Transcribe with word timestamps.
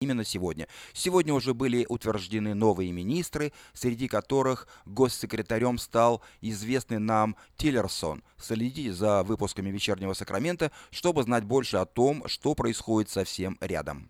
именно 0.00 0.24
сегодня. 0.24 0.66
Сегодня 0.94 1.34
уже 1.34 1.52
были 1.52 1.84
утверждены 1.86 2.54
новые 2.54 2.90
министры, 2.90 3.52
среди 3.74 4.08
которых 4.08 4.66
госсекретарем 4.86 5.76
стал 5.76 6.22
известный 6.40 6.98
нам 6.98 7.36
Тиллерсон. 7.58 8.22
Следите 8.38 8.94
за 8.94 9.22
выпусками 9.22 9.68
«Вечернего 9.68 10.14
Сакрамента», 10.14 10.72
чтобы 10.90 11.22
знать 11.22 11.44
больше 11.44 11.76
о 11.76 11.84
том, 11.84 12.26
что 12.28 12.54
происходит 12.54 13.10
совсем 13.10 13.58
рядом. 13.60 14.08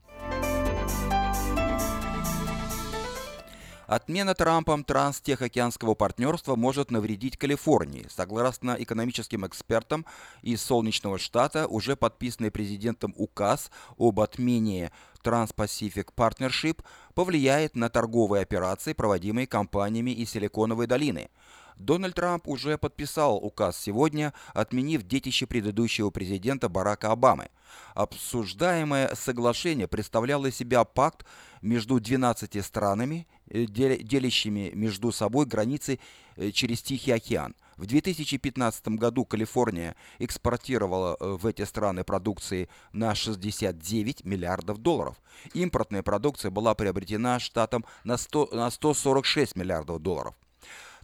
Отмена 3.90 4.36
Трампом 4.36 4.84
транстехокеанского 4.84 5.96
партнерства 5.96 6.54
может 6.54 6.92
навредить 6.92 7.36
Калифорнии. 7.36 8.06
Согласно 8.08 8.76
экономическим 8.78 9.44
экспертам 9.44 10.06
из 10.42 10.62
Солнечного 10.62 11.18
штата, 11.18 11.66
уже 11.66 11.96
подписанный 11.96 12.52
президентом 12.52 13.12
указ 13.16 13.68
об 13.98 14.20
отмене 14.20 14.92
Trans-Pacific 15.24 16.10
Partnership 16.16 16.84
повлияет 17.14 17.74
на 17.74 17.90
торговые 17.90 18.42
операции, 18.42 18.92
проводимые 18.92 19.48
компаниями 19.48 20.12
из 20.12 20.30
Силиконовой 20.30 20.86
долины– 20.86 21.28
Дональд 21.76 22.14
Трамп 22.14 22.48
уже 22.48 22.78
подписал 22.78 23.36
указ 23.36 23.78
сегодня, 23.78 24.32
отменив 24.54 25.02
детище 25.02 25.46
предыдущего 25.46 26.10
президента 26.10 26.68
Барака 26.68 27.10
Обамы. 27.10 27.48
Обсуждаемое 27.94 29.14
соглашение 29.14 29.88
представляло 29.88 30.46
из 30.46 30.56
себя 30.56 30.84
пакт 30.84 31.24
между 31.62 32.00
12 32.00 32.64
странами, 32.64 33.26
э, 33.48 33.64
делящими 33.64 34.70
между 34.74 35.12
собой 35.12 35.46
границы 35.46 35.98
э, 36.36 36.50
через 36.50 36.82
Тихий 36.82 37.12
океан. 37.12 37.54
В 37.76 37.86
2015 37.86 38.88
году 38.88 39.24
Калифорния 39.24 39.96
экспортировала 40.18 41.16
э, 41.18 41.36
в 41.40 41.46
эти 41.46 41.62
страны 41.64 42.04
продукции 42.04 42.68
на 42.92 43.14
69 43.14 44.24
миллиардов 44.24 44.78
долларов. 44.78 45.16
Импортная 45.54 46.02
продукция 46.02 46.50
была 46.50 46.74
приобретена 46.74 47.38
штатом 47.38 47.84
на, 48.04 48.18
100, 48.18 48.50
на 48.52 48.70
146 48.70 49.56
миллиардов 49.56 50.00
долларов. 50.00 50.34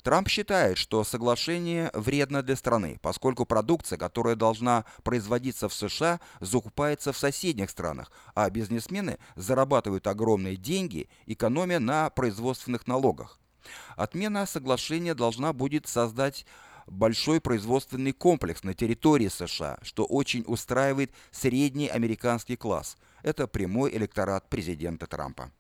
Трамп 0.07 0.29
считает, 0.29 0.79
что 0.79 1.03
соглашение 1.03 1.91
вредно 1.93 2.41
для 2.41 2.55
страны, 2.55 3.01
поскольку 3.03 3.45
продукция, 3.45 3.99
которая 3.99 4.37
должна 4.37 4.85
производиться 5.03 5.69
в 5.69 5.75
США, 5.75 6.21
закупается 6.39 7.13
в 7.13 7.19
соседних 7.19 7.71
странах, 7.71 8.13
а 8.33 8.49
бизнесмены 8.49 9.19
зарабатывают 9.35 10.07
огромные 10.07 10.55
деньги, 10.55 11.09
экономя 11.27 11.81
на 11.81 12.09
производственных 12.11 12.87
налогах. 12.87 13.41
Отмена 13.97 14.47
соглашения 14.47 15.13
должна 15.13 15.53
будет 15.53 15.89
создать 15.89 16.47
большой 16.87 17.41
производственный 17.41 18.13
комплекс 18.13 18.63
на 18.63 18.75
территории 18.75 19.27
США, 19.27 19.77
что 19.83 20.05
очень 20.05 20.45
устраивает 20.47 21.11
средний 21.33 21.89
американский 21.89 22.55
класс. 22.55 22.97
Это 23.25 23.49
прямой 23.49 23.91
электорат 23.97 24.49
президента 24.49 25.09
Трампа. 25.09 25.51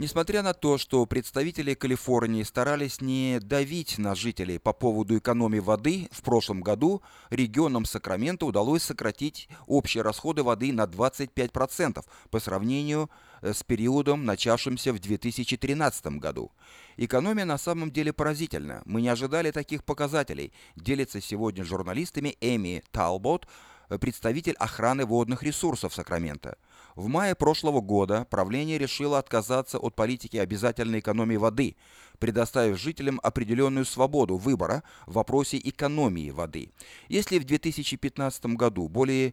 Несмотря 0.00 0.42
на 0.42 0.54
то, 0.54 0.78
что 0.78 1.04
представители 1.04 1.74
Калифорнии 1.74 2.42
старались 2.42 3.02
не 3.02 3.38
давить 3.38 3.98
на 3.98 4.14
жителей 4.14 4.58
по 4.58 4.72
поводу 4.72 5.18
экономии 5.18 5.58
воды, 5.58 6.08
в 6.10 6.22
прошлом 6.22 6.62
году 6.62 7.02
регионам 7.28 7.84
Сакрамента 7.84 8.46
удалось 8.46 8.82
сократить 8.82 9.46
общие 9.66 10.02
расходы 10.02 10.42
воды 10.42 10.72
на 10.72 10.84
25% 10.84 12.02
по 12.30 12.40
сравнению 12.40 13.10
э, 13.42 13.52
с 13.52 13.62
периодом, 13.62 14.24
начавшимся 14.24 14.94
в 14.94 15.00
2013 15.00 16.06
году. 16.16 16.50
Экономия 16.96 17.44
на 17.44 17.58
самом 17.58 17.90
деле 17.90 18.14
поразительна. 18.14 18.80
Мы 18.86 19.02
не 19.02 19.08
ожидали 19.10 19.50
таких 19.50 19.84
показателей, 19.84 20.54
делится 20.76 21.20
сегодня 21.20 21.62
с 21.62 21.66
журналистами 21.68 22.38
Эми 22.40 22.82
Талбот, 22.90 23.46
э, 23.90 23.98
представитель 23.98 24.54
охраны 24.54 25.04
водных 25.04 25.42
ресурсов 25.42 25.94
Сакрамента. 25.94 26.56
В 27.00 27.06
мае 27.06 27.34
прошлого 27.34 27.80
года 27.80 28.26
правление 28.28 28.76
решило 28.76 29.18
отказаться 29.18 29.78
от 29.78 29.94
политики 29.94 30.36
обязательной 30.36 30.98
экономии 30.98 31.36
воды, 31.36 31.76
предоставив 32.18 32.78
жителям 32.78 33.18
определенную 33.22 33.86
свободу 33.86 34.36
выбора 34.36 34.82
в 35.06 35.14
вопросе 35.14 35.58
экономии 35.64 36.28
воды. 36.28 36.72
Если 37.08 37.38
в 37.38 37.46
2015 37.46 38.44
году 38.48 38.86
более 38.88 39.32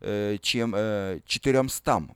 э, 0.00 0.38
чем 0.40 0.72
э, 0.76 1.18
400 1.26 2.06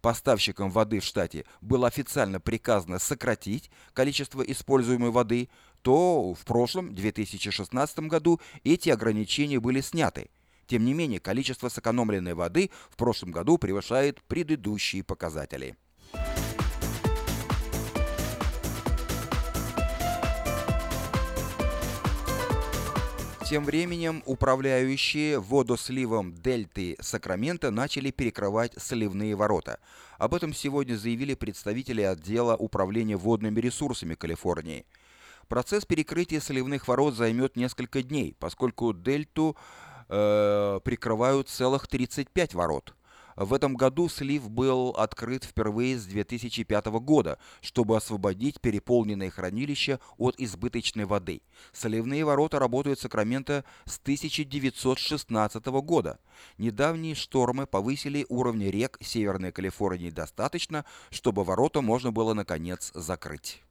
поставщикам 0.00 0.70
воды 0.70 1.00
в 1.00 1.04
штате 1.04 1.44
было 1.60 1.88
официально 1.88 2.38
приказано 2.38 3.00
сократить 3.00 3.68
количество 3.94 4.42
используемой 4.42 5.10
воды, 5.10 5.48
то 5.82 6.34
в 6.34 6.44
прошлом, 6.44 6.94
2016 6.94 7.98
году, 7.98 8.40
эти 8.62 8.90
ограничения 8.90 9.58
были 9.58 9.80
сняты– 9.80 10.30
тем 10.72 10.86
не 10.86 10.94
менее, 10.94 11.20
количество 11.20 11.68
сэкономленной 11.68 12.32
воды 12.32 12.70
в 12.88 12.96
прошлом 12.96 13.30
году 13.30 13.58
превышает 13.58 14.22
предыдущие 14.22 15.04
показатели. 15.04 15.76
Тем 23.46 23.66
временем 23.66 24.22
управляющие 24.24 25.38
водосливом 25.38 26.32
дельты 26.32 26.96
Сакрамента 27.00 27.70
начали 27.70 28.10
перекрывать 28.10 28.72
сливные 28.78 29.34
ворота. 29.34 29.78
Об 30.16 30.34
этом 30.34 30.54
сегодня 30.54 30.94
заявили 30.94 31.34
представители 31.34 32.00
отдела 32.00 32.56
управления 32.56 33.18
водными 33.18 33.60
ресурсами 33.60 34.14
Калифорнии. 34.14 34.86
Процесс 35.48 35.84
перекрытия 35.84 36.40
сливных 36.40 36.88
ворот 36.88 37.14
займет 37.14 37.56
несколько 37.56 38.02
дней, 38.02 38.34
поскольку 38.38 38.94
дельту 38.94 39.54
э, 40.12 40.80
прикрывают 40.84 41.48
целых 41.48 41.88
35 41.88 42.54
ворот. 42.54 42.94
В 43.34 43.54
этом 43.54 43.76
году 43.76 44.10
слив 44.10 44.50
был 44.50 44.90
открыт 44.90 45.44
впервые 45.44 45.96
с 45.96 46.04
2005 46.04 46.86
года, 47.00 47.38
чтобы 47.62 47.96
освободить 47.96 48.60
переполненные 48.60 49.30
хранилища 49.30 50.00
от 50.18 50.34
избыточной 50.38 51.06
воды. 51.06 51.40
Сливные 51.72 52.24
ворота 52.24 52.58
работают 52.58 52.98
в 52.98 53.02
Сакраменто 53.02 53.64
с 53.86 53.98
1916 53.98 55.66
года. 55.66 56.18
Недавние 56.58 57.14
штормы 57.14 57.66
повысили 57.66 58.26
уровни 58.28 58.66
рек 58.66 58.98
Северной 59.00 59.50
Калифорнии 59.50 60.10
достаточно, 60.10 60.84
чтобы 61.10 61.44
ворота 61.44 61.80
можно 61.80 62.12
было 62.12 62.34
наконец 62.34 62.92
закрыть. 62.94 63.62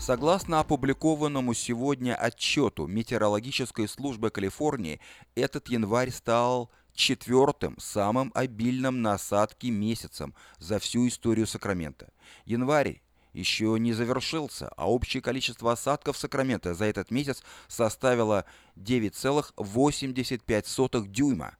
Согласно 0.00 0.60
опубликованному 0.60 1.54
сегодня 1.54 2.14
отчету 2.14 2.86
Метеорологической 2.86 3.88
службы 3.88 4.30
Калифорнии, 4.30 5.00
этот 5.34 5.68
январь 5.68 6.12
стал 6.12 6.70
четвертым 6.94 7.76
самым 7.78 8.30
обильным 8.34 9.02
на 9.02 9.14
осадки 9.14 9.66
месяцем 9.66 10.36
за 10.58 10.78
всю 10.78 11.08
историю 11.08 11.48
Сакрамента. 11.48 12.12
Январь 12.44 13.02
еще 13.32 13.76
не 13.78 13.92
завершился, 13.92 14.68
а 14.76 14.88
общее 14.88 15.20
количество 15.20 15.72
осадков 15.72 16.16
Сакрамента 16.16 16.74
за 16.74 16.84
этот 16.84 17.10
месяц 17.10 17.42
составило 17.66 18.44
9,85 18.76 21.08
дюйма. 21.08 21.56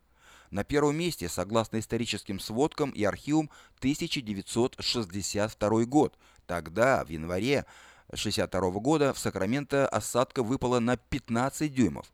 На 0.50 0.64
первом 0.64 0.96
месте, 0.96 1.28
согласно 1.28 1.78
историческим 1.78 2.40
сводкам 2.40 2.88
и 2.90 3.04
архивам, 3.04 3.50
1962 3.78 5.84
год. 5.84 6.18
Тогда, 6.46 7.04
в 7.04 7.10
январе, 7.10 7.66
1962 8.08 8.80
года 8.80 9.12
в 9.12 9.18
Сакраменто 9.18 9.86
осадка 9.86 10.42
выпала 10.42 10.80
на 10.80 10.96
15 10.96 11.72
дюймов. 11.72 12.06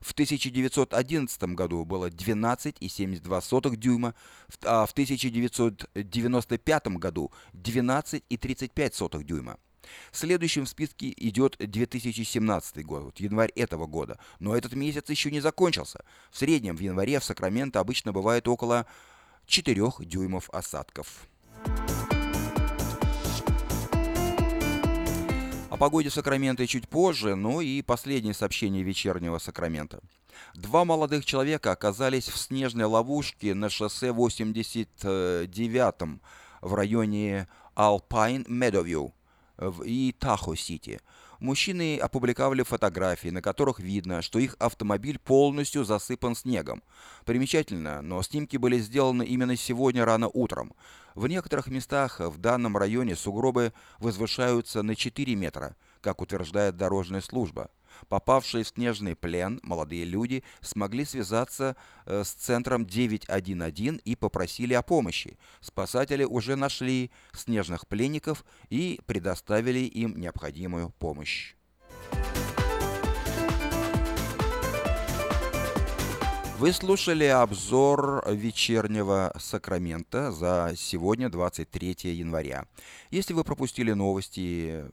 В 0.00 0.12
1911 0.12 1.42
году 1.54 1.84
было 1.84 2.10
12,72 2.10 3.76
дюйма, 3.76 4.14
а 4.62 4.86
в 4.86 4.92
1995 4.92 6.86
году 6.88 7.32
12,35 7.54 9.22
дюйма. 9.24 9.58
Следующим 10.10 10.64
в 10.64 10.68
списке 10.68 11.14
идет 11.16 11.56
2017 11.58 12.84
год, 12.84 13.04
вот 13.04 13.20
январь 13.20 13.52
этого 13.54 13.86
года. 13.86 14.18
Но 14.40 14.56
этот 14.56 14.74
месяц 14.74 15.08
еще 15.08 15.30
не 15.30 15.38
закончился. 15.40 16.04
В 16.30 16.38
среднем 16.38 16.76
в 16.76 16.80
январе 16.80 17.20
в 17.20 17.24
Сакраменто 17.24 17.78
обычно 17.78 18.12
бывает 18.12 18.48
около 18.48 18.86
4 19.46 19.80
дюймов 20.00 20.50
осадков. 20.50 21.28
О 25.76 25.78
погоде 25.78 26.08
в 26.08 26.14
Сакраменто 26.14 26.66
чуть 26.66 26.88
позже, 26.88 27.34
но 27.34 27.60
и 27.60 27.82
последнее 27.82 28.32
сообщение 28.32 28.82
вечернего 28.82 29.36
Сакрамента. 29.36 30.00
Два 30.54 30.86
молодых 30.86 31.26
человека 31.26 31.70
оказались 31.70 32.28
в 32.28 32.38
снежной 32.38 32.86
ловушке 32.86 33.52
на 33.52 33.68
шоссе 33.68 34.10
89 34.10 36.18
в 36.62 36.74
районе 36.74 37.46
Alpine 37.76 38.46
Meadowview. 38.46 39.12
и 39.84 40.14
Тахо-Сити. 40.18 40.98
Мужчины 41.40 41.98
опубликовали 41.98 42.62
фотографии, 42.62 43.28
на 43.28 43.42
которых 43.42 43.78
видно, 43.78 44.22
что 44.22 44.38
их 44.38 44.56
автомобиль 44.58 45.18
полностью 45.18 45.84
засыпан 45.84 46.34
снегом. 46.34 46.82
Примечательно, 47.24 48.00
но 48.00 48.22
снимки 48.22 48.56
были 48.56 48.78
сделаны 48.78 49.24
именно 49.24 49.56
сегодня 49.56 50.04
рано 50.04 50.28
утром. 50.28 50.72
В 51.14 51.26
некоторых 51.28 51.68
местах 51.68 52.20
в 52.20 52.38
данном 52.38 52.76
районе 52.76 53.16
сугробы 53.16 53.72
возвышаются 53.98 54.82
на 54.82 54.94
4 54.94 55.34
метра, 55.34 55.76
как 56.00 56.22
утверждает 56.22 56.76
дорожная 56.76 57.20
служба. 57.20 57.70
Попавшие 58.08 58.64
в 58.64 58.68
снежный 58.68 59.16
плен 59.16 59.60
молодые 59.62 60.04
люди 60.04 60.44
смогли 60.60 61.04
связаться 61.04 61.76
э, 62.04 62.22
с 62.24 62.30
центром 62.30 62.86
911 62.86 64.00
и 64.04 64.16
попросили 64.16 64.74
о 64.74 64.82
помощи. 64.82 65.38
Спасатели 65.60 66.24
уже 66.24 66.56
нашли 66.56 67.10
снежных 67.32 67.86
пленников 67.86 68.44
и 68.70 69.00
предоставили 69.06 69.80
им 69.80 70.16
необходимую 70.16 70.90
помощь. 70.90 71.55
Вы 76.58 76.72
слушали 76.72 77.24
обзор 77.24 78.24
вечернего 78.30 79.30
Сакрамента 79.38 80.32
за 80.32 80.72
сегодня, 80.74 81.28
23 81.28 81.96
января. 82.14 82.64
Если 83.10 83.34
вы 83.34 83.44
пропустили 83.44 83.92
новости 83.92 84.86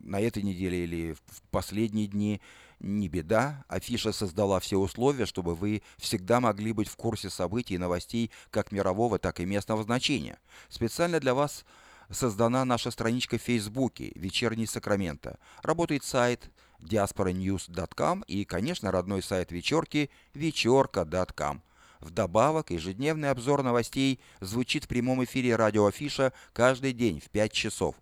на 0.00 0.20
этой 0.20 0.42
неделе 0.42 0.82
или 0.82 1.12
в 1.12 1.42
последние 1.52 2.08
дни, 2.08 2.40
не 2.80 3.08
беда. 3.08 3.64
Афиша 3.68 4.10
создала 4.10 4.58
все 4.58 4.76
условия, 4.76 5.24
чтобы 5.24 5.54
вы 5.54 5.82
всегда 5.98 6.40
могли 6.40 6.72
быть 6.72 6.88
в 6.88 6.96
курсе 6.96 7.30
событий 7.30 7.74
и 7.74 7.78
новостей 7.78 8.32
как 8.50 8.72
мирового, 8.72 9.20
так 9.20 9.38
и 9.38 9.44
местного 9.44 9.84
значения. 9.84 10.40
Специально 10.68 11.20
для 11.20 11.34
вас 11.34 11.64
создана 12.10 12.64
наша 12.64 12.90
страничка 12.90 13.38
в 13.38 13.42
Фейсбуке 13.42 14.10
«Вечерний 14.16 14.66
Сакраменто». 14.66 15.38
Работает 15.62 16.02
сайт 16.02 16.50
diasporanews.com 16.82 18.24
и, 18.26 18.44
конечно, 18.44 18.90
родной 18.90 19.22
сайт 19.22 19.52
вечерки 19.52 20.10
вечерка.com. 20.34 21.62
Вдобавок, 22.00 22.70
ежедневный 22.70 23.30
обзор 23.30 23.62
новостей 23.62 24.20
звучит 24.40 24.84
в 24.84 24.88
прямом 24.88 25.24
эфире 25.24 25.56
радио 25.56 25.86
Афиша 25.86 26.34
каждый 26.52 26.92
день 26.92 27.20
в 27.20 27.30
5 27.30 27.52
часов. 27.52 27.94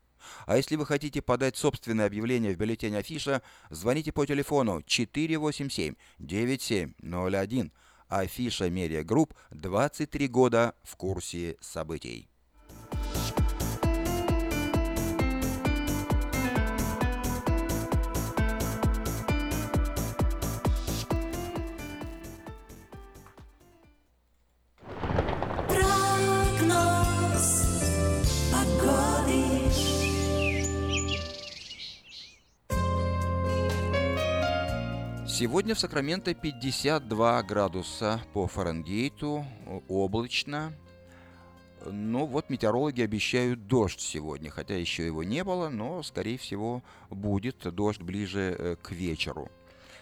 А 0.47 0.57
если 0.57 0.77
вы 0.77 0.87
хотите 0.87 1.21
подать 1.23 1.57
собственное 1.57 2.07
объявление 2.07 2.55
в 2.55 2.57
бюллетень 2.57 2.95
Афиша, 2.97 3.43
звоните 3.69 4.13
по 4.13 4.25
телефону 4.27 4.79
487-9701. 4.81 7.71
Афиша 8.09 8.71
Media 8.71 9.05
Group 9.05 9.35
23 9.51 10.29
года 10.29 10.75
в 10.83 10.97
курсе 10.97 11.59
событий. 11.61 12.30
Сегодня 35.41 35.75
в 35.75 35.79
Сакраменто 35.79 36.35
52 36.35 37.43
градуса 37.45 38.21
по 38.35 38.47
Фаренгейту, 38.47 39.47
облачно. 39.89 40.75
Ну 41.87 42.27
вот 42.27 42.51
метеорологи 42.51 43.01
обещают 43.01 43.67
дождь 43.67 44.03
сегодня, 44.03 44.51
хотя 44.51 44.77
еще 44.77 45.07
его 45.07 45.25
не 45.25 45.43
было, 45.43 45.71
но 45.71 46.03
скорее 46.03 46.37
всего 46.37 46.83
будет 47.09 47.57
дождь 47.75 48.03
ближе 48.03 48.55
э, 48.59 48.77
к 48.83 48.91
вечеру. 48.91 49.51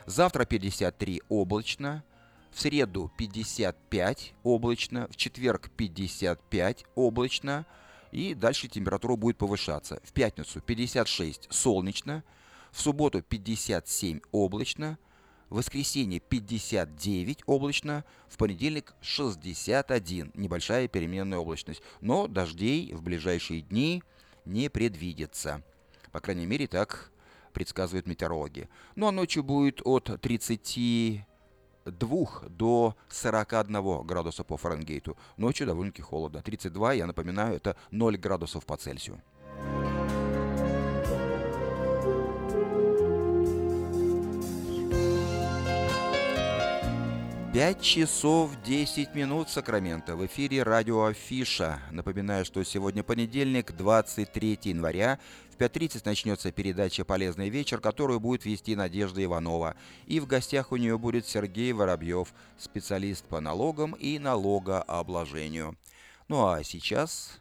Завтра 0.07 0.45
53 0.45 1.23
облачно, 1.29 2.03
в 2.51 2.61
среду 2.61 3.13
55 3.17 4.35
облачно, 4.43 5.07
в 5.07 5.15
четверг 5.15 5.71
55 5.77 6.85
облачно, 6.97 7.65
и 8.11 8.35
дальше 8.35 8.67
температура 8.67 9.15
будет 9.15 9.37
повышаться. 9.37 10.01
В 10.03 10.13
пятницу 10.13 10.61
56 10.61 11.47
солнечно, 11.49 12.25
в 12.73 12.81
субботу 12.81 13.23
57 13.23 14.19
облачно, 14.33 14.99
в 15.51 15.57
воскресенье 15.57 16.21
59 16.21 17.43
облачно, 17.47 18.05
в 18.29 18.37
понедельник 18.37 18.95
61, 19.01 20.33
небольшая 20.35 20.89
переменная 20.89 21.39
облачность. 21.39 21.83
Но 22.01 22.27
дождей 22.27 22.93
в 22.93 23.03
ближайшие 23.03 23.63
дни 23.63 24.03
не 24.45 24.69
предвидится. 24.69 25.63
По 26.13 26.21
крайней 26.21 26.47
мере, 26.47 26.67
так 26.67 27.11
предсказывают 27.53 28.07
метеорологи. 28.07 28.69
Ну 28.95 29.09
а 29.09 29.13
ночью 29.13 29.43
будет 29.43 29.81
от 29.85 30.21
32 30.21 31.27
до 32.49 32.97
41 33.09 34.07
градуса 34.07 34.45
по 34.45 34.57
Фаренгейту. 34.57 35.17
Ночью 35.37 35.67
довольно-таки 35.67 36.03
холодно. 36.03 36.43
32, 36.43 36.93
я 36.95 37.07
напоминаю, 37.07 37.57
это 37.57 37.77
0 37.91 38.17
градусов 38.17 38.67
по 38.67 38.77
Цельсию. 38.77 39.21
5 47.59 47.83
часов 47.83 48.53
10 48.65 49.17
минут 49.17 49.51
Сакраменто. 49.51 50.15
В 50.15 50.25
эфире 50.27 50.63
радио 50.63 51.07
Афиша. 51.07 51.81
Напоминаю, 51.91 52.45
что 52.45 52.63
сегодня 52.63 53.03
понедельник, 53.03 53.73
23 53.73 54.61
января. 54.63 55.19
В 55.51 55.61
5.30 55.61 56.03
начнется 56.05 56.53
передача 56.53 57.05
«Полезный 57.05 57.49
вечер», 57.49 57.81
которую 57.81 58.21
будет 58.21 58.45
вести 58.45 58.77
Надежда 58.77 59.25
Иванова. 59.25 59.75
И 60.07 60.21
в 60.21 60.29
гостях 60.29 60.71
у 60.71 60.77
нее 60.77 60.99
будет 60.99 61.27
Сергей 61.27 61.73
Воробьев, 61.73 62.33
специалист 62.59 63.25
по 63.25 63.41
налогам 63.41 63.95
и 63.95 64.21
налогообложению. 64.21 65.77
Ну 66.29 66.47
а 66.47 66.63
сейчас... 66.63 67.41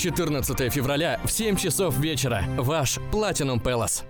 14 0.00 0.72
февраля 0.72 1.20
в 1.24 1.30
7 1.30 1.56
часов 1.56 1.98
вечера. 1.98 2.44
Ваш 2.56 2.98
Platinum 3.12 3.62
Palace. 3.62 4.02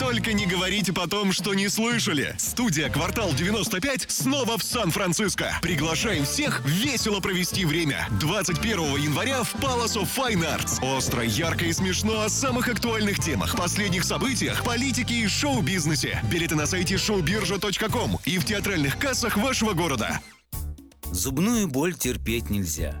Только 0.00 0.32
не 0.32 0.46
говорите 0.46 0.92
потом, 0.92 1.30
что 1.30 1.52
не 1.54 1.68
слышали. 1.68 2.34
Студия 2.38 2.88
«Квартал 2.88 3.30
95» 3.30 4.06
снова 4.08 4.56
в 4.56 4.62
Сан-Франциско. 4.62 5.58
Приглашаем 5.60 6.24
всех 6.24 6.64
весело 6.64 7.20
провести 7.20 7.64
время. 7.66 8.08
21 8.18 8.96
января 8.96 9.42
в 9.42 9.54
Palace 9.56 9.96
of 9.96 10.08
Fine 10.16 10.42
Arts. 10.42 10.82
Остро, 10.96 11.22
ярко 11.22 11.66
и 11.66 11.72
смешно 11.72 12.22
о 12.22 12.28
самых 12.30 12.68
актуальных 12.68 13.20
темах, 13.20 13.56
последних 13.56 14.04
событиях, 14.04 14.64
политике 14.64 15.14
и 15.16 15.28
шоу-бизнесе. 15.28 16.18
Билеты 16.30 16.56
на 16.56 16.66
сайте 16.66 16.94
showbirja.com 16.94 18.18
и 18.24 18.38
в 18.38 18.44
театральных 18.44 18.98
кассах 18.98 19.36
вашего 19.36 19.74
города. 19.74 20.20
Зубную 21.12 21.68
боль 21.68 21.94
терпеть 21.94 22.50
нельзя. 22.50 23.00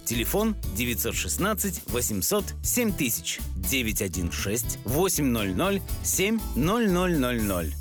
Телефон 0.11 0.57
916 0.75 1.83
800 1.87 2.43
7000 2.63 3.39
916 3.55 4.79
800 4.83 5.81
7000. 6.03 7.73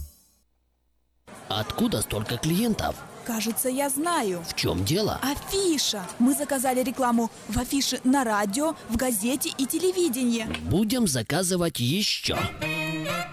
Откуда 1.48 2.02
столько 2.02 2.36
клиентов? 2.36 2.94
Кажется, 3.26 3.68
я 3.68 3.90
знаю. 3.90 4.44
В 4.48 4.54
чем 4.54 4.84
дело? 4.84 5.18
Афиша. 5.22 6.06
Мы 6.20 6.34
заказали 6.34 6.84
рекламу 6.84 7.32
в 7.48 7.58
афише 7.58 7.98
на 8.04 8.22
радио, 8.22 8.76
в 8.88 8.96
газете 8.96 9.50
и 9.58 9.66
телевидении. 9.66 10.46
Будем 10.68 11.08
заказывать 11.08 11.80
еще. 11.80 12.38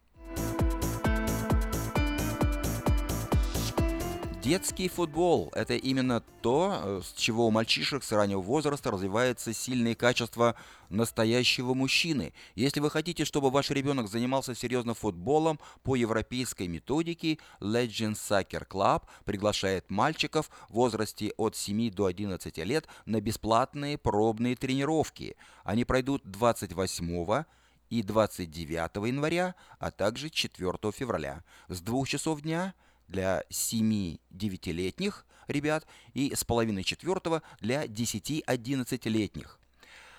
Детский 4.45 4.89
футбол– 4.89 5.51
это 5.55 5.75
именно 5.75 6.21
то, 6.21 6.79
э, 6.79 7.01
с 7.03 7.19
чего 7.19 7.47
у 7.47 7.51
мальчишек 7.51 8.05
с 8.05 8.13
раннего 8.13 8.43
возраста 8.43 8.91
развиваются 8.91 9.55
сильные 9.55 9.95
качества 9.95 10.55
настоящего 10.91 11.73
мужчины. 11.73 12.35
Если 12.55 12.81
вы 12.81 12.91
хотите, 12.91 13.25
чтобы 13.25 13.51
ваш 13.51 13.71
ребенок 13.71 14.07
занимался 14.07 14.55
серьезно 14.55 14.93
футболом 14.93 15.59
по 15.83 15.97
европейской 15.97 16.69
методике, 16.69 17.39
Legend 17.61 18.17
Soccer 18.17 18.69
Club 18.69 19.05
приглашает 19.25 19.91
мальчиков 19.91 20.51
в 20.69 20.75
возрасте 20.75 21.33
от 21.39 21.57
7 21.57 21.91
до 21.91 22.05
11 22.05 22.59
лет 22.59 22.87
на 23.07 23.23
бесплатные 23.23 23.97
пробные 23.97 24.57
тренировки. 24.57 25.39
Они 25.65 25.87
пройдут 25.87 26.21
28 26.23 27.45
и 27.89 28.03
29 28.03 29.07
января, 29.07 29.55
а 29.79 29.91
также 29.91 30.29
4 30.29 30.93
февраля 30.93 31.43
с 31.69 31.81
2 31.81 32.05
часов 32.05 32.43
дня– 32.43 32.75
для 33.15 33.45
7-9-летних 33.49 35.25
ребят 35.47 35.87
и 36.15 36.35
с 36.35 36.43
половиной 36.45 36.83
четвертого 36.83 37.43
для 37.61 37.87
10-11-летних. 37.87 39.61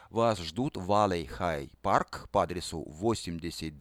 Вас 0.10 0.40
ждут 0.40 0.78
в 0.78 0.90
Valley 0.90 1.28
High 1.28 1.70
Park 1.84 2.30
по 2.32 2.44
адресу 2.44 2.86
8200 2.88 3.72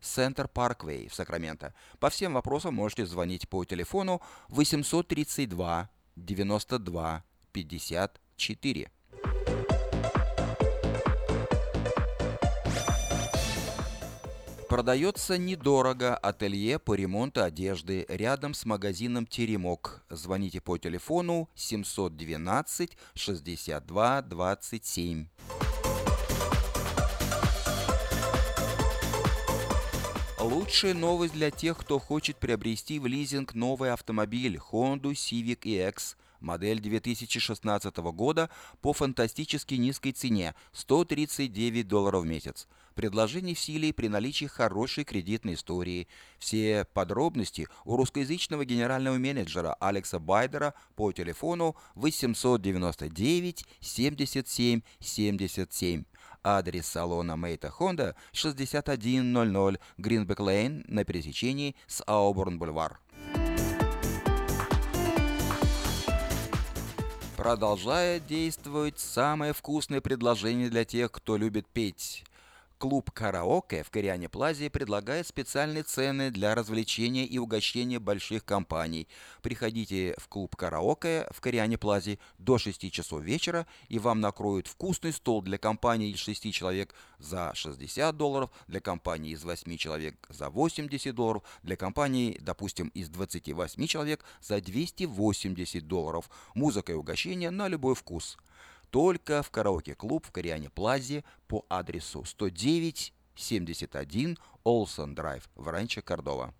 Center 0.00 0.48
Parkway 0.48 1.08
в 1.08 1.14
Сакраменто. 1.14 1.74
По 1.98 2.08
всем 2.08 2.34
вопросам 2.34 2.74
можете 2.74 3.04
звонить 3.04 3.48
по 3.48 3.64
телефону 3.64 4.22
832 4.48 5.90
92 6.14 7.24
54. 7.52 8.90
Продается 14.68 15.36
недорого 15.36 16.16
ателье 16.16 16.78
по 16.78 16.94
ремонту 16.94 17.42
одежды 17.42 18.06
рядом 18.08 18.54
с 18.54 18.64
магазином 18.64 19.26
«Теремок». 19.26 20.02
Звоните 20.08 20.60
по 20.60 20.78
телефону 20.78 21.50
712 21.54 22.96
62 23.14 24.22
27. 24.22 25.26
Лучшая 30.40 30.94
новость 30.94 31.34
для 31.34 31.50
тех, 31.50 31.76
кто 31.78 31.98
хочет 31.98 32.36
приобрести 32.36 32.98
в 32.98 33.06
лизинг 33.06 33.54
новый 33.54 33.92
автомобиль 33.92 34.56
Honda 34.56 35.12
Civic 35.12 35.60
EX– 35.60 36.16
модель 36.44 36.80
2016 36.80 37.96
года 37.96 38.50
по 38.80 38.92
фантастически 38.92 39.74
низкой 39.74 40.12
цене– 40.12 40.54
139 40.72 41.88
долларов 41.88 42.22
в 42.22 42.26
месяц. 42.26 42.68
Предложение 42.94 43.56
в 43.56 43.58
силе 43.58 43.92
при 43.92 44.08
наличии 44.08 44.46
хорошей 44.46 45.04
кредитной 45.04 45.54
истории. 45.54 46.06
Все 46.38 46.86
подробности 46.94 47.66
у 47.84 47.96
русскоязычного 47.96 48.64
генерального 48.64 49.16
менеджера 49.16 49.74
Алекса 49.80 50.20
Байдера 50.20 50.74
по 50.94 51.10
телефону 51.10 51.74
899 51.96 53.64
77 53.80 54.82
77. 55.00 56.04
Адрес 56.44 56.86
салона 56.86 57.36
Мейта 57.36 57.70
Хонда 57.70 58.14
6100 58.32 59.78
Гринбек 59.96 60.40
Лейн 60.40 60.84
на 60.86 61.04
пересечении 61.04 61.74
с 61.86 62.04
Ауборн 62.06 62.58
Бульвар. 62.58 63.00
Продолжает 67.44 68.26
действовать 68.26 68.98
самое 68.98 69.52
вкусное 69.52 70.00
предложение 70.00 70.70
для 70.70 70.86
тех, 70.86 71.12
кто 71.12 71.36
любит 71.36 71.66
петь. 71.66 72.24
Клуб 72.84 73.10
«Караоке» 73.12 73.82
в 73.82 73.88
Кориане 73.88 74.28
Плазе 74.28 74.68
предлагает 74.68 75.26
специальные 75.26 75.84
цены 75.84 76.30
для 76.30 76.54
развлечения 76.54 77.24
и 77.24 77.38
угощения 77.38 77.98
больших 77.98 78.44
компаний. 78.44 79.08
Приходите 79.40 80.14
в 80.18 80.28
клуб 80.28 80.54
«Караоке» 80.54 81.26
в 81.30 81.40
Кориане 81.40 81.78
Плазе 81.78 82.18
до 82.36 82.58
6 82.58 82.92
часов 82.92 83.22
вечера, 83.22 83.66
и 83.88 83.98
вам 83.98 84.20
накроют 84.20 84.66
вкусный 84.66 85.14
стол 85.14 85.40
для 85.40 85.56
компании 85.56 86.10
из 86.10 86.18
6 86.18 86.52
человек 86.52 86.94
за 87.18 87.52
60 87.54 88.14
долларов, 88.14 88.50
для 88.68 88.80
компании 88.80 89.32
из 89.32 89.44
8 89.44 89.78
человек 89.78 90.16
за 90.28 90.50
80 90.50 91.14
долларов, 91.14 91.42
для 91.62 91.76
компании, 91.76 92.36
допустим, 92.38 92.88
из 92.88 93.08
28 93.08 93.86
человек 93.86 94.22
за 94.42 94.60
280 94.60 95.88
долларов. 95.88 96.28
Музыка 96.54 96.92
и 96.92 96.96
угощение 96.96 97.48
на 97.48 97.68
любой 97.68 97.94
вкус 97.94 98.36
только 98.94 99.42
в 99.42 99.50
караоке-клуб 99.50 100.24
в 100.24 100.30
Кориане 100.30 100.70
Плазе 100.70 101.24
по 101.48 101.66
адресу 101.68 102.24
109 102.24 103.12
71 103.34 104.38
Олсон 104.62 105.16
Драйв 105.16 105.50
в 105.56 105.66
Ранчо 105.66 106.00
Кордова. 106.00 106.54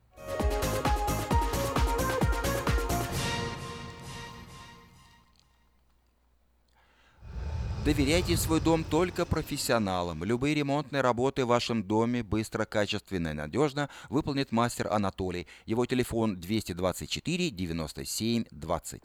Доверяйте 7.85 8.37
свой 8.37 8.61
дом 8.61 8.83
только 8.83 9.25
профессионалам. 9.27 10.25
Любые 10.25 10.57
ремонтные 10.57 11.03
работы 11.03 11.45
в 11.45 11.49
вашем 11.49 11.85
доме 11.85 12.25
быстро, 12.25 12.65
качественно 12.65 13.29
и 13.29 13.35
надежно 13.35 13.89
выполнит 14.11 14.51
мастер 14.51 14.89
Анатолий. 14.91 15.47
Его 15.67 15.87
телефон 15.87 16.41
224 16.41 17.51
97 17.51 18.45
20. 18.51 19.03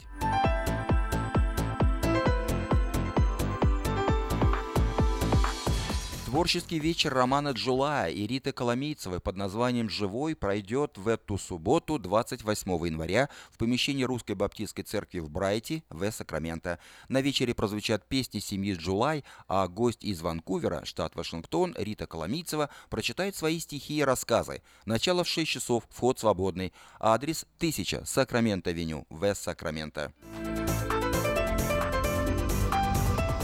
Творческий 6.30 6.78
вечер 6.78 7.12
Романа 7.12 7.48
Джулая 7.48 8.08
и 8.08 8.24
Риты 8.24 8.52
Коломейцевой 8.52 9.18
под 9.18 9.34
названием 9.34 9.90
«Живой» 9.90 10.36
пройдет 10.36 10.96
в 10.96 11.08
эту 11.08 11.36
субботу, 11.38 11.98
28 11.98 12.86
января, 12.86 13.28
в 13.50 13.58
помещении 13.58 14.04
Русской 14.04 14.36
Баптистской 14.36 14.84
Церкви 14.84 15.18
в 15.18 15.28
Брайте, 15.28 15.82
в 15.90 16.08
Сакраменто. 16.08 16.78
На 17.08 17.20
вечере 17.20 17.52
прозвучат 17.52 18.06
песни 18.06 18.38
семьи 18.38 18.74
Джулай, 18.74 19.24
а 19.48 19.66
гость 19.66 20.04
из 20.04 20.20
Ванкувера, 20.20 20.84
штат 20.84 21.16
Вашингтон, 21.16 21.74
Рита 21.76 22.06
Коломийцева, 22.06 22.70
прочитает 22.90 23.34
свои 23.34 23.58
стихи 23.58 23.96
и 23.96 24.04
рассказы. 24.04 24.62
Начало 24.86 25.24
в 25.24 25.28
6 25.28 25.50
часов, 25.50 25.82
вход 25.90 26.20
свободный. 26.20 26.72
Адрес 27.00 27.44
1000 27.56 28.04
Сакраменто-Веню, 28.04 29.04
в 29.10 29.34
Сакраменто. 29.34 30.12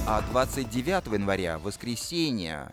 А 0.08 0.22
29 0.22 1.12
января, 1.12 1.58
воскресенье, 1.58 2.72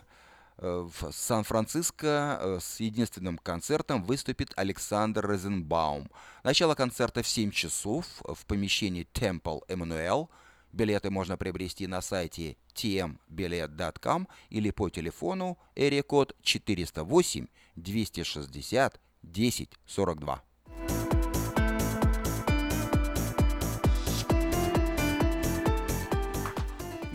э, 0.58 0.88
в 0.88 1.10
Сан-Франциско 1.10 2.38
э, 2.40 2.58
с 2.60 2.78
единственным 2.78 3.38
концертом 3.38 4.04
выступит 4.04 4.52
Александр 4.54 5.26
Розенбаум. 5.26 6.08
Начало 6.44 6.76
концерта 6.76 7.24
в 7.24 7.26
7 7.26 7.50
часов 7.50 8.06
в 8.22 8.46
помещении 8.46 9.08
Temple 9.12 9.62
Emmanuel. 9.66 10.28
Билеты 10.72 11.10
можно 11.10 11.36
приобрести 11.36 11.88
на 11.88 12.02
сайте 12.02 12.56
tmbilet.com 12.76 14.28
или 14.50 14.70
по 14.70 14.88
телефону 14.88 15.58
эрикод 15.74 16.36
408 16.40 17.48
260 17.74 19.00
1042. 19.22 20.42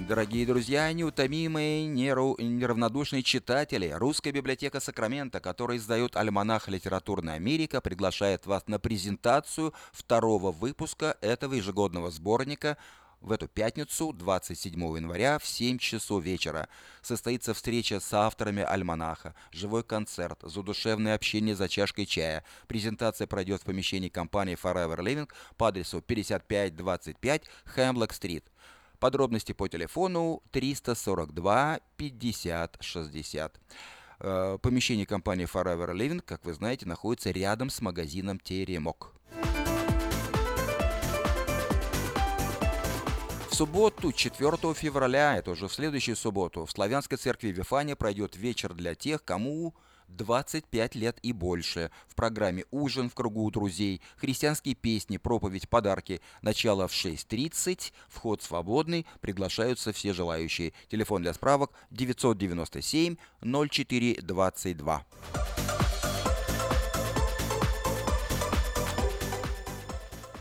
Дорогие 0.09 0.43
друзья, 0.47 0.91
неутомимые, 0.91 1.85
неравнодушные 1.85 3.21
читатели, 3.21 3.93
русская 3.95 4.31
библиотека 4.31 4.79
Сакрамента, 4.79 5.39
которая 5.39 5.77
издает 5.77 6.15
альманах 6.15 6.67
«Литературная 6.67 7.35
Америка», 7.35 7.79
приглашает 7.79 8.47
вас 8.47 8.65
на 8.65 8.79
презентацию 8.79 9.71
второго 9.91 10.51
выпуска 10.51 11.15
этого 11.21 11.53
ежегодного 11.53 12.09
сборника 12.09 12.75
в 13.21 13.31
эту 13.31 13.47
пятницу, 13.47 14.11
27 14.11 14.81
января, 14.97 15.37
в 15.37 15.45
7 15.45 15.77
часов 15.77 16.23
вечера. 16.23 16.69
Состоится 17.03 17.53
встреча 17.53 17.99
с 17.99 18.11
авторами 18.11 18.63
альманаха, 18.63 19.35
живой 19.51 19.83
концерт, 19.83 20.39
задушевное 20.41 21.13
общение 21.13 21.55
за 21.55 21.69
чашкой 21.69 22.07
чая. 22.07 22.43
Презентация 22.67 23.27
пройдет 23.27 23.61
в 23.61 23.65
помещении 23.65 24.09
компании 24.09 24.57
Forever 24.59 25.01
Living 25.01 25.29
по 25.55 25.67
адресу 25.67 26.01
5525 26.01 27.43
Хэмблок-стрит. 27.65 28.45
Подробности 28.99 29.53
по 29.53 29.67
телефону 29.69 30.43
342 30.51 31.79
50 31.95 32.77
60. 32.81 33.59
Помещение 34.61 35.05
компании 35.05 35.47
Forever 35.47 35.93
Living, 35.93 36.19
как 36.19 36.43
вы 36.43 36.53
знаете, 36.53 36.85
находится 36.85 37.31
рядом 37.31 37.69
с 37.69 37.79
магазином 37.79 38.39
Теремок. 38.39 39.13
В 43.49 43.55
субботу, 43.55 44.11
4 44.11 44.73
февраля, 44.73 45.37
это 45.37 45.51
уже 45.51 45.67
в 45.67 45.73
следующую 45.73 46.17
субботу, 46.17 46.65
в 46.65 46.71
Славянской 46.71 47.17
церкви 47.17 47.49
Вифания 47.49 47.95
пройдет 47.95 48.35
вечер 48.35 48.73
для 48.73 48.95
тех, 48.95 49.23
кому 49.23 49.73
25 50.09 50.95
лет 50.95 51.17
и 51.21 51.31
больше. 51.31 51.91
В 52.07 52.15
программе 52.15 52.65
«Ужин 52.71 53.09
в 53.09 53.15
кругу 53.15 53.49
друзей», 53.51 54.01
христианские 54.17 54.75
песни, 54.75 55.17
проповедь, 55.17 55.69
подарки. 55.69 56.21
Начало 56.41 56.87
в 56.87 56.91
6.30, 56.91 57.91
вход 58.07 58.41
свободный, 58.41 59.05
приглашаются 59.21 59.93
все 59.93 60.13
желающие. 60.13 60.73
Телефон 60.89 61.21
для 61.21 61.33
справок 61.33 61.71
997 61.91 63.15
04 63.41 64.21
22. 64.21 65.05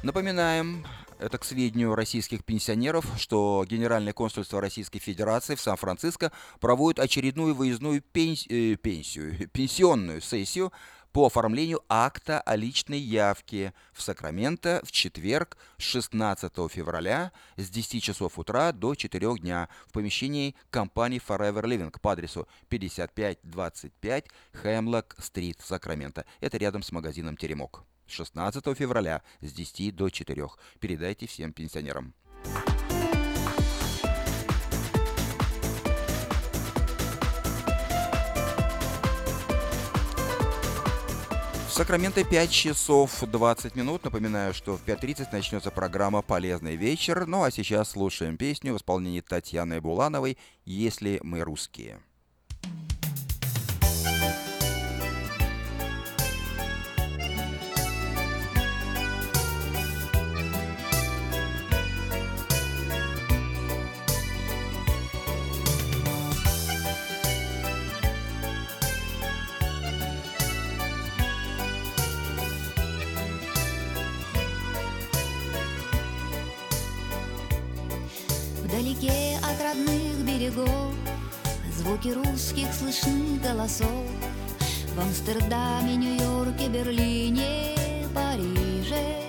Напоминаем, 0.03 0.87
это 1.19 1.39
к 1.39 1.45
сведению 1.45 1.95
российских 1.95 2.45
пенсионеров, 2.45 3.05
что 3.17 3.65
Генеральное 3.69 4.13
консульство 4.13 4.61
Российской 4.61 4.99
Федерации 4.99 5.55
в 5.55 5.61
Сан-Франциско 5.61 6.33
проводит 6.61 6.99
очередную 6.99 7.55
выездную 7.55 8.03
пенс... 8.03 8.47
э, 8.49 8.77
пенсию, 8.77 9.49
пенсионную 9.53 10.21
сессию 10.21 10.73
по 11.13 11.27
оформлению 11.27 11.83
акта 11.89 12.41
о 12.41 12.55
личной 12.55 12.99
явке 12.99 13.73
в 13.93 14.03
Сакраменто 14.03 14.83
в 14.85 14.93
четверг 14.93 15.57
16 15.79 16.53
февраля 16.71 17.33
с 17.57 17.69
10 17.71 18.03
часов 18.03 18.39
утра 18.39 18.73
до 18.73 18.95
4 18.95 19.39
дня 19.39 19.69
в 19.87 19.93
помещении 19.93 20.55
компании 20.71 21.21
Forever 21.27 21.63
Living 21.63 21.99
по 22.01 22.13
адресу 22.13 22.47
5525 22.69 24.27
Хемлок-стрит, 24.53 25.61
Сакраменто. 25.61 26.25
Это 26.41 26.59
рядом 26.59 26.83
с 26.83 26.93
магазином 26.93 27.37
«Теремок». 27.37 27.85
16 28.11 28.77
февраля 28.77 29.23
с 29.41 29.53
10 29.53 29.95
до 29.95 30.11
4. 30.11 30.47
Передайте 30.81 31.27
всем 31.27 31.53
пенсионерам. 31.53 32.15
Сакраменто 41.79 42.25
5 42.25 42.51
часов 42.51 43.23
20 43.23 43.77
минут. 43.77 44.03
Напоминаю, 44.03 44.53
что 44.53 44.77
в 44.77 44.85
5.30 44.85 45.29
начнется 45.31 45.71
программа 45.71 46.23
«Полезный 46.23 46.75
вечер». 46.75 47.25
Ну 47.25 47.45
а 47.45 47.53
сейчас 47.53 47.91
слушаем 47.91 48.37
песню 48.37 48.75
в 48.75 48.79
исполнении 48.79 49.21
Татьяны 49.21 49.81
Булановой 49.81 50.39
«Если 50.65 51.21
мы 51.23 51.43
русские». 51.43 52.01
Родных 79.69 80.17
берегов. 80.25 80.95
Звуки 81.77 82.09
русских 82.09 82.73
слышны 82.73 83.39
голосов. 83.39 84.07
В 84.95 85.01
Амстердаме, 85.01 85.97
Нью-Йорке, 85.97 86.69
Берлине, 86.69 87.75
Париже. 88.15 89.23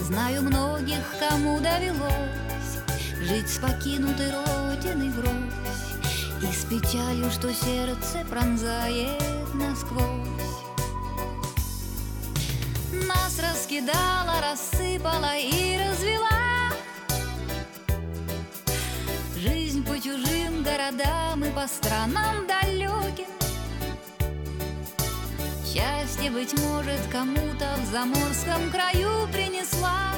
Знаю 0.00 0.42
многих, 0.42 1.04
кому 1.18 1.60
довелось 1.60 2.78
Жить 3.20 3.48
с 3.48 3.58
покинутой 3.58 4.30
родиной 4.30 5.10
врозь. 5.10 5.92
И 6.42 6.46
с 6.52 6.64
печалью, 6.64 7.30
что 7.30 7.52
сердце 7.52 8.24
пронзает 8.30 9.54
насквозь. 9.54 10.00
Нас 13.06 13.38
раскидала, 13.40 14.40
рассыпала 14.40 15.36
и 15.36 15.76
развела 15.76 16.47
по 19.98 20.04
чужим 20.04 20.62
городам 20.62 21.44
и 21.44 21.50
по 21.50 21.66
странам 21.66 22.46
далеким. 22.46 23.26
Счастье, 25.64 26.30
быть 26.30 26.56
может, 26.60 27.00
кому-то 27.10 27.76
в 27.82 27.90
заморском 27.90 28.70
краю 28.70 29.26
принесла 29.32 30.14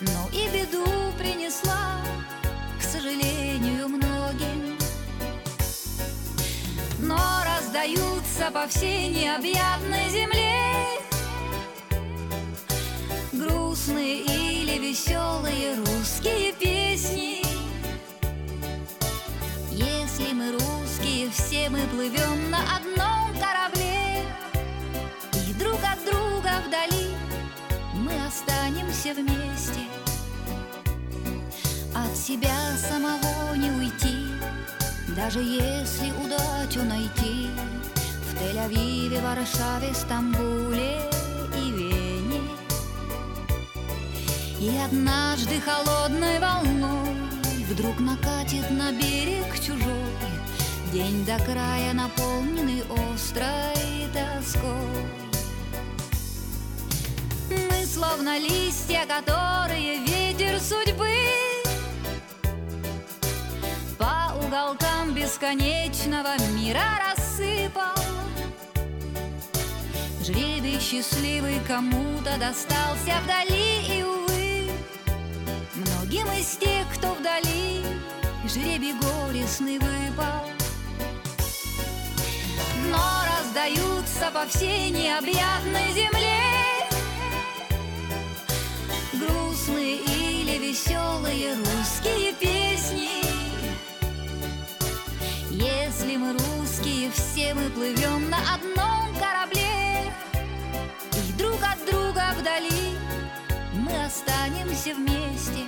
Но 0.00 0.28
и 0.32 0.48
беду 0.48 0.84
принесла, 1.18 2.00
к 2.78 2.82
сожалению, 2.82 3.88
многим. 3.88 4.76
Но 6.98 7.18
раздаются 7.44 8.50
по 8.52 8.66
всей 8.66 9.08
необъятной 9.10 10.08
земле 10.10 10.62
Грустные 13.32 14.22
или 14.22 14.78
веселые 14.78 15.76
русские 15.76 16.52
песни 16.54 17.43
если 20.24 20.36
мы 20.36 20.52
русские, 20.52 21.30
все 21.30 21.68
мы 21.68 21.80
плывем 21.88 22.50
на 22.50 22.58
одном 22.76 23.32
корабле. 23.38 24.22
И 25.48 25.52
друг 25.54 25.78
от 25.84 26.02
друга 26.04 26.62
вдали 26.66 27.10
мы 27.94 28.12
останемся 28.26 29.12
вместе. 29.14 29.80
От 31.94 32.16
себя 32.16 32.56
самого 32.76 33.54
не 33.54 33.70
уйти, 33.70 34.28
даже 35.14 35.40
если 35.40 36.10
удачу 36.24 36.82
найти. 36.84 37.50
В 38.30 38.40
Тель-Авиве, 38.40 39.20
Варшаве, 39.22 39.94
Стамбуле 39.94 41.00
и 41.56 41.70
Вене. 41.70 42.40
И 44.58 44.76
однажды 44.84 45.60
холодной 45.60 46.38
волной 46.40 47.14
вдруг 47.68 48.00
накатит 48.00 48.70
на 48.70 48.92
берег 48.92 49.60
чужой 49.60 50.03
День 50.94 51.24
до 51.24 51.36
края 51.40 51.92
наполненный 51.92 52.84
острой 52.88 54.06
тоской. 54.12 54.70
Мы 57.50 57.84
словно 57.84 58.38
листья, 58.38 59.04
которые 59.04 59.98
ветер 60.04 60.60
судьбы. 60.60 61.10
По 63.98 64.36
уголкам 64.46 65.12
бесконечного 65.14 66.38
мира 66.52 66.84
рассыпал. 67.08 67.96
Жребий 70.22 70.78
счастливый 70.78 71.58
кому-то 71.66 72.38
достался 72.38 73.18
вдали 73.24 73.98
и, 73.98 74.04
увы, 74.04 74.70
Многим 75.74 76.28
из 76.38 76.56
тех, 76.56 76.86
кто 76.96 77.14
вдали, 77.14 77.82
жребий 78.44 78.92
горестный 78.92 79.80
выпал. 79.80 80.63
Но 82.90 83.22
раздаются 83.26 84.30
по 84.32 84.46
всей 84.46 84.90
необъятной 84.90 85.92
земле. 85.92 86.40
Грустные 89.12 89.96
или 89.96 90.58
веселые 90.68 91.54
русские 91.54 92.32
песни. 92.34 93.24
Если 95.50 96.16
мы 96.16 96.32
русские, 96.32 97.10
все 97.10 97.54
мы 97.54 97.70
плывем 97.70 98.28
на 98.30 98.38
одном 98.54 99.14
корабле. 99.18 100.12
Друг 101.38 101.60
от 101.62 101.84
друга 101.90 102.34
вдали 102.38 102.96
Мы 103.74 104.04
останемся 104.04 104.94
вместе 104.94 105.64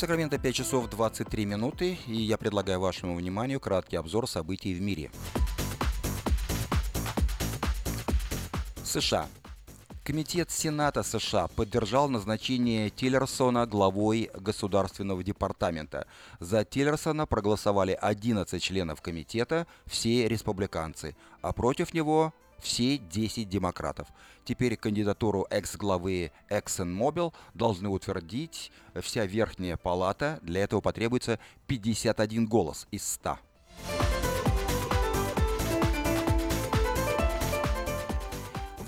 Сакраменто 0.00 0.38
5 0.38 0.54
часов 0.54 0.88
23 0.88 1.44
минуты, 1.44 1.98
и 2.06 2.14
я 2.14 2.38
предлагаю 2.38 2.80
вашему 2.80 3.14
вниманию 3.16 3.60
краткий 3.60 3.96
обзор 3.96 4.26
событий 4.26 4.72
в 4.72 4.80
мире. 4.80 5.10
США. 8.82 9.26
Комитет 10.02 10.50
Сената 10.50 11.02
США 11.02 11.48
поддержал 11.48 12.08
назначение 12.08 12.88
Тиллерсона 12.88 13.66
главой 13.66 14.30
Государственного 14.32 15.22
департамента. 15.22 16.06
За 16.38 16.64
Тиллерсона 16.64 17.26
проголосовали 17.26 17.92
11 17.92 18.62
членов 18.62 19.02
комитета, 19.02 19.66
все 19.84 20.26
республиканцы, 20.28 21.14
а 21.42 21.52
против 21.52 21.92
него 21.92 22.32
все 22.60 22.98
10 22.98 23.48
демократов. 23.48 24.08
Теперь 24.44 24.76
кандидатуру 24.76 25.46
экс-главы 25.50 26.32
ExxonMobil 26.48 27.32
должны 27.54 27.88
утвердить 27.88 28.72
вся 29.00 29.26
верхняя 29.26 29.76
палата. 29.76 30.38
Для 30.42 30.62
этого 30.62 30.80
потребуется 30.80 31.38
51 31.66 32.46
голос 32.46 32.86
из 32.90 33.06
100. 33.06 33.38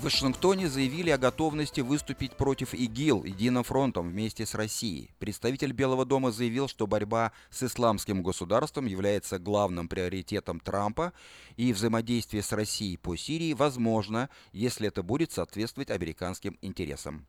В 0.03 0.05
Вашингтоне 0.05 0.67
заявили 0.67 1.11
о 1.11 1.17
готовности 1.17 1.79
выступить 1.79 2.35
против 2.35 2.73
ИГИЛ 2.73 3.23
единым 3.23 3.63
фронтом 3.63 4.09
вместе 4.09 4.45
с 4.45 4.53
Россией. 4.53 5.11
Представитель 5.17 5.71
Белого 5.71 6.03
дома 6.03 6.33
заявил, 6.33 6.67
что 6.67 6.87
борьба 6.87 7.31
с 7.49 7.63
исламским 7.63 8.21
государством 8.21 8.85
является 8.85 9.39
главным 9.39 9.87
приоритетом 9.87 10.59
Трампа, 10.59 11.13
и 11.55 11.71
взаимодействие 11.71 12.43
с 12.43 12.51
Россией 12.51 12.97
по 12.97 13.15
Сирии 13.15 13.53
возможно, 13.53 14.29
если 14.51 14.89
это 14.89 15.03
будет 15.03 15.31
соответствовать 15.31 15.89
американским 15.89 16.57
интересам. 16.61 17.25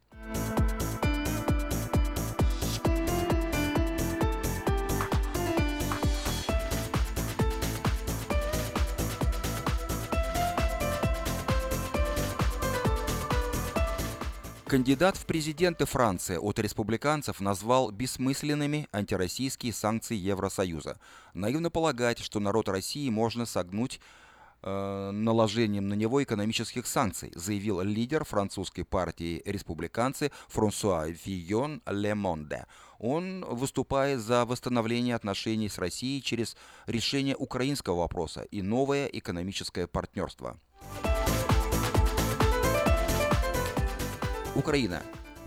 Кандидат 14.75 15.17
в 15.17 15.25
президенты 15.25 15.87
Франции 15.87 16.37
от 16.37 16.59
республиканцев 16.59 17.41
назвал 17.41 17.93
бессмысленными 17.93 18.89
антироссийские 18.91 19.73
санкции 19.73 20.17
Евросоюза. 20.17 20.99
Наивно 21.33 21.71
полагать, 21.71 22.19
что 22.19 22.41
народ 22.41 22.69
России 22.69 23.09
можно 23.09 23.47
согнуть 23.47 24.01
э, 24.65 25.11
наложением 25.13 25.87
на 25.87 25.95
него 25.95 26.21
экономических 26.25 26.89
санкций, 26.89 27.31
заявил 27.37 27.83
лидер 27.83 28.25
французской 28.25 28.83
партии 28.83 29.43
республиканцы 29.45 30.33
Франсуа 30.49 31.07
Вийон 31.25 31.81
Ле 31.87 32.17
Монде. 32.17 32.67
Он 32.99 33.45
выступает 33.45 34.19
за 34.19 34.45
восстановление 34.45 35.15
отношений 35.15 35.69
с 35.69 35.79
Россией 35.79 36.21
через 36.21 36.57
решение 36.87 37.37
украинского 37.37 38.01
вопроса 38.01 38.43
и 38.51 38.61
новое 38.61 39.07
экономическое 39.07 39.87
партнерство. 39.87 40.59
Украина. 44.57 45.03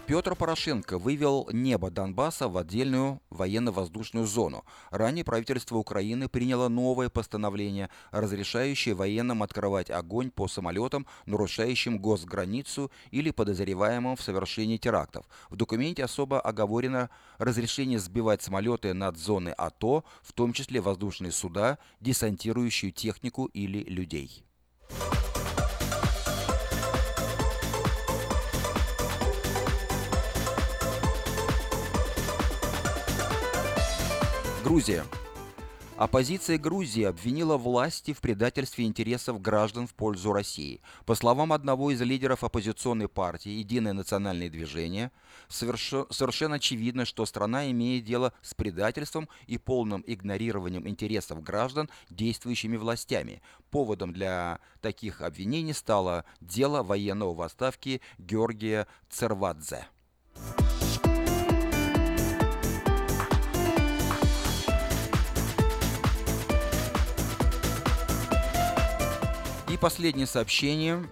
Петр 0.05 0.35
Порошенко 0.35 0.97
вывел 0.97 1.49
небо 1.51 1.89
Донбасса 1.89 2.49
в 2.49 2.57
отдельную 2.57 3.21
военно-воздушную 3.29 4.25
зону. 4.25 4.65
Ранее 4.89 5.23
правительство 5.23 5.77
Украины 5.77 6.27
приняло 6.27 6.67
новое 6.67 7.09
постановление, 7.09 7.89
разрешающее 8.11 8.95
военным 8.95 9.43
открывать 9.43 9.89
огонь 9.89 10.29
по 10.29 10.47
самолетам, 10.47 11.07
нарушающим 11.25 11.99
госграницу 11.99 12.91
или 13.11 13.31
подозреваемым 13.31 14.17
в 14.17 14.21
совершении 14.21 14.77
терактов. 14.77 15.25
В 15.49 15.55
документе 15.55 16.03
особо 16.03 16.39
оговорено 16.41 17.09
разрешение 17.37 17.99
сбивать 17.99 18.41
самолеты 18.41 18.93
над 18.93 19.17
зоной 19.17 19.53
АТО, 19.53 20.03
в 20.21 20.33
том 20.33 20.51
числе 20.51 20.81
воздушные 20.81 21.31
суда, 21.31 21.79
десантирующую 22.01 22.91
технику 22.91 23.45
или 23.45 23.83
людей. 23.85 24.43
Грузия. 34.67 35.05
Оппозиция 35.95 36.57
Грузии 36.57 37.03
обвинила 37.03 37.55
власти 37.55 38.11
в 38.11 38.19
предательстве 38.19 38.83
интересов 38.83 39.41
граждан 39.41 39.87
в 39.87 39.93
пользу 39.93 40.33
России. 40.33 40.81
По 41.05 41.15
словам 41.15 41.53
одного 41.53 41.89
из 41.89 42.01
лидеров 42.01 42.43
оппозиционной 42.43 43.07
партии 43.07 43.49
«Единое 43.49 43.93
национальное 43.93 44.49
движение», 44.49 45.13
совершенно 45.47 46.57
очевидно, 46.57 47.05
что 47.05 47.25
страна 47.25 47.71
имеет 47.71 48.03
дело 48.03 48.33
с 48.41 48.53
предательством 48.55 49.29
и 49.45 49.57
полным 49.57 50.03
игнорированием 50.05 50.85
интересов 50.85 51.41
граждан 51.41 51.89
действующими 52.09 52.75
властями. 52.75 53.41
Поводом 53.71 54.11
для 54.11 54.59
таких 54.81 55.21
обвинений 55.21 55.71
стало 55.71 56.25
дело 56.41 56.83
военного 56.83 57.33
в 57.33 57.41
отставке 57.41 58.01
Георгия 58.17 58.85
Цервадзе. 59.09 59.87
И 69.77 69.79
последнее 69.79 70.25
сообщение 70.25 71.07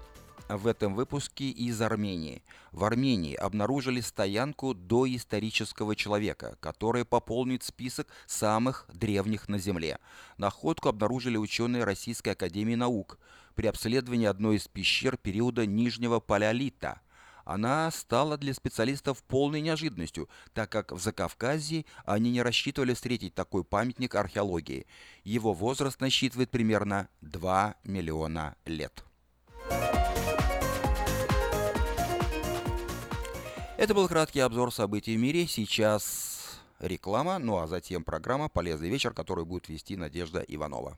в 0.50 0.66
этом 0.66 0.96
выпуске 0.96 1.52
из 1.52 1.80
Армении. 1.84 2.42
В 2.72 2.84
Армении 2.84 3.36
обнаружили 3.36 4.02
стоянку 4.02 4.74
доисторического 4.74 5.96
человека, 5.96 6.58
которая 6.60 7.06
пополнит 7.06 7.62
список 7.62 8.08
самых 8.26 8.88
древних 8.92 9.50
на 9.50 9.60
Земле. 9.60 10.00
Находку 10.40 10.90
обнаружили 10.90 11.38
ученые 11.38 11.84
Российской 11.84 12.30
Академии 12.30 12.74
Наук 12.74 13.20
при 13.54 13.68
обследовании 13.68 14.26
одной 14.26 14.56
из 14.56 14.68
пещер 14.68 15.16
периода 15.16 15.68
Нижнего 15.68 16.20
Палеолита– 16.20 17.02
она 17.46 17.90
стала 17.92 18.38
для 18.38 18.54
специалистов 18.54 19.24
полной 19.24 19.62
неожиданностью, 19.62 20.28
так 20.54 20.70
как 20.72 20.92
в 20.92 21.00
Закавказье 21.00 21.86
они 22.04 22.32
не 22.32 22.42
рассчитывали 22.42 22.94
встретить 22.94 23.36
такой 23.36 23.64
памятник 23.64 24.16
археологии. 24.16 24.88
Его 25.24 25.54
возраст 25.54 26.02
насчитывает 26.02 26.50
примерно 26.50 27.08
2 27.22 27.76
миллиона 27.84 28.56
лет. 28.66 29.06
Это 33.78 33.94
был 33.94 34.08
краткий 34.08 34.40
обзор 34.40 34.74
событий 34.74 35.16
в 35.16 35.20
мире. 35.20 35.48
Сейчас 35.48 36.62
реклама, 36.80 37.38
ну 37.38 37.60
а 37.60 37.68
затем 37.68 38.04
программа 38.04 38.50
«Полезный 38.50 38.90
вечер», 38.90 39.14
которую 39.14 39.46
будет 39.46 39.70
вести 39.70 39.96
Надежда 39.96 40.40
Иванова. 40.40 40.98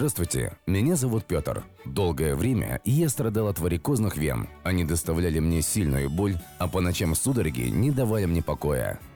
Здравствуйте, 0.00 0.54
меня 0.66 0.96
зовут 0.96 1.26
Петр. 1.26 1.62
Долгое 1.84 2.34
время 2.34 2.80
я 2.86 3.10
страдал 3.10 3.48
от 3.48 3.58
варикозных 3.58 4.16
вен. 4.16 4.48
Они 4.62 4.82
доставляли 4.82 5.40
мне 5.40 5.60
сильную 5.60 6.08
боль, 6.08 6.38
а 6.58 6.68
по 6.68 6.80
ночам 6.80 7.14
судороги 7.14 7.68
не 7.68 7.90
давали 7.90 8.24
мне 8.24 8.42
покоя. 8.42 8.98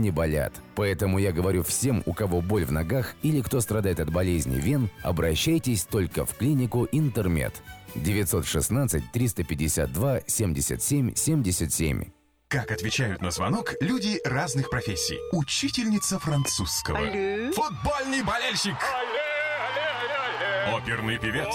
не 0.00 0.10
болят. 0.10 0.52
Поэтому 0.74 1.18
я 1.18 1.32
говорю 1.32 1.62
всем, 1.62 2.02
у 2.06 2.12
кого 2.12 2.40
боль 2.40 2.64
в 2.64 2.72
ногах 2.72 3.14
или 3.22 3.40
кто 3.40 3.60
страдает 3.60 4.00
от 4.00 4.10
болезни 4.10 4.56
вен, 4.56 4.88
обращайтесь 5.02 5.84
только 5.84 6.24
в 6.24 6.34
клинику 6.34 6.88
Интермед. 6.92 7.54
916 7.94 9.12
352 9.12 10.20
77 10.26 11.14
77. 11.14 12.04
Как 12.48 12.70
отвечают 12.70 13.20
на 13.20 13.30
звонок 13.30 13.74
люди 13.80 14.20
разных 14.24 14.70
профессий. 14.70 15.18
Учительница 15.32 16.18
французского. 16.18 16.98
Алле. 16.98 17.52
Футбольный 17.52 18.22
болельщик. 18.22 18.76
Оперный 20.72 21.18
певец. 21.18 21.54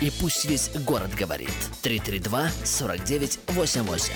И 0.00 0.10
пусть 0.20 0.46
весь 0.46 0.70
город 0.86 1.10
говорит. 1.14 1.50
332 1.82 2.48
49 2.64 3.38
88. 3.48 4.14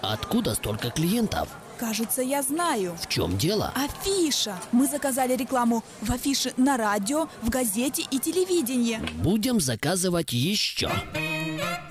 Откуда 0.00 0.54
столько 0.54 0.90
клиентов? 0.90 1.48
Кажется, 1.78 2.22
я 2.22 2.42
знаю. 2.42 2.96
В 3.00 3.08
чем 3.08 3.38
дело? 3.38 3.72
Афиша. 3.74 4.56
Мы 4.70 4.86
заказали 4.86 5.34
рекламу 5.36 5.84
в 6.00 6.12
афише 6.12 6.52
на 6.56 6.76
радио, 6.76 7.28
в 7.40 7.48
газете 7.48 8.04
и 8.10 8.18
телевидении. 8.18 8.98
Будем 9.22 9.60
заказывать 9.60 10.32
еще. 10.32 10.90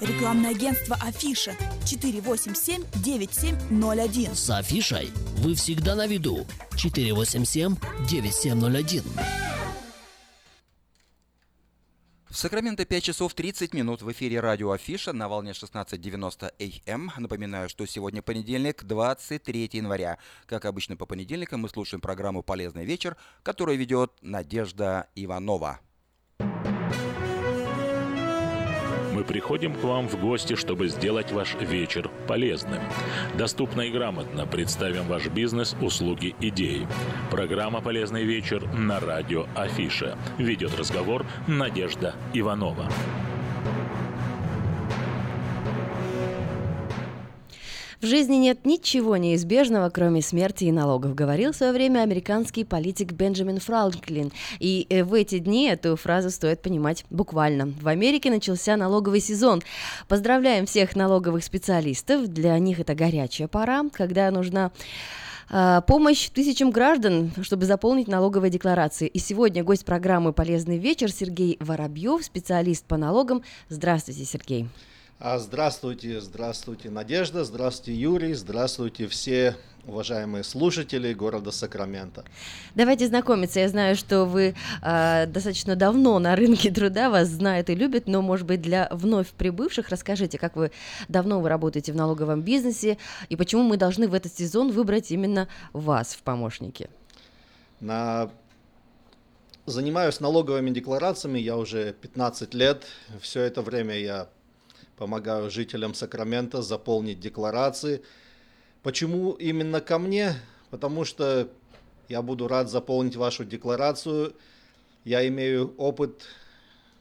Рекламное 0.01 0.51
агентство 0.51 0.97
Афиша 0.99 1.55
487-9701. 1.85 4.33
С 4.33 4.49
афишей 4.49 5.11
вы 5.37 5.53
всегда 5.53 5.95
на 5.95 6.07
виду. 6.07 6.47
487-9701. 6.71 9.03
В 12.29 12.35
Сакраменто 12.35 12.83
5 12.83 13.03
часов 13.03 13.35
30 13.35 13.75
минут 13.75 14.01
в 14.01 14.11
эфире 14.11 14.39
радио 14.39 14.71
Афиша 14.71 15.13
на 15.13 15.29
волне 15.29 15.51
16.90 15.51 16.81
АМ. 16.87 17.11
Напоминаю, 17.17 17.69
что 17.69 17.85
сегодня 17.85 18.23
понедельник, 18.23 18.83
23 18.83 19.69
января. 19.73 20.17
Как 20.47 20.65
обычно 20.65 20.95
по 20.95 21.05
понедельникам 21.05 21.61
мы 21.61 21.69
слушаем 21.69 22.01
программу 22.01 22.41
«Полезный 22.41 22.85
вечер», 22.85 23.17
которую 23.43 23.77
ведет 23.77 24.11
Надежда 24.23 25.09
Иванова. 25.13 25.79
Мы 29.13 29.23
приходим 29.23 29.75
к 29.75 29.83
вам 29.83 30.07
в 30.07 30.19
гости, 30.19 30.55
чтобы 30.55 30.87
сделать 30.87 31.31
ваш 31.31 31.55
вечер 31.55 32.09
полезным. 32.27 32.81
Доступно 33.37 33.81
и 33.81 33.91
грамотно 33.91 34.45
представим 34.45 35.03
ваш 35.07 35.27
бизнес, 35.27 35.75
услуги, 35.81 36.33
идеи. 36.39 36.87
Программа 37.29 37.81
«Полезный 37.81 38.23
вечер» 38.23 38.65
на 38.73 38.99
радио 38.99 39.47
Афиша. 39.55 40.17
Ведет 40.37 40.77
разговор 40.77 41.25
Надежда 41.47 42.15
Иванова. 42.33 42.89
В 48.01 48.05
жизни 48.07 48.37
нет 48.37 48.65
ничего 48.65 49.15
неизбежного, 49.15 49.91
кроме 49.91 50.23
смерти 50.23 50.63
и 50.63 50.71
налогов, 50.71 51.13
говорил 51.13 51.51
в 51.51 51.55
свое 51.55 51.71
время 51.71 51.99
американский 51.99 52.63
политик 52.63 53.11
Бенджамин 53.11 53.59
Франклин. 53.59 54.31
И 54.57 54.87
э, 54.89 55.03
в 55.03 55.13
эти 55.13 55.37
дни 55.37 55.67
эту 55.67 55.95
фразу 55.95 56.31
стоит 56.31 56.63
понимать 56.63 57.05
буквально. 57.11 57.75
В 57.79 57.87
Америке 57.87 58.31
начался 58.31 58.75
налоговый 58.75 59.19
сезон. 59.19 59.61
Поздравляем 60.07 60.65
всех 60.65 60.95
налоговых 60.95 61.43
специалистов. 61.43 62.27
Для 62.27 62.57
них 62.57 62.79
это 62.79 62.95
горячая 62.95 63.47
пора, 63.47 63.83
когда 63.93 64.31
нужна 64.31 64.71
а, 65.51 65.81
помощь 65.81 66.29
тысячам 66.29 66.71
граждан, 66.71 67.31
чтобы 67.43 67.65
заполнить 67.65 68.07
налоговые 68.07 68.49
декларации. 68.49 69.09
И 69.09 69.19
сегодня 69.19 69.63
гость 69.63 69.85
программы 69.85 70.33
«Полезный 70.33 70.79
вечер» 70.79 71.11
Сергей 71.11 71.55
Воробьев, 71.59 72.25
специалист 72.25 72.83
по 72.83 72.97
налогам. 72.97 73.43
Здравствуйте, 73.69 74.25
Сергей. 74.25 74.67
А, 75.23 75.37
Здравствуйте, 75.37 76.19
здравствуйте, 76.19 76.89
Надежда, 76.89 77.43
здравствуйте, 77.43 77.93
Юрий, 77.93 78.33
здравствуйте 78.33 79.07
все 79.07 79.55
уважаемые 79.85 80.43
слушатели 80.43 81.13
города 81.13 81.51
Сакраменто. 81.51 82.25
Давайте 82.73 83.05
знакомиться. 83.05 83.59
Я 83.59 83.69
знаю, 83.69 83.95
что 83.95 84.25
вы 84.25 84.55
э, 84.81 85.25
достаточно 85.27 85.75
давно 85.75 86.17
на 86.17 86.35
рынке 86.35 86.71
труда, 86.71 87.11
вас 87.11 87.27
знают 87.27 87.69
и 87.69 87.75
любят, 87.75 88.07
но, 88.07 88.23
может 88.23 88.47
быть, 88.47 88.63
для 88.63 88.87
вновь 88.89 89.27
прибывших 89.27 89.89
расскажите, 89.89 90.39
как 90.39 90.55
вы 90.55 90.71
давно 91.07 91.39
вы 91.39 91.49
работаете 91.49 91.93
в 91.93 91.95
налоговом 91.95 92.41
бизнесе 92.41 92.97
и 93.29 93.35
почему 93.35 93.61
мы 93.61 93.77
должны 93.77 94.07
в 94.07 94.15
этот 94.15 94.35
сезон 94.35 94.71
выбрать 94.71 95.11
именно 95.11 95.47
вас 95.71 96.15
в 96.15 96.23
помощники? 96.23 96.89
На... 97.79 98.31
Занимаюсь 99.67 100.19
налоговыми 100.19 100.71
декларациями 100.71 101.37
я 101.37 101.57
уже 101.57 101.93
15 101.93 102.55
лет. 102.55 102.87
Все 103.19 103.41
это 103.41 103.61
время 103.61 103.99
я 103.99 104.27
помогаю 104.97 105.49
жителям 105.49 105.93
Сакрамента 105.93 106.61
заполнить 106.61 107.19
декларации. 107.19 108.01
Почему 108.83 109.31
именно 109.33 109.81
ко 109.81 109.99
мне? 109.99 110.35
Потому 110.69 111.05
что 111.05 111.49
Я 112.11 112.21
буду 112.21 112.49
рад 112.49 112.69
заполнить 112.69 113.15
вашу 113.15 113.45
декларацию. 113.45 114.35
Я 115.05 115.25
имею 115.29 115.73
опыт, 115.77 116.23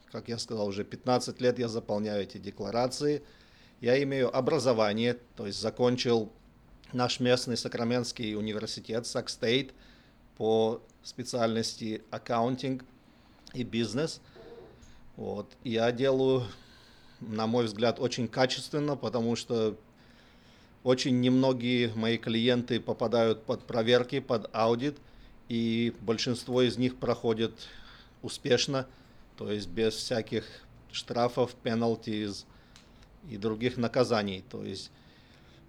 как 0.09 0.29
я 0.29 0.37
сказал, 0.37 0.67
уже 0.67 0.85
15 0.85 1.41
лет 1.41 1.59
я 1.59 1.67
заполняю 1.67 2.23
эти 2.23 2.37
декларации. 2.37 3.21
Я 3.81 4.01
имею 4.03 4.33
образование, 4.33 5.17
то 5.35 5.47
есть 5.47 5.59
закончил 5.59 6.31
наш 6.93 7.19
местный 7.19 7.57
Сакраментский 7.57 8.37
университет, 8.37 9.05
Сакстейт, 9.05 9.73
по 10.37 10.81
специальности 11.03 12.03
аккаунтинг 12.09 12.85
и 13.53 13.63
бизнес. 13.63 14.21
Вот. 15.17 15.51
Я 15.65 15.91
делаю, 15.91 16.45
на 17.21 17.47
мой 17.47 17.65
взгляд, 17.65 17.99
очень 17.99 18.27
качественно, 18.27 18.95
потому 18.95 19.35
что 19.35 19.77
очень 20.83 21.21
немногие 21.21 21.93
мои 21.95 22.17
клиенты 22.17 22.79
попадают 22.79 23.43
под 23.43 23.65
проверки, 23.65 24.19
под 24.19 24.49
аудит, 24.53 24.97
и 25.47 25.93
большинство 26.01 26.61
из 26.61 26.77
них 26.77 26.97
проходят 26.97 27.53
успешно, 28.21 28.87
то 29.37 29.51
есть 29.51 29.69
без 29.69 29.93
всяких 29.93 30.45
штрафов, 30.91 31.55
penalties 31.63 32.45
и 33.29 33.37
других 33.37 33.77
наказаний. 33.77 34.43
То 34.49 34.63
есть 34.63 34.91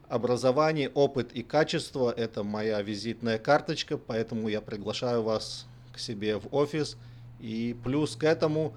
образование, 0.09 0.89
опыт 0.89 1.33
и 1.33 1.43
качество– 1.43 2.13
это 2.17 2.43
моя 2.43 2.81
визитная 2.83 3.39
карточка, 3.39 3.99
поэтому 3.99 4.49
я 4.49 4.61
приглашаю 4.61 5.23
вас 5.23 5.67
к 5.93 5.99
себе 5.99 6.39
в 6.39 6.55
офис. 6.55 6.97
И 7.41 7.77
плюс 7.83 8.15
к 8.15 8.25
этому 8.25 8.75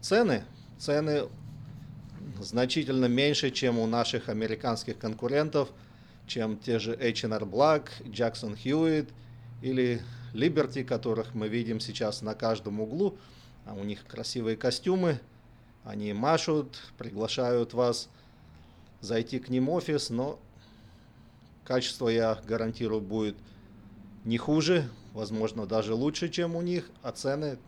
цены. 0.00 0.44
Цены 0.78 1.28
значительно 2.42 3.06
меньше, 3.06 3.50
чем 3.50 3.78
у 3.78 3.86
наших 3.86 4.28
американских 4.28 4.98
конкурентов, 4.98 5.70
чем 6.26 6.58
те 6.58 6.78
же 6.78 6.92
H&R 6.94 7.42
Black, 7.44 7.88
Jackson 8.04 8.56
Hewitt 8.56 9.08
или 9.62 10.00
Liberty, 10.32 10.84
которых 10.84 11.34
мы 11.34 11.48
видим 11.48 11.80
сейчас 11.80 12.22
на 12.22 12.34
каждом 12.34 12.80
углу. 12.80 13.18
А 13.66 13.74
у 13.74 13.84
них 13.84 14.06
красивые 14.06 14.56
костюмы, 14.56 15.20
они 15.84 16.12
машут, 16.12 16.78
приглашают 16.98 17.74
вас 17.74 18.08
зайти 19.00 19.38
к 19.38 19.48
ним 19.48 19.66
в 19.66 19.70
офис, 19.70 20.10
но 20.10 20.38
качество, 21.64 22.08
я 22.08 22.38
гарантирую, 22.46 23.00
будет 23.00 23.36
не 24.24 24.38
хуже, 24.38 24.88
возможно, 25.12 25.66
даже 25.66 25.94
лучше, 25.94 26.28
чем 26.28 26.56
у 26.56 26.62
них, 26.62 26.90
а 27.02 27.12
цены 27.12 27.58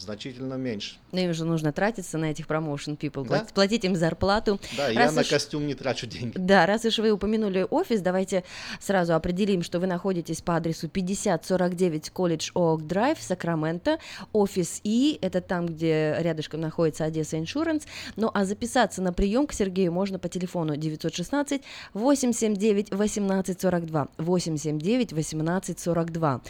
значительно 0.00 0.54
меньше. 0.54 0.96
Но 1.12 1.20
им 1.20 1.34
же 1.34 1.44
нужно 1.44 1.72
тратиться 1.72 2.18
на 2.18 2.26
этих 2.26 2.46
промоушен 2.46 2.94
people, 2.94 3.26
да? 3.28 3.46
платить 3.54 3.84
им 3.84 3.96
зарплату. 3.96 4.60
Да, 4.76 4.86
раз 4.88 4.94
я 4.94 5.08
уж... 5.08 5.14
на 5.14 5.24
костюм 5.24 5.66
не 5.66 5.74
трачу 5.74 6.06
деньги. 6.06 6.32
Да, 6.36 6.66
раз 6.66 6.84
уж 6.84 6.98
вы 6.98 7.10
упомянули 7.10 7.66
офис, 7.68 8.00
давайте 8.00 8.44
сразу 8.80 9.14
определим, 9.14 9.62
что 9.62 9.80
вы 9.80 9.86
находитесь 9.86 10.40
по 10.40 10.56
адресу 10.56 10.88
5049 10.88 12.12
College 12.14 12.52
Oak 12.54 12.82
Drive, 12.86 13.18
Сакраменто. 13.20 13.98
Офис 14.32 14.80
И, 14.84 15.18
это 15.20 15.40
там, 15.40 15.66
где 15.66 16.16
рядышком 16.18 16.60
находится 16.60 17.04
Одесса 17.04 17.36
Insurance. 17.36 17.84
Ну, 18.16 18.30
а 18.32 18.44
записаться 18.44 19.02
на 19.02 19.12
прием 19.12 19.46
к 19.46 19.52
Сергею 19.52 19.92
можно 19.92 20.18
по 20.18 20.28
телефону 20.28 20.76
916 20.76 21.62
879 21.94 22.92
1842. 22.92 24.08
879 24.18 25.12
1842. 25.12 26.40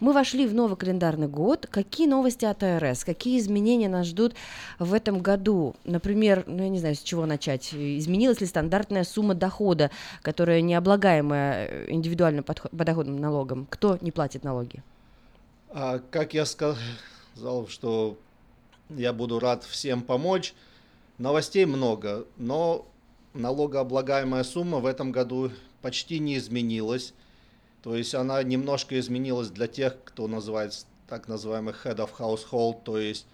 Мы 0.00 0.12
вошли 0.12 0.46
в 0.46 0.54
новый 0.54 0.76
календарный 0.76 1.28
год. 1.28 1.66
Какие 1.70 2.06
новости 2.06 2.44
от 2.44 2.62
АРС? 2.62 2.95
Какие 3.04 3.38
изменения 3.38 3.88
нас 3.88 4.06
ждут 4.06 4.34
в 4.78 4.92
этом 4.94 5.20
году? 5.20 5.74
Например, 5.84 6.44
ну 6.46 6.62
я 6.62 6.68
не 6.68 6.78
знаю, 6.78 6.94
с 6.94 7.00
чего 7.00 7.26
начать. 7.26 7.72
Изменилась 7.72 8.40
ли 8.40 8.46
стандартная 8.46 9.04
сумма 9.04 9.34
дохода, 9.34 9.90
которая 10.22 10.60
не 10.60 10.74
облагаемая 10.74 11.66
э, 11.66 11.90
индивидуальным 11.90 12.44
подоходным 12.44 13.20
налогом? 13.20 13.66
Кто 13.70 13.98
не 14.00 14.12
платит 14.12 14.44
налоги? 14.44 14.82
А, 15.70 16.00
как 16.10 16.34
я 16.34 16.46
сказал, 16.46 16.78
что 17.68 18.18
я 18.90 19.12
буду 19.12 19.38
рад 19.38 19.64
всем 19.64 20.02
помочь. 20.02 20.54
Новостей 21.18 21.64
много, 21.64 22.26
но 22.36 22.86
налогооблагаемая 23.34 24.44
сумма 24.44 24.78
в 24.78 24.86
этом 24.86 25.12
году 25.12 25.50
почти 25.82 26.18
не 26.18 26.36
изменилась. 26.36 27.14
То 27.82 27.94
есть 27.96 28.14
она 28.14 28.42
немножко 28.42 28.98
изменилась 28.98 29.48
для 29.48 29.66
тех, 29.66 29.96
кто 30.04 30.26
называется 30.26 30.86
так 31.08 31.28
называемый 31.28 31.74
head 31.84 31.96
of 31.96 32.10
household, 32.18 32.82
то 32.84 32.98
есть 32.98 33.26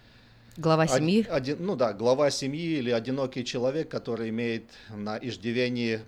Глава 0.58 0.86
семьи? 0.86 1.26
Один, 1.30 1.64
ну 1.64 1.76
да, 1.76 1.94
глава 1.94 2.30
семьи 2.30 2.76
или 2.76 2.90
одинокий 2.90 3.42
человек, 3.42 3.88
который 3.88 4.28
имеет 4.28 4.64
на 4.90 5.16
иждивении 5.16 6.00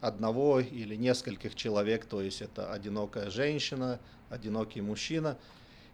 одного 0.00 0.60
или 0.60 0.96
нескольких 0.96 1.54
человек, 1.54 2.06
то 2.06 2.22
есть 2.22 2.40
это 2.40 2.72
одинокая 2.72 3.28
женщина, 3.28 4.00
одинокий 4.30 4.80
мужчина 4.80 5.36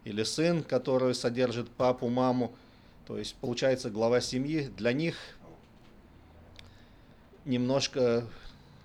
или 0.05 0.23
сын, 0.23 0.63
который 0.63 1.13
содержит 1.13 1.69
папу, 1.69 2.07
маму. 2.07 2.55
То 3.05 3.17
есть 3.17 3.35
получается 3.35 3.89
глава 3.89 4.21
семьи. 4.21 4.71
Для 4.77 4.93
них 4.93 5.17
немножко 7.43 8.25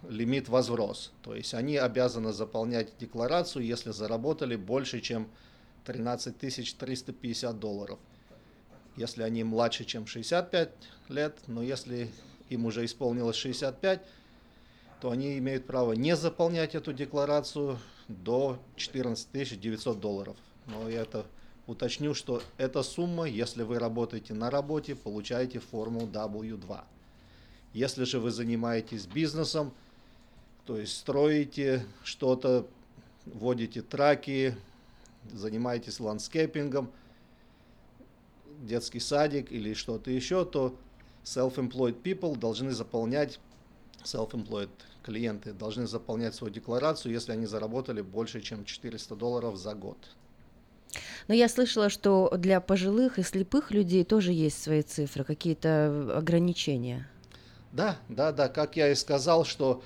лимит 0.09 0.49
возрос. 0.49 1.13
То 1.23 1.37
есть 1.37 1.55
они 1.55 1.77
обязаны 1.77 2.33
заполнять 2.33 2.89
декларацию, 2.99 3.65
если 3.65 3.93
заработали 3.93 4.57
больше, 4.57 5.01
чем 5.01 5.29
13 5.85 6.37
350 6.79 7.59
долларов. 7.59 7.99
Если 8.97 9.23
они 9.23 9.43
младше, 9.45 9.85
чем 9.85 10.07
65 10.07 10.71
лет, 11.09 11.39
но 11.47 11.63
если 11.63 12.11
им 12.51 12.67
уже 12.67 12.85
исполнилось 12.85 13.37
65, 13.37 14.03
то 15.01 15.11
они 15.11 15.39
имеют 15.39 15.67
право 15.67 15.93
не 15.93 16.15
заполнять 16.15 16.75
эту 16.75 16.93
декларацию 16.93 17.79
до 18.09 18.59
14 18.77 19.61
900 19.61 19.99
долларов. 19.99 20.37
Но 20.67 20.89
я 20.89 21.03
это 21.03 21.27
уточню, 21.67 22.15
что 22.15 22.43
эта 22.59 22.83
сумма, 22.83 23.25
если 23.25 23.63
вы 23.63 23.79
работаете 23.79 24.35
на 24.35 24.51
работе, 24.51 24.95
получаете 24.95 25.59
форму 25.59 26.03
W2. 26.03 26.81
Если 27.73 28.05
же 28.05 28.21
вы 28.21 28.31
занимаетесь 28.31 29.07
бизнесом, 29.07 29.73
то 30.67 30.79
есть 30.79 30.97
строите 30.97 31.85
что-то, 32.05 32.67
водите 33.25 33.83
траки, 33.83 34.55
занимаетесь 35.31 36.01
landscaping 36.01 36.71
ом, 36.71 36.91
детский 38.63 39.01
садик 39.01 39.51
или 39.53 39.75
что-то 39.75 40.11
еще, 40.11 40.45
то 40.45 40.77
self-employed 41.25 42.03
people 42.03 42.37
должны 42.37 42.73
заполнять, 42.73 43.39
self-employed 44.05 44.71
клиенты 45.03 45.53
должны 45.53 45.87
заполнять 45.87 46.35
свою 46.35 46.53
декларацию, 46.53 47.13
если 47.13 47.33
они 47.33 47.47
заработали 47.47 48.01
больше, 48.01 48.41
чем 48.41 48.65
400 48.65 49.17
долларов 49.17 49.57
за 49.57 49.75
год. 49.75 49.99
Но 51.29 51.35
я 51.35 51.49
слышала, 51.49 51.89
что 51.89 52.33
для 52.37 52.61
пожилых 52.61 53.19
и 53.19 53.23
слепых 53.23 53.71
людей 53.71 54.05
тоже 54.05 54.33
есть 54.33 54.63
свои 54.63 54.83
цифры, 54.83 55.25
какие-то 55.25 56.17
ограничения. 56.17 57.09
Да, 57.73 57.97
да, 58.09 58.33
да, 58.33 58.49
как 58.49 58.77
я 58.77 58.91
и 58.91 58.95
сказал, 58.95 59.45
что 59.45 59.83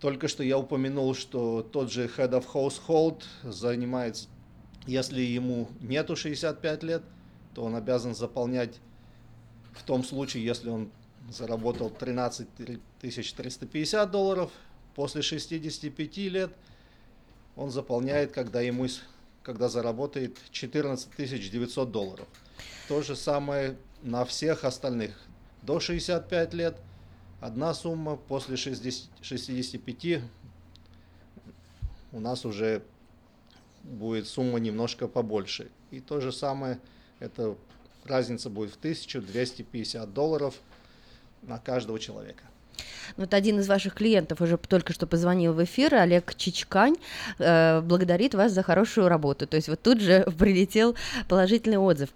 только 0.00 0.28
что 0.28 0.42
я 0.42 0.58
упомянул, 0.58 1.14
что 1.14 1.62
тот 1.62 1.90
же 1.90 2.06
Head 2.06 2.30
of 2.30 2.46
Household 2.54 3.22
занимается 3.42 4.28
если 4.90 5.20
ему 5.20 5.68
нету 5.80 6.16
65 6.16 6.82
лет, 6.82 7.02
то 7.54 7.64
он 7.64 7.76
обязан 7.76 8.14
заполнять 8.14 8.80
в 9.72 9.84
том 9.84 10.02
случае, 10.02 10.44
если 10.44 10.68
он 10.68 10.90
заработал 11.30 11.90
13 11.90 12.48
350 13.00 14.10
долларов, 14.10 14.50
после 14.94 15.22
65 15.22 16.16
лет 16.16 16.50
он 17.56 17.70
заполняет, 17.70 18.32
когда 18.32 18.60
ему 18.60 18.86
когда 19.42 19.68
заработает 19.68 20.36
14 20.50 21.08
900 21.16 21.90
долларов. 21.90 22.28
То 22.88 23.00
же 23.00 23.16
самое 23.16 23.76
на 24.02 24.24
всех 24.24 24.64
остальных. 24.64 25.18
До 25.62 25.80
65 25.80 26.54
лет 26.54 26.76
одна 27.40 27.74
сумма, 27.74 28.16
после 28.16 28.56
60, 28.56 29.08
65 29.22 30.22
у 32.12 32.20
нас 32.20 32.44
уже 32.44 32.82
будет 33.82 34.26
сумма 34.26 34.58
немножко 34.58 35.08
побольше. 35.08 35.70
И 35.90 36.00
то 36.00 36.20
же 36.20 36.32
самое, 36.32 36.78
это 37.18 37.56
разница 38.04 38.50
будет 38.50 38.72
в 38.72 38.76
1250 38.76 40.12
долларов 40.12 40.60
на 41.42 41.58
каждого 41.58 41.98
человека. 41.98 42.44
Вот 43.16 43.34
один 43.34 43.58
из 43.58 43.68
ваших 43.68 43.94
клиентов 43.94 44.40
уже 44.40 44.56
только 44.56 44.92
что 44.92 45.06
позвонил 45.06 45.52
в 45.52 45.62
эфир, 45.64 45.94
Олег 45.94 46.34
Чичкань, 46.34 46.96
э, 47.38 47.80
благодарит 47.80 48.34
вас 48.34 48.52
за 48.52 48.62
хорошую 48.62 49.08
работу. 49.08 49.46
То 49.46 49.56
есть 49.56 49.68
вот 49.68 49.82
тут 49.82 50.00
же 50.00 50.26
прилетел 50.38 50.94
положительный 51.28 51.78
отзыв. 51.78 52.10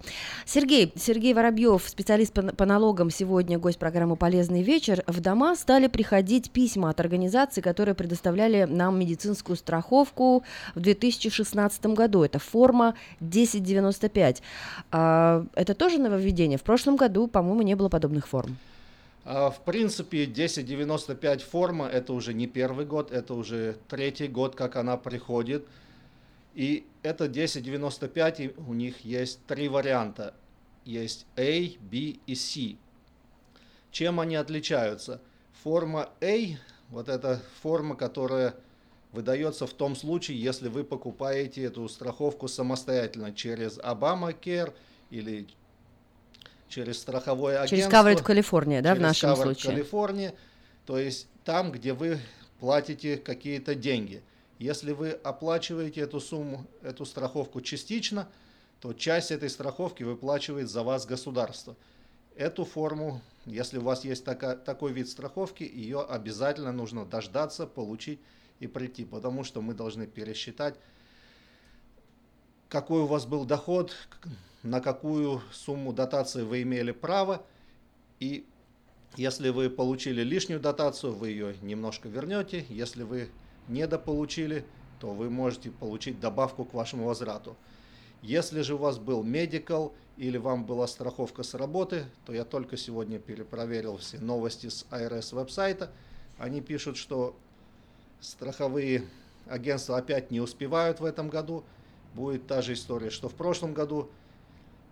Сергей, 0.45 0.91
Сергей 0.95 1.33
Воробьев, 1.33 1.83
специалист 1.85 2.33
по, 2.33 2.41
по 2.41 2.65
налогам, 2.65 3.09
сегодня 3.09 3.57
гость 3.59 3.79
программы 3.79 4.15
«Полезный 4.15 4.63
вечер». 4.63 5.03
В 5.07 5.21
дома 5.21 5.55
стали 5.55 5.87
приходить 5.87 6.51
письма 6.51 6.89
от 6.89 6.99
организаций, 6.99 7.61
которые 7.61 7.95
предоставляли 7.95 8.63
нам 8.63 8.99
медицинскую 8.99 9.55
страховку 9.55 10.43
в 10.75 10.79
2016 10.79 11.85
году. 11.87 12.23
Это 12.23 12.39
форма 12.39 12.95
1095. 13.19 14.41
А, 14.91 15.45
это 15.55 15.73
тоже 15.73 15.97
нововведение? 15.97 16.57
В 16.57 16.63
прошлом 16.63 16.95
году, 16.95 17.27
по-моему, 17.27 17.61
не 17.61 17.75
было 17.75 17.89
подобных 17.89 18.27
форм. 18.27 18.57
А, 19.27 19.49
в 19.49 19.63
принципе, 19.63 20.23
1095 20.23 21.41
форма, 21.41 21.87
это 21.87 22.13
уже 22.13 22.33
не 22.33 22.45
первый 22.45 22.85
год, 22.85 23.11
это 23.11 23.33
уже 23.33 23.77
третий 23.87 24.27
год, 24.27 24.55
как 24.55 24.75
она 24.75 24.97
приходит. 24.97 25.67
И 26.53 26.85
это 27.01 27.25
1095, 27.25 28.39
и 28.39 28.53
у 28.67 28.73
них 28.73 29.03
есть 29.03 29.39
три 29.47 29.67
варианта. 29.67 30.35
Есть 30.85 31.25
A, 31.35 31.69
B 31.79 32.17
и 32.27 32.35
C. 32.35 32.75
Чем 33.89 34.19
они 34.19 34.35
отличаются? 34.35 35.19
Форма 35.63 36.09
A, 36.21 36.57
вот 36.89 37.09
эта 37.09 37.41
форма, 37.63 37.95
которая 37.95 38.53
выдается 39.11 39.65
в 39.65 39.73
том 39.73 39.95
случае, 39.95 40.39
если 40.39 40.69
вы 40.69 40.83
покупаете 40.83 41.63
эту 41.63 41.89
страховку 41.89 42.47
самостоятельно 42.47 43.33
через 43.33 43.79
Obamacare 43.79 44.73
или 45.09 45.47
через 46.67 46.99
страховое 46.99 47.61
агентство. 47.61 47.77
Через 47.77 47.91
Covered 47.91 48.25
California, 48.25 48.81
да, 48.81 48.95
в 48.95 48.99
нашем 48.99 49.31
Covered 49.31 49.43
случае. 49.43 49.77
California, 49.77 50.33
то 50.85 50.97
есть 50.97 51.27
там, 51.43 51.71
где 51.71 51.93
вы 51.93 52.19
платите 52.59 53.17
какие-то 53.17 53.75
деньги. 53.75 54.23
Если 54.59 54.93
вы 54.93 55.11
оплачиваете 55.11 56.01
эту 56.01 56.19
сумму, 56.19 56.65
эту 56.81 57.05
страховку 57.05 57.61
частично, 57.61 58.27
то 58.79 58.93
часть 58.93 59.31
этой 59.31 59.49
страховки 59.49 60.03
выплачивает 60.03 60.69
за 60.69 60.83
вас 60.83 61.05
государство. 61.05 61.75
Эту 62.35 62.65
форму, 62.65 63.21
если 63.45 63.77
у 63.77 63.81
вас 63.81 64.05
есть 64.05 64.23
така, 64.25 64.55
такой 64.55 64.91
вид 64.91 65.09
страховки, 65.09 65.63
ее 65.63 66.01
обязательно 66.01 66.71
нужно 66.71 67.05
дождаться, 67.05 67.65
получить 67.65 68.19
и 68.59 68.67
прийти, 68.67 69.05
потому 69.05 69.43
что 69.43 69.61
мы 69.61 69.73
должны 69.73 70.07
пересчитать, 70.07 70.75
какой 72.69 73.01
у 73.01 73.05
вас 73.05 73.25
был 73.25 73.45
доход, 73.45 73.93
на 74.65 74.81
какую 74.81 75.41
сумму 75.51 75.93
дотации 75.93 76.41
вы 76.41 76.63
имели 76.63 76.91
право, 76.91 77.45
и 78.19 78.45
если 79.15 79.49
вы 79.49 79.69
получили 79.69 80.23
лишнюю 80.23 80.59
дотацию, 80.59 81.13
вы 81.13 81.29
ее 81.29 81.55
немножко 81.61 82.09
вернете, 82.09 82.65
если 82.67 83.03
вы 83.03 83.29
недополучили, 83.67 84.65
то 84.99 85.11
вы 85.11 85.29
можете 85.29 85.69
получить 85.69 86.19
добавку 86.19 86.65
к 86.65 86.73
вашему 86.73 87.05
возврату. 87.05 87.55
Если 88.23 88.61
же 88.61 88.73
у 88.73 88.77
вас 88.77 88.97
был 88.97 89.21
медикал 89.21 89.93
или 90.17 90.37
вам 90.37 90.65
была 90.65 90.87
страховка 90.87 91.43
с 91.43 91.53
работы, 91.53 92.05
то 92.25 92.33
я 92.33 92.43
только 92.43 92.75
сегодня 92.75 93.19
перепроверил 93.19 93.97
все 93.97 94.17
новости 94.17 94.67
с 94.67 94.87
IRS 94.89 95.35
веб-сайта. 95.35 95.91
Они 96.39 96.59
пишут, 96.59 96.97
что 96.97 97.35
страховые 98.19 99.05
агентства 99.47 99.97
опять 99.97 100.31
не 100.31 100.41
успевают 100.41 101.01
в 101.01 101.05
этом 101.05 101.29
году. 101.29 101.63
Будет 102.15 102.47
та 102.47 102.63
же 102.63 102.73
история, 102.73 103.11
что 103.11 103.29
в 103.29 103.35
прошлом 103.35 103.73
году. 103.73 104.09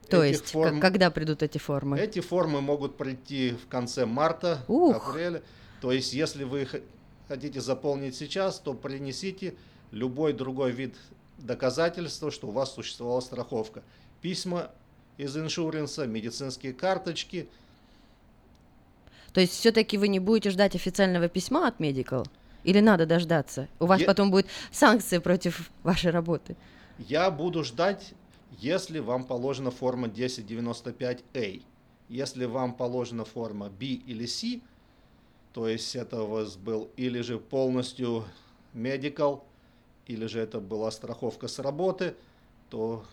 То 0.09 0.23
Этих 0.23 0.41
есть, 0.41 0.51
форм- 0.53 0.79
когда 0.79 1.09
придут 1.11 1.41
эти 1.43 1.57
формы? 1.57 1.99
Эти 1.99 2.19
формы 2.19 2.61
могут 2.61 2.97
прийти 2.97 3.51
в 3.51 3.67
конце 3.67 4.05
марта, 4.05 4.63
Ух. 4.67 4.95
апреля. 5.09 5.41
То 5.81 5.91
есть, 5.91 6.13
если 6.13 6.43
вы 6.43 6.67
хотите 7.27 7.61
заполнить 7.61 8.15
сейчас, 8.15 8.59
то 8.59 8.73
принесите 8.73 9.55
любой 9.91 10.33
другой 10.33 10.71
вид 10.71 10.95
доказательства, 11.39 12.31
что 12.31 12.47
у 12.47 12.51
вас 12.51 12.73
существовала 12.73 13.21
страховка. 13.21 13.81
Письма 14.21 14.71
из 15.17 15.35
иншуренса, 15.37 16.05
медицинские 16.05 16.73
карточки. 16.73 17.47
То 19.33 19.41
есть 19.41 19.53
все-таки 19.53 19.97
вы 19.97 20.07
не 20.09 20.19
будете 20.19 20.51
ждать 20.51 20.75
официального 20.75 21.27
письма 21.27 21.67
от 21.67 21.79
Medical? 21.79 22.27
Или 22.63 22.79
надо 22.79 23.05
дождаться? 23.05 23.67
У 23.79 23.85
вас 23.87 23.99
Я- 24.01 24.07
потом 24.07 24.31
будет 24.31 24.47
санкции 24.71 25.17
против 25.17 25.69
вашей 25.83 26.11
работы. 26.11 26.55
Я 26.99 27.29
буду 27.31 27.63
ждать, 27.63 28.13
если 28.59 28.99
вам 28.99 29.25
положена 29.25 29.71
форма 29.71 30.07
1095A. 30.07 31.63
Если 32.09 32.45
вам 32.45 32.73
положена 32.73 33.25
форма 33.25 33.69
B 33.69 33.85
или 33.85 34.25
C, 34.25 34.61
то 35.53 35.67
есть 35.67 35.95
это 35.95 36.23
у 36.23 36.27
вас 36.27 36.57
был 36.57 36.89
или 36.97 37.21
же 37.21 37.39
полностью 37.39 38.25
medical, 38.73 39.41
или 40.07 40.25
же 40.25 40.39
это 40.39 40.59
была 40.59 40.91
страховка 40.91 41.47
с 41.47 41.59
работы, 41.59 42.15
то 42.69 43.05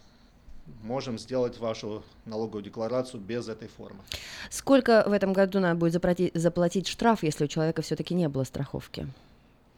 можем 0.83 1.19
сделать 1.19 1.59
вашу 1.59 2.03
налоговую 2.25 2.63
декларацию 2.63 3.21
без 3.21 3.49
этой 3.49 3.69
формы. 3.69 4.01
Сколько 4.51 5.05
в 5.07 5.13
этом 5.13 5.33
году 5.33 5.61
надо 5.61 5.79
будет 5.79 5.93
заплатить, 5.93 6.35
заплатить 6.35 6.87
штраф, 6.87 7.23
если 7.23 7.45
у 7.45 7.49
человека 7.49 7.83
все-таки 7.83 8.15
не 8.15 8.29
было 8.29 8.45
страховки? 8.45 9.07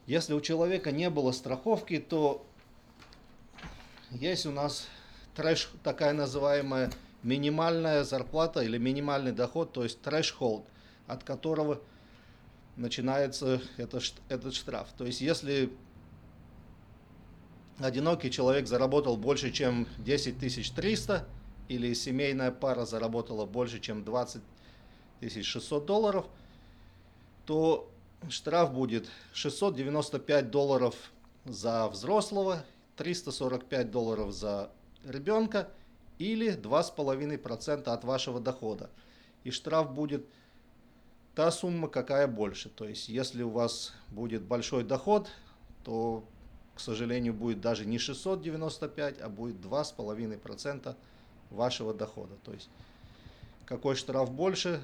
Если 0.06 0.34
у 0.34 0.40
человека 0.40 0.90
не 0.90 1.10
было 1.10 1.32
страховки, 1.32 1.98
то 1.98 2.44
есть 4.10 4.46
у 4.46 4.50
нас 4.50 4.88
трэш, 5.34 5.70
такая 5.82 6.12
называемая 6.12 6.90
минимальная 7.22 8.04
зарплата 8.04 8.60
или 8.60 8.78
минимальный 8.78 9.32
доход, 9.32 9.72
то 9.72 9.82
есть 9.82 10.00
трэш-холд, 10.02 10.66
от 11.06 11.24
которого 11.24 11.80
начинается 12.76 13.60
это, 13.76 14.00
этот 14.28 14.54
штраф. 14.54 14.88
То 14.96 15.06
есть 15.06 15.20
если 15.20 15.72
одинокий 17.78 18.30
человек 18.30 18.66
заработал 18.66 19.16
больше, 19.16 19.50
чем 19.50 19.86
10 19.98 20.38
300, 20.74 21.26
или 21.68 21.94
семейная 21.94 22.50
пара 22.50 22.84
заработала 22.84 23.46
больше, 23.46 23.80
чем 23.80 24.04
20 24.04 24.42
600 25.30 25.86
долларов, 25.86 26.26
то 27.46 27.90
штраф 28.28 28.72
будет 28.72 29.08
695 29.32 30.50
долларов 30.50 30.94
за 31.44 31.88
взрослого, 31.88 32.64
345 32.96 33.90
долларов 33.90 34.32
за 34.32 34.70
ребенка 35.04 35.68
или 36.18 36.56
2,5% 36.56 37.88
от 37.88 38.04
вашего 38.04 38.40
дохода. 38.40 38.90
И 39.44 39.50
штраф 39.50 39.92
будет 39.92 40.24
та 41.34 41.50
сумма, 41.50 41.88
какая 41.88 42.26
больше. 42.26 42.68
То 42.68 42.86
есть, 42.86 43.08
если 43.08 43.42
у 43.42 43.50
вас 43.50 43.92
будет 44.10 44.42
большой 44.42 44.84
доход, 44.84 45.30
то, 45.84 46.24
к 46.74 46.80
сожалению, 46.80 47.34
будет 47.34 47.60
даже 47.60 47.86
не 47.86 47.98
695, 47.98 49.20
а 49.20 49.28
будет 49.28 49.56
2,5% 49.56 50.94
вашего 51.50 51.94
дохода. 51.94 52.34
То 52.44 52.52
есть, 52.52 52.68
какой 53.64 53.96
штраф 53.96 54.30
больше, 54.30 54.80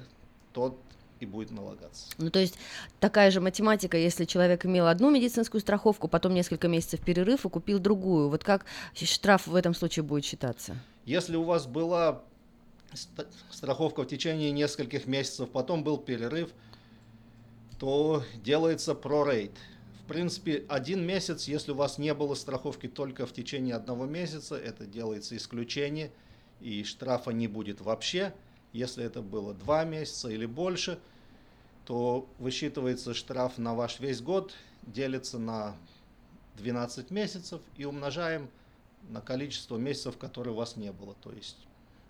тот 0.53 0.79
и 1.19 1.25
будет 1.25 1.51
налагаться. 1.51 2.07
Ну, 2.17 2.29
то 2.29 2.39
есть 2.39 2.57
такая 2.99 3.31
же 3.31 3.41
математика, 3.41 3.97
если 3.97 4.25
человек 4.25 4.65
имел 4.65 4.87
одну 4.87 5.11
медицинскую 5.11 5.61
страховку, 5.61 6.07
потом 6.07 6.33
несколько 6.33 6.67
месяцев 6.67 7.01
перерыв 7.01 7.45
и 7.45 7.49
купил 7.49 7.79
другую. 7.79 8.29
Вот 8.29 8.43
как 8.43 8.65
штраф 8.95 9.47
в 9.47 9.55
этом 9.55 9.73
случае 9.73 10.03
будет 10.03 10.25
считаться? 10.25 10.77
Если 11.05 11.35
у 11.35 11.43
вас 11.43 11.67
была 11.67 12.23
ст- 12.93 13.27
страховка 13.49 14.03
в 14.03 14.07
течение 14.07 14.51
нескольких 14.51 15.07
месяцев, 15.07 15.49
потом 15.49 15.83
был 15.83 15.97
перерыв, 15.97 16.51
то 17.79 18.23
делается 18.35 18.93
прорейт. 18.93 19.51
В 20.03 20.07
принципе, 20.07 20.65
один 20.69 21.05
месяц, 21.05 21.47
если 21.47 21.71
у 21.71 21.75
вас 21.75 21.97
не 21.97 22.13
было 22.13 22.33
страховки 22.33 22.87
только 22.87 23.25
в 23.25 23.33
течение 23.33 23.75
одного 23.75 24.05
месяца, 24.05 24.55
это 24.55 24.85
делается 24.85 25.37
исключение, 25.37 26.11
и 26.59 26.83
штрафа 26.83 27.31
не 27.31 27.47
будет 27.47 27.79
вообще. 27.79 28.33
Если 28.73 29.03
это 29.03 29.21
было 29.21 29.53
два 29.53 29.83
месяца 29.83 30.29
или 30.29 30.45
больше, 30.45 30.99
то 31.85 32.27
высчитывается 32.37 33.13
штраф 33.13 33.57
на 33.57 33.73
ваш 33.73 33.99
весь 33.99 34.21
год, 34.21 34.53
делится 34.83 35.39
на 35.39 35.75
12 36.57 37.09
месяцев 37.09 37.61
и 37.77 37.85
умножаем 37.85 38.49
на 39.09 39.21
количество 39.21 39.77
месяцев, 39.77 40.17
которые 40.17 40.53
у 40.53 40.57
вас 40.57 40.75
не 40.75 40.91
было. 40.91 41.15
То 41.15 41.31
есть 41.31 41.57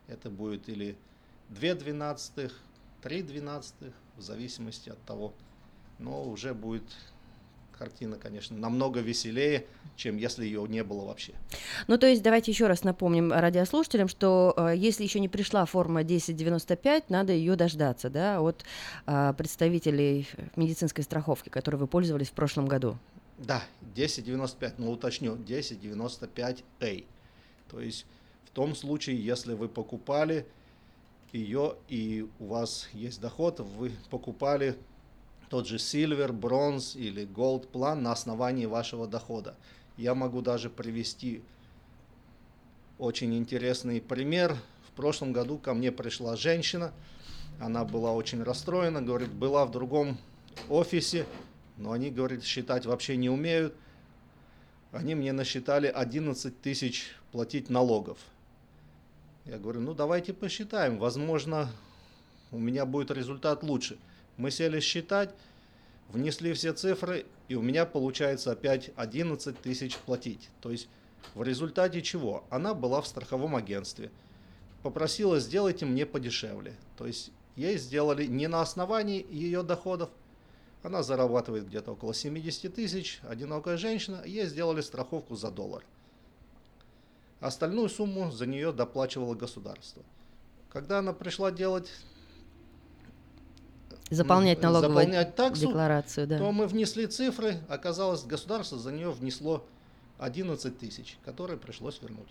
это 0.08 0.30
будет 0.30 0.68
или 0.68 0.98
2 1.50 1.76
двенадцатых, 1.76 2.60
3 3.02 3.24
двенадцатых, 3.24 3.94
в 4.18 4.22
зависимости 4.22 4.90
от 4.90 5.02
того. 5.04 5.34
Но 5.98 6.24
уже 6.24 6.54
будет 6.54 6.84
картина, 7.80 8.18
конечно, 8.18 8.58
намного 8.58 9.00
веселее, 9.00 9.66
чем 9.96 10.18
если 10.18 10.44
ее 10.46 10.66
не 10.68 10.84
было 10.84 11.06
вообще. 11.06 11.34
Ну, 11.88 11.98
то 11.98 12.08
есть 12.08 12.22
давайте 12.22 12.52
еще 12.52 12.68
раз 12.68 12.84
напомним 12.84 13.32
радиослушателям, 13.32 14.10
что 14.10 14.54
э, 14.58 14.74
если 14.76 15.04
еще 15.04 15.22
не 15.22 15.30
пришла 15.30 15.66
форма 15.66 16.02
1095, 16.02 17.10
надо 17.10 17.32
ее 17.32 17.56
дождаться, 17.56 18.10
да, 18.10 18.42
от 18.42 18.66
э, 19.08 19.34
представителей 19.38 20.28
медицинской 20.58 21.06
страховки, 21.06 21.48
которой 21.48 21.78
вы 21.78 21.88
пользовались 21.88 22.28
в 22.28 22.34
прошлом 22.34 22.68
году. 22.68 22.98
Да, 23.38 23.64
1095, 23.94 24.80
но 24.80 24.92
уточню, 24.92 25.36
1095A. 25.38 27.06
То 27.70 27.80
есть 27.80 28.06
в 28.44 28.52
том 28.52 28.76
случае, 28.76 29.24
если 29.24 29.54
вы 29.54 29.70
покупали 29.70 30.46
ее 31.32 31.76
и 31.88 32.28
у 32.40 32.48
вас 32.48 32.90
есть 32.94 33.22
доход, 33.22 33.60
вы 33.60 33.92
покупали 34.10 34.76
тот 35.50 35.68
же 35.68 35.78
Silver, 35.78 36.30
Bronze 36.30 36.98
или 36.98 37.28
Gold 37.28 37.68
план 37.68 38.04
на 38.04 38.12
основании 38.12 38.66
вашего 38.66 39.08
дохода. 39.08 39.56
Я 39.98 40.16
могу 40.16 40.42
даже 40.42 40.70
привести 40.70 41.42
очень 43.00 43.36
интересный 43.38 44.00
пример. 44.00 44.56
В 44.88 44.92
прошлом 44.92 45.34
году 45.34 45.58
ко 45.58 45.74
мне 45.74 45.92
пришла 45.92 46.36
женщина, 46.36 46.94
она 47.60 47.84
была 47.84 48.14
очень 48.14 48.44
расстроена, 48.44 49.02
говорит, 49.02 49.32
была 49.32 49.66
в 49.66 49.72
другом 49.72 50.18
офисе, 50.70 51.26
но 51.78 51.92
они, 51.92 52.12
говорит, 52.12 52.44
считать 52.44 52.86
вообще 52.86 53.18
не 53.18 53.30
умеют. 53.30 53.74
Они 54.92 55.16
мне 55.16 55.34
насчитали 55.34 55.88
11 55.88 56.62
тысяч 56.62 57.16
платить 57.32 57.70
налогов. 57.70 58.18
Я 59.46 59.58
говорю, 59.58 59.82
ну 59.82 59.94
давайте 59.94 60.34
посчитаем, 60.34 61.00
возможно, 61.00 61.70
у 62.52 62.60
меня 62.60 62.86
будет 62.86 63.12
результат 63.12 63.64
лучше. 63.64 63.98
Мы 64.40 64.52
сели 64.52 64.80
считать, 64.80 65.36
внесли 66.08 66.54
все 66.54 66.72
цифры, 66.72 67.26
и 67.50 67.56
у 67.56 67.62
меня 67.62 67.86
получается 67.86 68.54
опять 68.54 68.90
11 68.96 69.62
тысяч 69.62 69.98
платить. 69.98 70.50
То 70.62 70.72
есть 70.72 70.88
В 71.36 71.44
результате 71.44 72.02
чего? 72.02 72.46
Она 72.50 72.74
была 72.74 73.02
в 73.02 73.08
страховом 73.08 73.58
агентстве. 73.58 74.10
Попросила, 74.82 75.38
сделайте 75.42 75.86
мне 75.86 76.06
подешевле. 76.06 76.74
То 76.98 77.06
есть 77.06 77.32
ей 77.58 77.78
сделали 77.78 78.26
не 78.26 78.48
на 78.48 78.62
основании 78.62 79.26
ее 79.30 79.62
доходов. 79.62 80.10
Она 80.84 81.04
зарабатывает 81.04 81.68
где-то 81.68 81.92
около 81.92 82.14
70 82.14 82.74
тысяч, 82.74 83.20
одинокая 83.24 83.76
женщина, 83.76 84.24
ей 84.26 84.46
сделали 84.46 84.80
страховку 84.80 85.36
за 85.36 85.52
доллар. 85.52 85.84
Остальную 87.42 87.90
сумму 87.90 88.32
за 88.32 88.46
нее 88.46 88.72
доплачивало 88.72 89.36
государство. 89.36 90.02
Когда 90.72 91.00
она 91.00 91.12
пришла 91.12 91.52
делать 91.52 91.92
Заполнять 94.10 94.62
налоговую 94.62 94.98
заполнять 94.98 95.36
таксу, 95.36 95.68
декларацию, 95.68 96.26
да. 96.26 96.40
то 96.40 96.52
мы 96.52 96.66
внесли 96.66 97.06
цифры, 97.06 97.60
оказалось, 97.68 98.24
государство 98.24 98.80
за 98.80 98.92
нее 98.92 99.12
внесло 99.12 99.64
11 100.18 100.80
тысяч, 100.80 101.18
которые 101.24 101.58
пришлось 101.58 102.02
вернуть. 102.02 102.30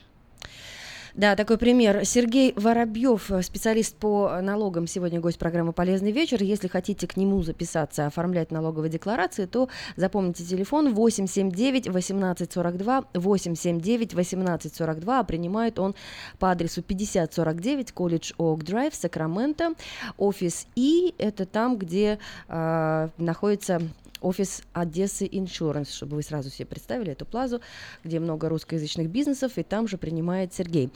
Да, 1.14 1.36
такой 1.36 1.58
пример. 1.58 2.04
Сергей 2.04 2.52
Воробьев, 2.56 3.30
специалист 3.42 3.96
по 3.96 4.40
налогам, 4.42 4.86
сегодня 4.86 5.20
гость 5.20 5.38
программы 5.38 5.72
«Полезный 5.72 6.12
вечер». 6.12 6.42
Если 6.42 6.68
хотите 6.68 7.06
к 7.06 7.16
нему 7.16 7.42
записаться, 7.42 8.06
оформлять 8.06 8.50
налоговые 8.50 8.90
декларации, 8.90 9.46
то 9.46 9.68
запомните 9.96 10.44
телефон 10.44 10.94
879 10.94 11.88
1842 11.88 13.04
879 13.14 14.12
1842, 14.12 15.18
а 15.18 15.24
принимает 15.24 15.78
он 15.78 15.94
по 16.38 16.50
адресу 16.50 16.82
5049 16.82 17.92
колледж 17.92 18.32
Оак 18.38 18.64
Драйв, 18.64 18.94
Сакраменто, 18.94 19.74
офис 20.18 20.66
И, 20.76 21.14
это 21.18 21.46
там, 21.46 21.78
где 21.78 22.18
э, 22.48 23.08
находится 23.16 23.80
офис 24.20 24.62
Одессы 24.72 25.26
Insurance, 25.26 25.92
чтобы 25.92 26.16
вы 26.16 26.22
сразу 26.22 26.50
себе 26.50 26.66
представили 26.66 27.12
эту 27.12 27.24
плазу, 27.24 27.60
где 28.04 28.20
много 28.20 28.48
русскоязычных 28.48 29.08
бизнесов, 29.08 29.58
и 29.58 29.62
там 29.62 29.88
же 29.88 29.98
принимает 29.98 30.52
Сергей. 30.54 30.90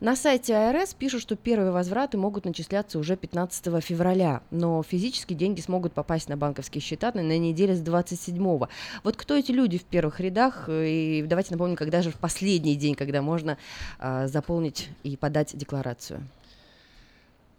На 0.00 0.16
сайте 0.16 0.54
АРС 0.54 0.94
пишут, 0.94 1.22
что 1.22 1.36
первые 1.36 1.70
возвраты 1.70 2.18
могут 2.18 2.44
начисляться 2.44 2.98
уже 2.98 3.16
15 3.16 3.82
февраля, 3.82 4.42
но 4.50 4.82
физически 4.82 5.34
деньги 5.34 5.60
смогут 5.60 5.92
попасть 5.92 6.28
на 6.28 6.36
банковские 6.36 6.82
счета 6.82 7.12
на 7.14 7.38
неделе 7.38 7.74
с 7.74 7.80
27 7.80 8.36
-го. 8.36 8.68
Вот 9.04 9.16
кто 9.16 9.36
эти 9.36 9.52
люди 9.52 9.78
в 9.78 9.84
первых 9.84 10.20
рядах? 10.20 10.68
И 10.68 11.24
давайте 11.26 11.52
напомним, 11.52 11.76
когда 11.76 12.02
же 12.02 12.10
в 12.10 12.16
последний 12.16 12.76
день, 12.76 12.94
когда 12.94 13.22
можно 13.22 13.56
э, 13.98 14.28
заполнить 14.28 14.88
и 15.02 15.16
подать 15.16 15.56
декларацию. 15.56 16.22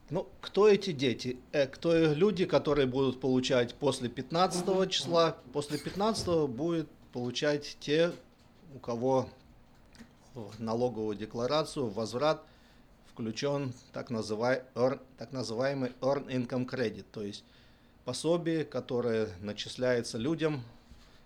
Ну, 0.09 0.25
кто 0.39 0.69
эти 0.69 0.93
дети? 0.93 1.37
Э, 1.51 1.67
кто 1.67 1.93
люди, 2.13 2.45
которые 2.45 2.87
будут 2.87 3.19
получать 3.19 3.75
после 3.75 4.07
15 4.07 4.89
числа? 4.89 5.37
После 5.51 5.77
15 5.77 6.49
будет 6.49 6.87
получать 7.11 7.75
те, 7.81 8.13
у 8.73 8.79
кого 8.79 9.27
в 10.33 10.59
налоговую 10.59 11.17
декларацию 11.17 11.87
возврат 11.89 12.41
включен 13.11 13.73
так, 13.91 14.09
называй, 14.09 14.61
earn, 14.75 15.01
так 15.17 15.33
называемый 15.33 15.91
Earn 16.01 16.27
Income 16.27 16.69
Credit, 16.69 17.05
то 17.11 17.23
есть 17.23 17.43
пособие, 18.05 18.63
которое 18.63 19.29
начисляется 19.41 20.17
людям 20.17 20.63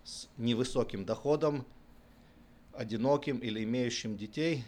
с 0.03 0.27
невысоким 0.38 1.05
доходом, 1.05 1.65
одиноким 2.73 3.38
или 3.38 3.63
имеющим 3.63 4.17
детей. 4.17 4.63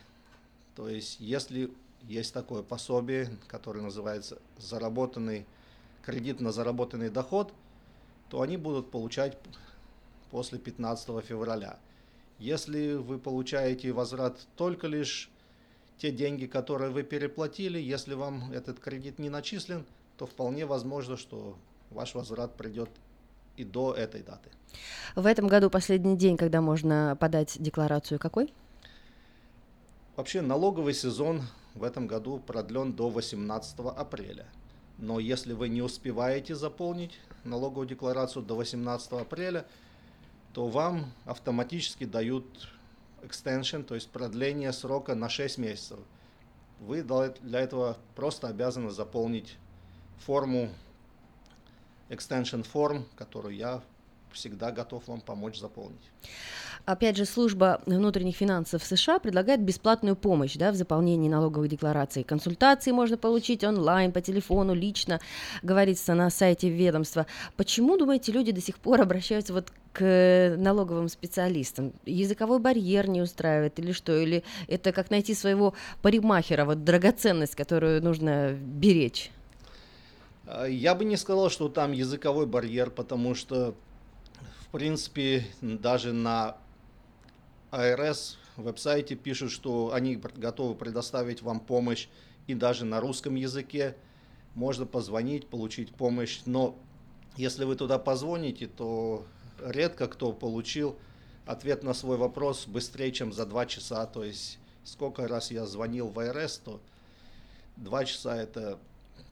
То 0.76 0.90
есть, 0.90 1.20
если 1.20 1.72
есть 2.08 2.34
такое 2.34 2.64
пособие, 2.64 3.30
которое 3.48 3.82
называется 3.82 4.40
заработанный 4.58 5.46
кредит 6.04 6.42
на 6.42 6.52
заработанный 6.52 7.10
доход, 7.10 7.54
то 8.30 8.42
они 8.42 8.58
будут 8.58 8.92
получать 8.92 9.38
после 10.32 10.60
15 10.60 11.24
февраля. 11.24 11.78
Если 12.40 12.94
вы 12.94 13.20
получаете 13.20 13.92
возврат 13.92 14.38
только 14.56 14.88
лишь 14.88 15.30
те 15.98 16.12
деньги, 16.12 16.46
которые 16.46 16.92
вы 16.92 17.04
переплатили, 17.04 17.80
если 17.80 18.16
вам 18.16 18.52
этот 18.52 18.80
кредит 18.80 19.20
не 19.20 19.30
начислен, 19.30 19.86
то 20.18 20.26
вполне 20.26 20.66
возможно, 20.66 21.16
что 21.16 21.56
ваш 21.92 22.16
возврат 22.16 22.56
придет 22.56 22.90
и 23.56 23.64
до 23.64 23.94
этой 23.94 24.24
даты. 24.24 24.50
В 25.16 25.26
этом 25.26 25.48
году 25.48 25.70
последний 25.70 26.18
день, 26.18 26.38
когда 26.38 26.60
можно 26.62 27.16
подать 27.20 27.56
декларацию, 27.60 28.20
какой? 28.20 28.52
Вообще 30.16 30.42
налоговый 30.42 30.94
сезон 30.94 31.44
в 31.76 31.84
этом 31.84 32.08
году 32.08 32.40
продлен 32.40 32.94
до 32.94 33.10
18 33.10 33.80
апреля. 33.80 34.46
Но 34.98 35.20
если 35.20 35.54
вы 35.54 35.70
не 35.70 35.82
успеваете 35.82 36.56
заполнить 36.56 37.20
налоговую 37.44 37.88
декларацию 37.88 38.44
до 38.44 38.56
18 38.56 39.12
апреля, 39.14 39.66
то 40.54 40.68
вам 40.68 41.12
автоматически 41.26 42.06
дают 42.06 42.70
extension, 43.24 43.84
то 43.84 43.96
есть 43.96 44.10
продление 44.10 44.72
срока 44.72 45.16
на 45.16 45.30
6 45.30 45.58
месяцев. 45.58 46.00
Вы 46.80 47.02
для 47.02 47.60
этого 47.60 47.98
просто 48.16 48.50
обязаны 48.50 48.92
заполнить 48.92 49.58
форму 50.20 50.70
extension 52.10 52.66
form, 52.72 53.06
которую 53.16 53.56
я 53.56 53.82
всегда 54.34 54.72
готов 54.72 55.08
вам 55.08 55.22
помочь 55.22 55.60
заполнить. 55.60 56.12
Опять 56.86 57.16
же, 57.16 57.26
служба 57.26 57.82
внутренних 57.86 58.36
финансов 58.36 58.84
США 58.84 59.20
предлагает 59.20 59.62
бесплатную 59.62 60.18
помощь 60.18 60.56
да, 60.56 60.72
в 60.72 60.76
заполнении 60.76 61.30
налоговой 61.30 61.70
декларации. 61.70 62.24
Консультации 62.24 62.92
можно 62.92 63.16
получить 63.16 63.64
онлайн, 63.64 64.12
по 64.12 64.20
телефону, 64.20 64.74
лично, 64.74 65.22
говорится 65.62 66.14
на 66.14 66.30
сайте 66.30 66.70
ведомства. 66.70 67.26
Почему, 67.56 67.98
думаете, 67.98 68.34
люди 68.34 68.52
до 68.52 68.60
сих 68.60 68.78
пор 68.80 69.02
обращаются 69.02 69.54
вот 69.54 69.72
к 69.94 70.56
налоговым 70.58 71.08
специалистам? 71.08 71.94
Языковой 72.06 72.60
барьер 72.60 73.08
не 73.08 73.22
устраивает 73.22 73.80
или 73.80 73.94
что? 73.94 74.18
Или 74.18 74.44
это 74.68 74.92
как 74.92 75.10
найти 75.10 75.34
своего 75.34 75.74
парикмахера, 76.02 76.66
вот 76.66 76.84
драгоценность, 76.84 77.56
которую 77.56 78.04
нужно 78.04 78.52
беречь? 78.52 79.32
А, 80.46 80.66
я 80.66 80.96
бы 80.96 81.06
не 81.06 81.18
сказал, 81.18 81.50
что 81.50 81.70
там 81.70 81.92
языковой 81.92 82.46
барьер, 82.46 82.90
потому 82.90 83.36
что, 83.36 83.76
принципе, 84.74 85.46
даже 85.62 86.14
на 86.14 86.58
АРС 87.70 88.40
веб-сайте 88.58 89.16
пишут, 89.16 89.52
что 89.52 89.94
они 89.94 90.16
готовы 90.16 90.74
предоставить 90.74 91.44
вам 91.44 91.60
помощь 91.60 92.08
и 92.48 92.56
даже 92.56 92.84
на 92.84 93.00
русском 93.00 93.36
языке. 93.36 93.96
Можно 94.56 94.86
позвонить, 94.86 95.48
получить 95.48 95.94
помощь, 95.94 96.42
но 96.46 96.76
если 97.38 97.66
вы 97.66 97.76
туда 97.76 98.00
позвоните, 98.00 98.68
то 98.68 99.26
редко 99.64 100.08
кто 100.08 100.34
получил 100.34 100.96
ответ 101.46 101.84
на 101.84 101.94
свой 101.94 102.18
вопрос 102.18 102.66
быстрее, 102.68 103.12
чем 103.12 103.32
за 103.32 103.46
два 103.46 103.68
часа. 103.68 104.08
То 104.08 104.24
есть 104.24 104.58
сколько 104.84 105.28
раз 105.28 105.52
я 105.52 105.68
звонил 105.68 106.08
в 106.08 106.20
АРС, 106.20 106.58
то 106.58 106.82
два 107.78 108.06
часа 108.06 108.38
это 108.38 108.80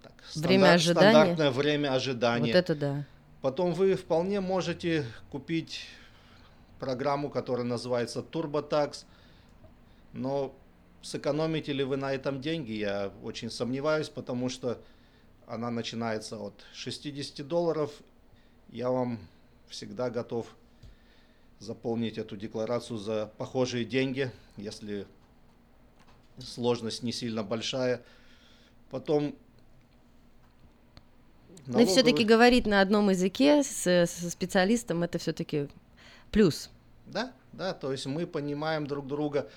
так, 0.04 0.14
время 0.36 0.60
стандарт, 0.60 0.76
ожидания. 0.76 1.12
стандартное 1.12 1.52
время 1.52 1.94
ожидания. 1.94 2.54
Вот 2.54 2.56
это 2.56 2.76
да. 2.76 3.06
Потом 3.42 3.74
вы 3.74 3.96
вполне 3.96 4.40
можете 4.40 5.06
купить 5.32 5.88
программу, 6.80 7.30
которая 7.30 7.66
называется 7.66 8.20
TurboTax. 8.20 9.06
Но 10.14 10.54
сэкономите 11.02 11.74
ли 11.74 11.84
вы 11.84 11.98
на 11.98 12.14
этом 12.14 12.40
деньги, 12.40 12.74
я 12.74 13.12
очень 13.24 13.50
сомневаюсь, 13.50 14.10
потому 14.10 14.50
что 14.50 14.80
она 15.48 15.72
начинается 15.72 16.38
от 16.38 16.54
60 16.74 17.48
долларов. 17.48 17.92
Я 18.70 18.92
вам 18.92 19.18
всегда 19.70 20.12
готов 20.12 20.48
заполнить 21.58 22.20
эту 22.20 22.38
декларацию 22.38 22.98
за 22.98 23.32
похожие 23.38 23.86
деньги, 23.86 24.32
если 24.56 25.08
сложность 26.38 27.02
не 27.02 27.12
сильно 27.12 27.44
большая. 27.44 28.04
Потом 28.92 29.36
налоговый... 31.68 31.86
Но 31.86 31.92
все-таки 31.92 32.24
говорить 32.24 32.66
на 32.66 32.82
одном 32.82 33.10
языке 33.10 33.64
с, 33.64 33.84
со 34.08 34.30
специалистом 34.30 35.04
это 35.04 35.18
все-таки 35.18 35.68
плюс. 36.32 36.70
Да, 37.06 37.34
да, 37.54 37.74
то 37.74 37.92
есть 37.92 38.06
мы 38.06 38.26
понимаем 38.26 38.88
друг 38.88 39.08
друга. 39.08 39.50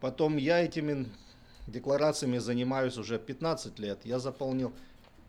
Потом 0.00 0.36
я 0.36 0.60
этими 0.64 1.08
декларациями 1.66 2.38
занимаюсь 2.38 2.96
уже 2.98 3.18
15 3.18 3.78
лет. 3.78 4.00
Я 4.04 4.18
заполнил 4.18 4.72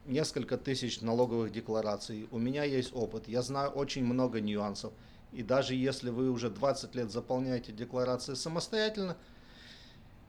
несколько 0.05 0.57
тысяч 0.57 1.01
налоговых 1.01 1.51
деклараций. 1.51 2.27
У 2.31 2.39
меня 2.39 2.63
есть 2.63 2.93
опыт. 2.93 3.27
Я 3.27 3.41
знаю 3.41 3.71
очень 3.71 4.03
много 4.03 4.41
нюансов. 4.41 4.93
И 5.31 5.41
даже 5.41 5.73
если 5.73 6.09
вы 6.09 6.29
уже 6.29 6.49
20 6.49 6.93
лет 6.95 7.11
заполняете 7.11 7.71
декларации 7.71 8.35
самостоятельно, 8.35 9.17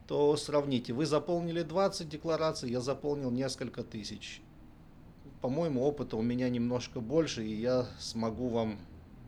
то 0.07 0.35
сравните. 0.37 0.93
Вы 0.93 1.05
заполнили 1.05 1.61
20 1.61 2.07
деклараций, 2.09 2.71
я 2.71 2.79
заполнил 2.79 3.31
несколько 3.31 3.83
тысяч. 3.83 4.41
По-моему, 5.41 5.83
опыта 5.83 6.17
у 6.17 6.21
меня 6.21 6.49
немножко 6.49 6.99
больше, 6.99 7.45
и 7.45 7.53
я 7.53 7.85
смогу 7.99 8.49
вам 8.49 8.77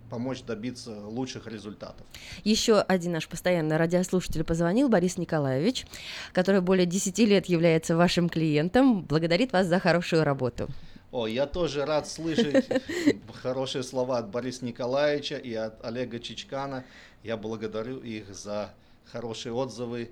помочь 0.10 0.41
добиться 0.41 0.91
лучших 1.05 1.47
результатов. 1.47 2.05
Еще 2.43 2.80
один 2.80 3.12
наш 3.14 3.28
постоянный 3.28 3.78
радиослушатель 3.78 4.43
позвонил, 4.43 4.89
Борис 4.89 5.18
Николаевич, 5.18 5.86
который 6.34 6.62
более 6.62 6.86
10 6.86 7.20
лет 7.20 7.47
является 7.47 7.95
вашим 7.95 8.30
клиентом, 8.30 9.03
благодарит 9.03 9.53
вас 9.53 9.68
за 9.68 9.80
хорошую 9.80 10.24
работу. 10.24 10.70
О, 11.12 11.26
я 11.28 11.45
тоже 11.45 11.86
рад 11.86 12.08
слышать 12.08 12.68
хорошие 13.41 13.84
слова 13.84 14.18
от 14.18 14.30
Бориса 14.30 14.66
Николаевича 14.66 15.38
и 15.38 15.53
от 15.53 15.84
Олега 15.86 16.20
Чичкана. 16.20 16.84
Я 17.24 17.38
благодарю 17.38 17.99
их 17.99 18.34
за 18.36 18.74
хорошие 19.05 19.53
отзывы. 19.53 20.12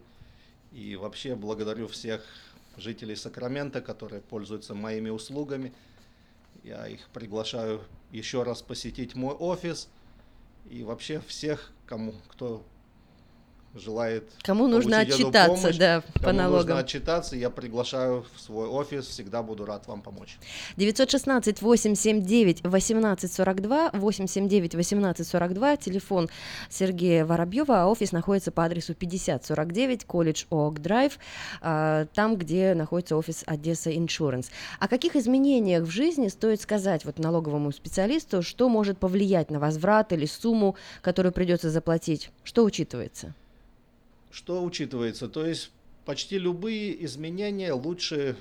И 0.71 0.95
вообще 0.95 1.35
благодарю 1.35 1.87
всех 1.87 2.21
жителей 2.77 3.15
Сакрамента, 3.15 3.81
которые 3.81 4.21
пользуются 4.21 4.73
моими 4.73 5.09
услугами. 5.09 5.73
Я 6.63 6.87
их 6.87 7.07
приглашаю 7.09 7.81
еще 8.11 8.43
раз 8.43 8.61
посетить 8.61 9.15
мой 9.15 9.33
офис. 9.33 9.89
И 10.69 10.83
вообще 10.83 11.21
всех, 11.27 11.71
кому, 11.85 12.15
кто 12.27 12.65
желает 13.75 14.23
Кому 14.41 14.67
нужно 14.67 14.99
отчитаться, 14.99 15.61
помощь, 15.61 15.77
да, 15.77 16.01
по 16.13 16.19
кому 16.19 16.37
налогам. 16.37 16.59
нужно 16.59 16.79
отчитаться, 16.79 17.35
я 17.35 17.49
приглашаю 17.49 18.25
в 18.35 18.41
свой 18.41 18.67
офис, 18.67 19.05
всегда 19.05 19.43
буду 19.43 19.65
рад 19.65 19.87
вам 19.87 20.01
помочь. 20.01 20.37
916 20.77 21.61
879 21.61 22.59
1842 22.61 23.91
879 23.93 24.73
1842 24.73 25.77
телефон 25.77 26.29
Сергея 26.69 27.25
Воробьева, 27.25 27.83
а 27.83 27.87
офис 27.87 28.11
находится 28.11 28.51
по 28.51 28.65
адресу 28.65 28.93
5049 28.93 30.05
колледж 30.05 30.45
Оак 30.49 30.81
Драйв, 30.81 31.19
а, 31.61 32.05
там, 32.13 32.37
где 32.37 32.73
находится 32.73 33.17
офис 33.17 33.43
Одесса 33.45 33.91
Insurance. 33.91 34.47
О 34.79 34.87
каких 34.87 35.15
изменениях 35.15 35.83
в 35.83 35.89
жизни 35.89 36.27
стоит 36.27 36.61
сказать 36.61 37.05
вот 37.05 37.19
налоговому 37.19 37.71
специалисту, 37.71 38.41
что 38.41 38.69
может 38.69 38.97
повлиять 38.97 39.51
на 39.51 39.59
возврат 39.59 40.13
или 40.13 40.25
сумму, 40.25 40.75
которую 41.01 41.33
придется 41.33 41.69
заплатить? 41.69 42.31
Что 42.43 42.63
учитывается? 42.63 43.33
Что 44.35 44.61
учитывается? 44.61 45.29
То 45.29 45.45
есть 45.45 45.71
почти 46.03 46.37
любые 46.37 47.05
изменения 47.05 47.71
лучше 47.71 48.35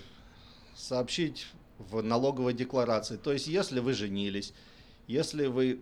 сообщить 0.74 1.46
в 1.78 2.02
налоговой 2.02 2.52
декларации. 2.52 3.16
То 3.16 3.32
есть 3.32 3.46
если 3.46 3.78
вы 3.78 3.92
женились, 3.92 4.52
если 5.06 5.46
вы, 5.46 5.78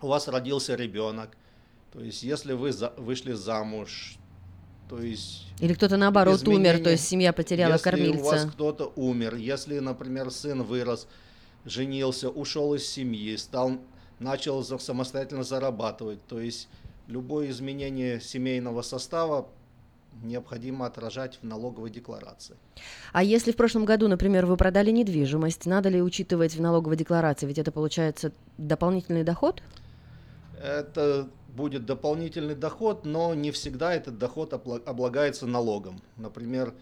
у 0.00 0.06
вас 0.06 0.28
родился 0.28 0.76
ребенок, 0.76 1.36
то 1.92 2.00
есть 2.00 2.22
если 2.22 2.54
вы 2.54 2.72
за, 2.72 2.94
вышли 2.96 3.34
замуж, 3.34 4.16
то 4.88 4.98
есть... 4.98 5.44
Или 5.60 5.74
кто-то 5.74 5.98
наоборот 5.98 6.48
умер, 6.48 6.82
то 6.82 6.88
есть 6.88 7.06
семья 7.06 7.34
потеряла 7.34 7.72
если 7.72 7.84
кормильца. 7.84 8.18
у 8.18 8.24
вас 8.24 8.46
кто-то 8.46 8.94
умер, 8.96 9.34
если, 9.34 9.78
например, 9.78 10.30
сын 10.30 10.62
вырос, 10.62 11.06
женился, 11.66 12.30
ушел 12.30 12.72
из 12.72 12.86
семьи, 12.86 13.36
стал, 13.36 13.78
начал 14.20 14.64
самостоятельно 14.64 15.44
зарабатывать, 15.44 16.24
то 16.26 16.40
есть 16.40 16.66
любое 17.10 17.50
изменение 17.50 18.20
семейного 18.20 18.82
состава 18.82 19.48
необходимо 20.22 20.86
отражать 20.86 21.38
в 21.42 21.44
налоговой 21.44 21.90
декларации. 21.90 22.56
А 23.12 23.22
если 23.22 23.52
в 23.52 23.56
прошлом 23.56 23.84
году, 23.84 24.08
например, 24.08 24.46
вы 24.46 24.56
продали 24.56 24.90
недвижимость, 24.90 25.66
надо 25.66 25.88
ли 25.88 26.02
учитывать 26.02 26.54
в 26.54 26.60
налоговой 26.60 26.96
декларации? 26.96 27.46
Ведь 27.46 27.58
это 27.58 27.72
получается 27.72 28.32
дополнительный 28.58 29.24
доход? 29.24 29.62
Это 30.62 31.28
будет 31.48 31.86
дополнительный 31.86 32.54
доход, 32.54 33.04
но 33.04 33.34
не 33.34 33.50
всегда 33.50 33.94
этот 33.94 34.18
доход 34.18 34.52
облагается 34.52 35.46
налогом. 35.46 36.00
Например, 36.16 36.74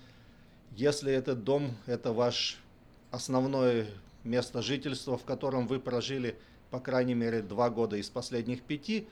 если 0.75 1.13
этот 1.13 1.45
дом– 1.45 1.77
это 1.87 2.13
ваш 2.13 2.59
основное 3.11 3.87
место 4.25 4.63
жительства, 4.63 5.17
в 5.17 5.25
котором 5.25 5.67
вы 5.67 5.79
прожили, 5.79 6.37
по 6.71 6.81
крайней 6.81 7.15
мере, 7.15 7.41
два 7.41 7.71
года 7.71 7.97
из 7.97 8.11
последних 8.11 8.63
пяти, 8.63 9.07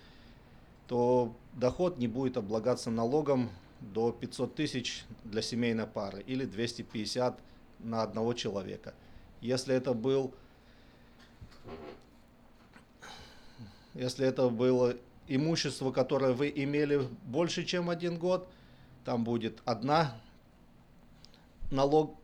то 0.88 1.34
доход 1.54 1.98
не 1.98 2.08
будет 2.08 2.36
облагаться 2.36 2.90
налогом 2.90 3.50
до 3.80 4.12
500 4.12 4.54
тысяч 4.54 5.04
для 5.24 5.42
семейной 5.42 5.86
пары 5.86 6.22
или 6.22 6.44
250 6.44 7.38
на 7.80 8.02
одного 8.02 8.32
человека. 8.34 8.94
Если 9.40 9.74
это 9.74 9.92
был 9.92 10.32
если 13.94 14.26
это 14.26 14.50
было 14.50 14.94
имущество, 15.26 15.90
которое 15.90 16.32
вы 16.32 16.52
имели 16.54 17.08
больше, 17.24 17.64
чем 17.64 17.88
один 17.88 18.18
год, 18.18 18.46
там 19.04 19.24
будет 19.24 19.60
одна 19.64 20.20
налог, 21.70 22.14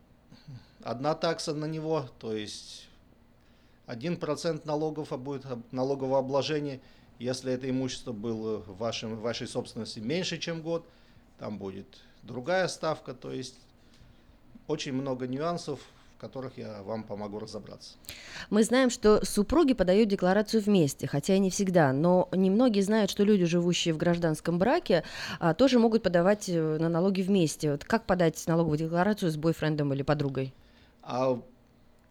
одна 0.83 1.15
такса 1.15 1.55
на 1.55 1.65
него, 1.65 2.09
то 2.19 2.37
есть 2.37 2.89
1% 3.87 4.67
налогов 4.67 5.13
а 5.13 5.17
будет 5.17 5.45
налогового 5.73 6.19
обложения. 6.19 6.81
Если 7.23 7.53
это 7.53 7.71
имущество 7.71 8.11
было 8.11 8.59
в 8.59 8.79
вашем, 8.79 9.15
в 9.15 9.21
вашей 9.21 9.47
собственности 9.47 10.01
меньше, 10.01 10.39
чем 10.39 10.61
год, 10.61 10.85
там 11.39 11.57
будет 11.57 11.87
другая 12.25 12.67
ставка. 12.67 13.15
То 13.15 13.31
есть 13.31 13.55
очень 14.67 14.93
много 14.93 15.29
нюансов, 15.29 15.79
в 16.17 16.21
которых 16.21 16.59
я 16.59 16.83
вам 16.83 17.05
помогу 17.05 17.39
разобраться. 17.39 17.95
Мы 18.51 18.65
знаем, 18.65 18.91
что 18.91 19.25
супруги 19.25 19.73
подают 19.73 20.09
декларацию 20.09 20.61
вместе, 20.61 21.07
хотя 21.07 21.37
и 21.37 21.39
не 21.39 21.51
всегда, 21.51 21.93
но 21.93 22.29
немногие 22.33 22.83
знают, 22.83 23.09
что 23.09 23.23
люди, 23.23 23.45
живущие 23.45 23.95
в 23.95 23.99
гражданском 23.99 24.59
браке, 24.59 25.05
а, 25.39 25.55
тоже 25.55 25.79
могут 25.79 26.03
подавать 26.03 26.49
э, 26.49 26.79
на 26.81 26.89
налоги 26.89 27.23
вместе. 27.23 27.71
Вот 27.71 27.85
как 27.85 28.05
подать 28.05 28.45
налоговую 28.49 28.79
декларацию 28.79 29.31
с 29.31 29.37
бойфрендом 29.37 29.93
или 29.93 30.03
подругой? 30.03 30.53
А 31.05 31.41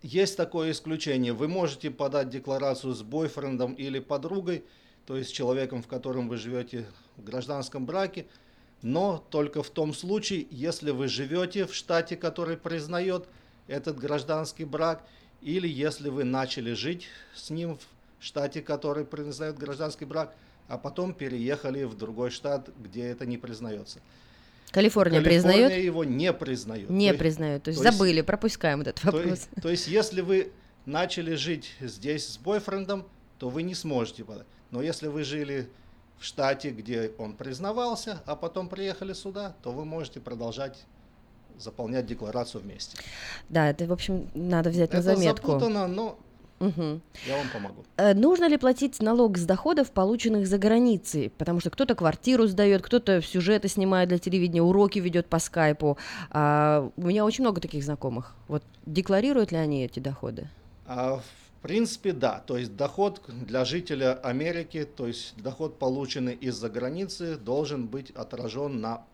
есть 0.04 0.38
такое 0.38 0.72
исключение. 0.72 1.34
Вы 1.34 1.50
можете 1.50 1.92
подать 1.92 2.30
декларацию 2.30 2.94
с 2.94 3.04
бойфрендом 3.04 3.74
или 3.74 4.00
подругой, 4.00 4.64
то 5.06 5.18
есть 5.18 5.30
с 5.30 5.34
человеком, 5.34 5.82
в 5.82 5.88
котором 5.88 6.28
вы 6.30 6.38
живете 6.38 6.86
в 7.18 7.24
гражданском 7.24 7.86
браке, 7.86 8.26
но 8.82 9.24
только 9.30 9.62
в 9.64 9.70
том 9.70 9.94
случае, 9.94 10.48
если 10.50 10.92
вы 10.92 11.08
живете 11.08 11.66
в 11.66 11.74
штате, 11.74 12.16
который 12.16 12.58
признает 12.58 13.28
этот 13.68 14.00
гражданский 14.00 14.66
брак, 14.66 15.04
или 15.42 15.68
если 15.68 16.10
вы 16.10 16.24
начали 16.24 16.74
жить 16.74 17.08
с 17.36 17.50
ним 17.50 17.78
в 17.78 18.24
штате, 18.26 18.62
который 18.62 19.06
признает 19.06 19.58
гражданский 19.58 20.06
брак, 20.06 20.36
а 20.68 20.78
потом 20.78 21.14
переехали 21.14 21.84
в 21.84 21.98
другой 21.98 22.30
штат, 22.32 22.70
где 22.80 23.04
это 23.08 23.26
не 23.26 23.38
признается. 23.38 24.00
Калифорния, 24.72 25.22
Калифорния 25.22 25.68
признает? 25.68 25.84
его 25.84 26.04
не 26.06 26.32
признает. 26.32 26.90
Не 26.90 27.12
То 27.12 27.18
признает, 27.20 27.64
то 27.64 27.70
есть 27.70 27.82
то 27.82 27.86
есть- 27.86 27.98
забыли, 27.98 28.22
пропускаем 28.22 28.82
этот 28.82 29.02
то 29.02 29.08
вопрос. 29.08 29.26
есть, 29.26 29.50
то 29.62 29.70
есть, 29.70 29.88
если 29.88 30.22
вы 30.22 30.52
начали 30.86 31.36
жить 31.36 31.74
здесь 31.82 32.26
с 32.28 32.38
бойфрендом, 32.38 33.06
то 33.42 33.50
вы 33.50 33.64
не 33.64 33.74
сможете 33.74 34.24
подать. 34.24 34.46
Но 34.70 34.84
если 34.84 35.08
вы 35.08 35.24
жили 35.24 35.68
в 36.20 36.26
штате, 36.26 36.70
где 36.70 37.12
он 37.18 37.34
признавался, 37.34 38.22
а 38.28 38.36
потом 38.36 38.70
приехали 38.70 39.14
сюда, 39.14 39.56
то 39.64 39.72
вы 39.72 39.84
можете 39.84 40.20
продолжать 40.20 40.86
заполнять 41.58 42.06
декларацию 42.06 42.62
вместе. 42.62 42.98
Да, 43.50 43.68
это, 43.72 43.88
в 43.88 43.92
общем, 43.92 44.30
надо 44.36 44.70
взять 44.70 44.94
на 44.94 44.98
Это 44.98 45.16
заметку. 45.16 45.48
запутанно, 45.54 45.88
но 45.88 46.20
Мгм. 46.60 47.02
я 47.26 47.36
вам 47.36 47.48
помогу. 47.52 47.84
Э, 47.98 48.14
Нужно 48.14 48.48
ли 48.48 48.58
платить 48.58 49.02
налог 49.02 49.40
с 49.40 49.46
доходов, 49.46 49.90
полученных 49.90 50.46
за 50.46 50.60
границей? 50.60 51.32
Потому 51.36 51.62
что 51.62 51.72
кто-то 51.72 51.96
квартиру 51.96 52.46
сдает, 52.46 52.84
кто-то 52.84 53.24
сюжеты 53.24 53.70
снимает 53.70 54.10
для 54.10 54.20
телевидения, 54.20 54.62
уроки 54.62 55.00
ведет 55.00 55.26
по 55.26 55.40
скайпу. 55.40 55.98
А 56.30 56.92
у 56.96 57.02
меня 57.08 57.26
очень 57.26 57.44
много 57.44 57.60
таких 57.60 57.84
знакомых. 57.84 58.36
Вот 58.48 58.62
декларируют 58.86 59.52
ли 59.52 59.58
они 59.58 59.84
эти 59.84 60.00
доходы? 60.00 60.48
А, 60.86 61.20
в 61.62 61.64
принципе, 61.64 62.12
да. 62.12 62.40
То 62.40 62.58
есть 62.58 62.76
доход 62.76 63.22
для 63.28 63.66
жителя 63.66 64.16
Америки, 64.16 64.84
то 64.84 65.06
есть 65.06 65.36
доход, 65.38 65.78
полученный 65.78 66.34
из-за 66.34 66.72
границы, 66.72 67.38
должен 67.38 67.88
быть 67.88 68.10
отражен 68.10 68.82
на 68.82 69.06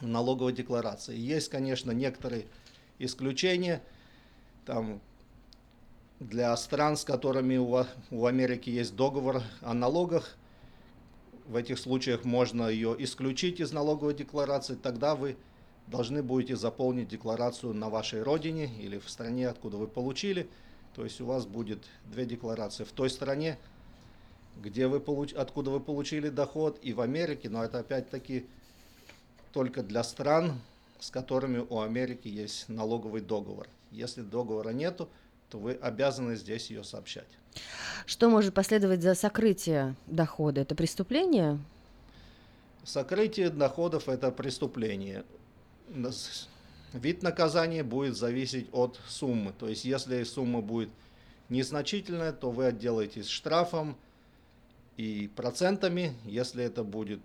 налоговой 0.00 0.54
декларации. 0.54 1.14
Есть, 1.14 1.50
конечно, 1.50 1.90
некоторые 1.90 2.46
исключения. 2.98 3.82
Там 4.64 5.02
для 6.20 6.56
стран, 6.56 6.96
с 6.96 7.04
которыми 7.04 7.58
у, 7.58 7.84
у 8.10 8.24
Америки 8.24 8.70
есть 8.70 8.96
договор 8.96 9.42
о 9.60 9.74
налогах, 9.74 10.38
в 11.46 11.54
этих 11.54 11.78
случаях 11.78 12.24
можно 12.24 12.68
ее 12.68 12.96
исключить 12.98 13.60
из 13.60 13.72
налоговой 13.72 14.14
декларации, 14.14 14.74
тогда 14.74 15.14
вы 15.14 15.36
должны 15.86 16.22
будете 16.22 16.56
заполнить 16.56 17.08
декларацию 17.08 17.74
на 17.74 17.90
вашей 17.90 18.22
родине 18.22 18.70
или 18.80 18.98
в 18.98 19.10
стране, 19.10 19.48
откуда 19.48 19.76
вы 19.76 19.86
получили. 19.86 20.48
То 20.94 21.04
есть 21.04 21.20
у 21.20 21.26
вас 21.26 21.46
будет 21.46 21.84
две 22.06 22.26
декларации 22.26 22.84
в 22.84 22.92
той 22.92 23.10
стране, 23.10 23.58
где 24.60 24.86
вы 24.86 25.00
получ... 25.00 25.32
откуда 25.32 25.70
вы 25.70 25.80
получили 25.80 26.28
доход, 26.28 26.78
и 26.82 26.92
в 26.92 27.00
Америке, 27.00 27.48
но 27.48 27.64
это 27.64 27.78
опять-таки 27.78 28.46
только 29.52 29.82
для 29.82 30.02
стран, 30.02 30.60
с 30.98 31.10
которыми 31.10 31.64
у 31.68 31.80
Америки 31.80 32.28
есть 32.28 32.68
налоговый 32.68 33.20
договор. 33.20 33.68
Если 33.90 34.22
договора 34.22 34.70
нету, 34.70 35.08
то 35.48 35.58
вы 35.58 35.72
обязаны 35.72 36.36
здесь 36.36 36.70
ее 36.70 36.84
сообщать. 36.84 37.26
Что 38.06 38.28
может 38.28 38.54
последовать 38.54 39.02
за 39.02 39.14
сокрытие 39.14 39.96
дохода? 40.06 40.60
Это 40.60 40.74
преступление? 40.74 41.58
Сокрытие 42.84 43.50
доходов– 43.50 44.08
это 44.08 44.30
преступление. 44.30 45.24
Вид 46.92 47.22
наказания 47.22 47.84
будет 47.84 48.16
зависеть 48.16 48.68
от 48.72 49.00
суммы. 49.08 49.52
То 49.52 49.68
есть, 49.68 49.84
если 49.84 50.22
сумма 50.24 50.60
будет 50.60 50.90
незначительная, 51.48 52.32
то 52.32 52.50
вы 52.50 52.66
отделаетесь 52.66 53.28
штрафом 53.28 53.96
и 54.96 55.30
процентами. 55.36 56.14
Если 56.24 56.64
это 56.64 56.82
будет 56.82 57.20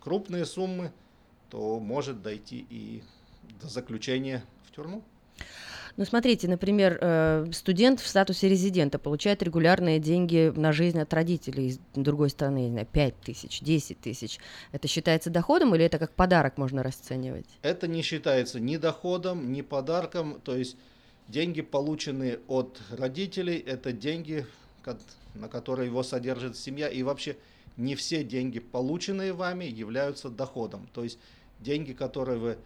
крупные 0.00 0.46
суммы, 0.46 0.92
то 1.50 1.78
может 1.80 2.22
дойти 2.22 2.66
и 2.70 3.02
до 3.60 3.68
заключения 3.68 4.44
в 4.66 4.74
тюрьму. 4.74 5.02
Ну, 5.96 6.04
смотрите, 6.04 6.48
например, 6.48 6.98
э, 7.00 7.46
студент 7.52 8.00
в 8.00 8.08
статусе 8.08 8.48
резидента 8.48 8.98
получает 8.98 9.44
регулярные 9.44 10.00
деньги 10.00 10.52
на 10.56 10.72
жизнь 10.72 10.98
от 10.98 11.14
родителей 11.14 11.68
из 11.68 11.78
другой 11.94 12.30
страны, 12.30 12.64
не 12.64 12.70
знаю, 12.70 12.88
5 12.90 13.20
тысяч, 13.20 13.60
10 13.60 14.00
тысяч. 14.00 14.40
Это 14.72 14.88
считается 14.88 15.30
доходом 15.30 15.72
или 15.74 15.84
это 15.84 15.98
как 15.98 16.12
подарок 16.12 16.58
можно 16.58 16.82
расценивать? 16.82 17.46
Это 17.62 17.86
не 17.86 18.02
считается 18.02 18.58
ни 18.58 18.76
доходом, 18.76 19.52
ни 19.52 19.62
подарком. 19.62 20.40
То 20.42 20.56
есть 20.56 20.76
деньги, 21.28 21.62
полученные 21.62 22.40
от 22.48 22.80
родителей, 22.90 23.58
это 23.58 23.92
деньги, 23.92 24.46
на 25.34 25.48
которые 25.48 25.86
его 25.86 26.02
содержит 26.02 26.56
семья. 26.56 26.88
И 26.88 27.04
вообще 27.04 27.36
не 27.76 27.94
все 27.94 28.24
деньги, 28.24 28.58
полученные 28.58 29.32
вами, 29.32 29.64
являются 29.64 30.28
доходом. 30.28 30.88
То 30.92 31.04
есть 31.04 31.20
деньги, 31.60 31.92
которые 31.92 32.38
вы 32.38 32.58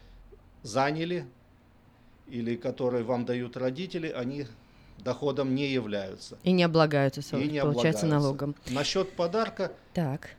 заняли 0.63 1.27
или 2.31 2.57
которые 2.57 3.05
вам 3.05 3.25
дают 3.25 3.57
родители, 3.57 4.09
они 4.09 4.47
доходом 4.99 5.55
не 5.55 5.69
являются. 5.69 6.39
И 6.43 6.53
не 6.53 6.65
облагаются, 6.65 7.21
и 7.21 7.49
не 7.49 7.61
получается, 7.61 7.63
облагаются. 7.63 8.07
налогом. 8.07 8.55
Насчет 8.69 9.13
подарка. 9.13 9.73
Так. 9.95 10.31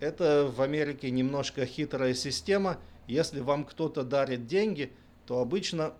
Это 0.00 0.50
в 0.54 0.60
Америке 0.60 1.10
немножко 1.10 1.64
хитрая 1.66 2.14
система. 2.14 2.78
Если 3.06 3.40
вам 3.40 3.64
кто-то 3.64 4.02
дарит 4.02 4.46
деньги, 4.46 4.92
то 5.26 5.40
обычно 5.40 5.92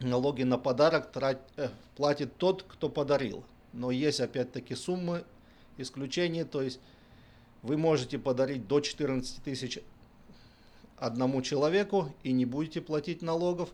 налоги 0.00 0.42
на 0.42 0.58
подарок 0.58 1.10
трат, 1.10 1.40
э, 1.56 1.68
платит 1.96 2.36
тот, 2.36 2.62
кто 2.62 2.88
подарил. 2.88 3.44
Но 3.72 3.90
есть 3.90 4.20
опять-таки 4.20 4.74
суммы, 4.74 5.24
исключения, 5.76 6.44
то 6.44 6.62
есть 6.62 6.80
вы 7.62 7.76
можете 7.76 8.18
подарить 8.18 8.66
до 8.66 8.80
14 8.80 9.42
тысяч 9.42 9.80
одному 10.96 11.42
человеку 11.42 12.12
и 12.22 12.32
не 12.32 12.46
будете 12.46 12.80
платить 12.80 13.22
налогов. 13.22 13.70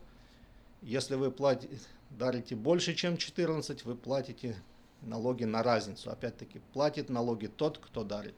Если 0.83 1.15
вы 1.15 1.31
платите, 1.31 1.79
дарите 2.11 2.57
больше, 2.57 2.95
чем 2.95 3.17
14, 3.17 3.85
вы 3.85 3.95
платите 3.95 4.57
налоги 5.01 5.45
на 5.45 5.63
разницу. 5.63 6.11
Опять-таки, 6.11 6.61
платит 6.73 7.09
налоги 7.09 7.47
тот, 7.47 7.79
кто 7.79 8.03
дарит. 8.03 8.35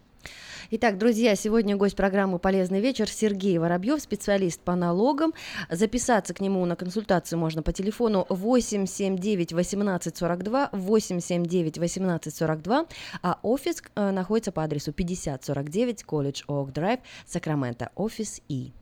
Итак, 0.71 0.99
друзья, 0.99 1.37
сегодня 1.37 1.77
гость 1.77 1.97
программы 1.97 2.39
«Полезный 2.39 2.81
вечер» 2.81 3.09
Сергей 3.09 3.59
Воробьев, 3.59 4.01
специалист 4.01 4.61
по 4.61 4.75
налогам. 4.75 5.35
Записаться 5.71 6.33
к 6.33 6.41
нему 6.41 6.65
на 6.65 6.77
консультацию 6.77 7.39
можно 7.39 7.63
по 7.63 7.73
телефону 7.73 8.27
879 8.29 9.53
1842 9.53 10.71
879 10.73 11.77
1842, 11.77 12.87
а 13.23 13.39
офис 13.43 13.83
э, 13.95 14.11
находится 14.11 14.53
по 14.53 14.65
адресу 14.65 14.93
5049 14.93 16.05
Колледж 16.05 16.43
Оак 16.49 16.73
Драйв, 16.73 17.01
Сакраменто, 17.27 17.91
офис 17.95 18.41
И. 18.49 18.73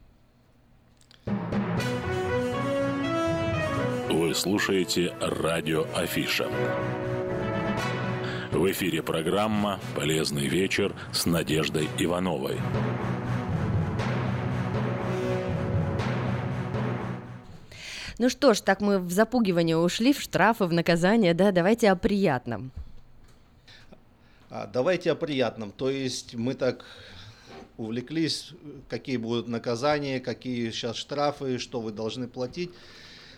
Вы 4.12 4.34
слушаете 4.34 5.16
радио 5.22 5.86
Афиша. 5.94 6.46
В 8.52 8.70
эфире 8.70 9.02
программа 9.02 9.80
«Полезный 9.96 10.48
вечер» 10.48 10.94
с 11.14 11.24
Надеждой 11.24 11.88
Ивановой. 11.98 12.58
Ну 18.18 18.28
что 18.28 18.52
ж, 18.52 18.60
так 18.60 18.82
мы 18.82 18.98
в 18.98 19.10
запугивание 19.10 19.78
ушли, 19.78 20.12
в 20.12 20.20
штрафы, 20.20 20.66
в 20.66 20.74
наказание, 20.74 21.32
да, 21.32 21.50
давайте 21.50 21.90
о 21.90 21.96
приятном. 21.96 22.70
А, 24.50 24.66
давайте 24.66 25.12
о 25.12 25.14
приятном. 25.14 25.72
То 25.72 25.88
есть 25.88 26.34
мы 26.34 26.52
так 26.52 26.84
увлеклись, 27.78 28.52
какие 28.90 29.16
будут 29.16 29.48
наказания, 29.48 30.20
какие 30.20 30.70
сейчас 30.70 30.96
штрафы, 30.96 31.56
что 31.56 31.80
вы 31.80 31.92
должны 31.92 32.28
платить. 32.28 32.72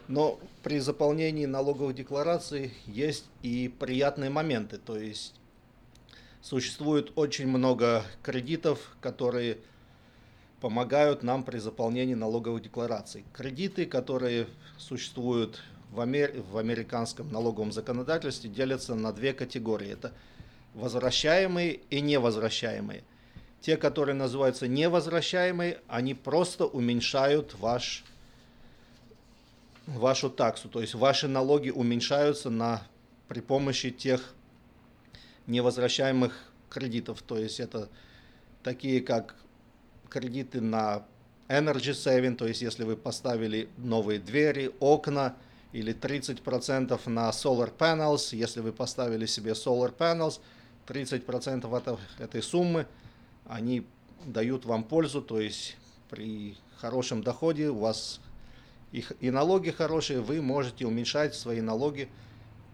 Но 0.08 0.38
при 0.62 0.78
заполнении 0.78 1.46
налоговой 1.46 1.94
декларации 1.94 2.72
есть 2.86 3.24
и 3.42 3.72
приятные 3.78 4.30
моменты. 4.30 4.78
То 4.78 4.98
есть 4.98 5.34
существует 6.42 7.12
очень 7.16 7.46
много 7.46 8.04
кредитов, 8.22 8.96
которые 9.00 9.58
помогают 10.60 11.22
нам 11.22 11.42
при 11.42 11.58
заполнении 11.58 12.14
налоговой 12.14 12.60
декларации. 12.60 13.24
Кредиты, 13.32 13.86
которые 13.86 14.46
существуют 14.78 15.62
в, 15.90 16.00
Амер... 16.00 16.34
в 16.50 16.58
американском 16.58 17.30
налоговом 17.30 17.72
законодательстве, 17.72 18.50
делятся 18.50 18.94
на 18.94 19.12
две 19.12 19.32
категории. 19.32 19.90
Это 19.90 20.12
возвращаемые 20.74 21.80
и 21.90 22.00
невозвращаемые. 22.00 23.04
Те, 23.60 23.78
которые 23.78 24.14
называются 24.14 24.68
невозвращаемые, 24.68 25.80
они 25.88 26.14
просто 26.14 26.66
уменьшают 26.66 27.54
ваш 27.58 28.04
вашу 29.86 30.30
таксу, 30.30 30.68
то 30.68 30.80
есть 30.80 30.94
ваши 30.94 31.28
налоги 31.28 31.70
уменьшаются 31.70 32.50
на, 32.50 32.82
при 33.28 33.40
помощи 33.40 33.90
тех 33.90 34.34
невозвращаемых 35.46 36.52
кредитов, 36.70 37.22
то 37.22 37.36
есть 37.36 37.60
это 37.60 37.88
такие 38.62 39.00
как 39.00 39.34
кредиты 40.08 40.60
на 40.60 41.04
energy 41.48 41.92
saving, 41.92 42.36
то 42.36 42.46
есть 42.46 42.62
если 42.62 42.84
вы 42.84 42.96
поставили 42.96 43.68
новые 43.76 44.18
двери, 44.18 44.72
окна, 44.80 45.36
или 45.72 45.92
30% 45.92 47.00
на 47.08 47.30
solar 47.30 47.76
panels, 47.76 48.34
если 48.34 48.60
вы 48.60 48.72
поставили 48.72 49.26
себе 49.26 49.52
solar 49.52 49.94
panels, 49.94 50.40
30% 50.86 51.76
это, 51.76 51.98
этой 52.18 52.42
суммы, 52.42 52.86
они 53.46 53.84
дают 54.24 54.64
вам 54.64 54.84
пользу, 54.84 55.20
то 55.20 55.40
есть 55.40 55.76
при 56.08 56.56
хорошем 56.76 57.22
доходе 57.22 57.70
у 57.70 57.78
вас 57.78 58.20
и, 58.94 59.04
и 59.20 59.30
налоги 59.30 59.70
хорошие, 59.70 60.20
вы 60.20 60.40
можете 60.40 60.86
уменьшать 60.86 61.34
свои 61.34 61.60
налоги, 61.60 62.08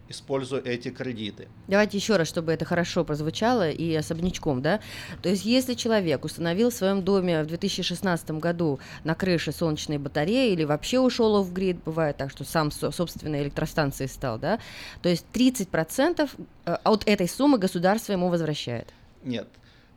используя 0.07 0.61
эти 0.61 0.89
кредиты. 0.89 1.47
Давайте 1.67 1.97
еще 1.97 2.15
раз, 2.17 2.27
чтобы 2.27 2.51
это 2.51 2.63
хорошо 2.63 3.03
прозвучало 3.03 3.71
и 3.71 3.95
особнячком, 3.95 4.61
да? 4.61 4.81
То 5.23 5.29
есть, 5.29 5.45
если 5.45 5.73
человек 5.73 6.23
установил 6.23 6.69
в 6.69 6.73
своем 6.73 7.01
доме 7.01 7.41
в 7.41 7.47
2016 7.47 8.31
году 8.31 8.79
на 9.03 9.15
крыше 9.15 9.51
солнечные 9.51 9.97
батареи 9.97 10.51
или 10.53 10.63
вообще 10.63 10.99
ушел 10.99 11.41
в 11.41 11.53
грид, 11.53 11.77
бывает 11.83 12.17
так, 12.17 12.29
что 12.29 12.43
сам 12.43 12.69
собственной 12.71 13.41
электростанцией 13.41 14.07
стал, 14.07 14.37
да? 14.37 14.59
То 15.01 15.09
есть 15.09 15.25
30% 15.33 16.29
э, 16.65 16.77
от 16.83 17.07
этой 17.07 17.27
суммы 17.27 17.57
государство 17.57 18.11
ему 18.11 18.29
возвращает? 18.29 18.93
Нет. 19.23 19.47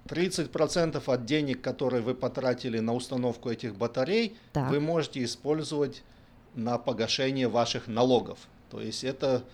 30% 0.07 1.03
от 1.05 1.25
денег, 1.27 1.61
которые 1.61 2.03
вы 2.03 2.15
потратили 2.15 2.79
на 2.79 2.95
установку 2.95 3.51
этих 3.51 3.75
батарей, 3.75 4.37
так. 4.53 4.71
вы 4.71 4.81
можете 4.81 5.25
использовать 5.25 6.03
на 6.55 6.79
погашение 6.79 7.49
ваших 7.49 7.87
налогов. 7.87 8.39
То 8.71 8.81
есть 8.81 9.05
это, 9.05 9.45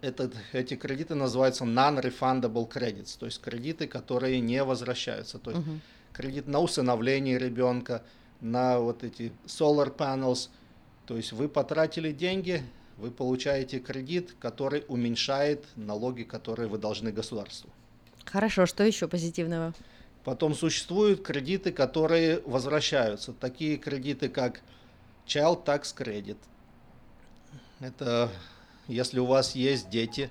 это 0.00 0.30
эти 0.52 0.74
кредиты 0.74 1.14
называются 1.14 1.64
non-refundable 1.64 2.68
credits, 2.70 3.16
то 3.18 3.26
есть 3.26 3.40
кредиты, 3.40 3.86
которые 3.86 4.40
не 4.40 4.62
возвращаются. 4.62 5.38
То 5.38 5.50
есть 5.50 5.66
угу. 5.66 5.80
кредит 6.12 6.46
на 6.46 6.60
усыновление 6.60 7.38
ребенка, 7.38 8.02
на 8.40 8.78
вот 8.78 9.04
эти 9.04 9.32
solar 9.46 9.94
panels. 9.94 10.48
То 11.06 11.16
есть 11.16 11.32
вы 11.32 11.48
потратили 11.48 12.12
деньги, 12.12 12.62
вы 12.96 13.10
получаете 13.10 13.78
кредит, 13.78 14.34
который 14.38 14.84
уменьшает 14.88 15.64
налоги, 15.76 16.22
которые 16.22 16.68
вы 16.68 16.78
должны 16.78 17.10
государству. 17.10 17.70
Хорошо, 18.24 18.66
что 18.66 18.84
еще 18.84 19.08
позитивного? 19.08 19.74
Потом 20.24 20.54
существуют 20.54 21.22
кредиты, 21.22 21.70
которые 21.72 22.40
возвращаются. 22.46 23.32
Такие 23.32 23.76
кредиты, 23.76 24.28
как 24.28 24.62
Child 25.26 25.64
Tax 25.64 25.94
Credit. 25.96 26.36
Это 27.80 28.30
если 28.88 29.18
у 29.18 29.26
вас 29.26 29.54
есть 29.54 29.88
дети, 29.88 30.30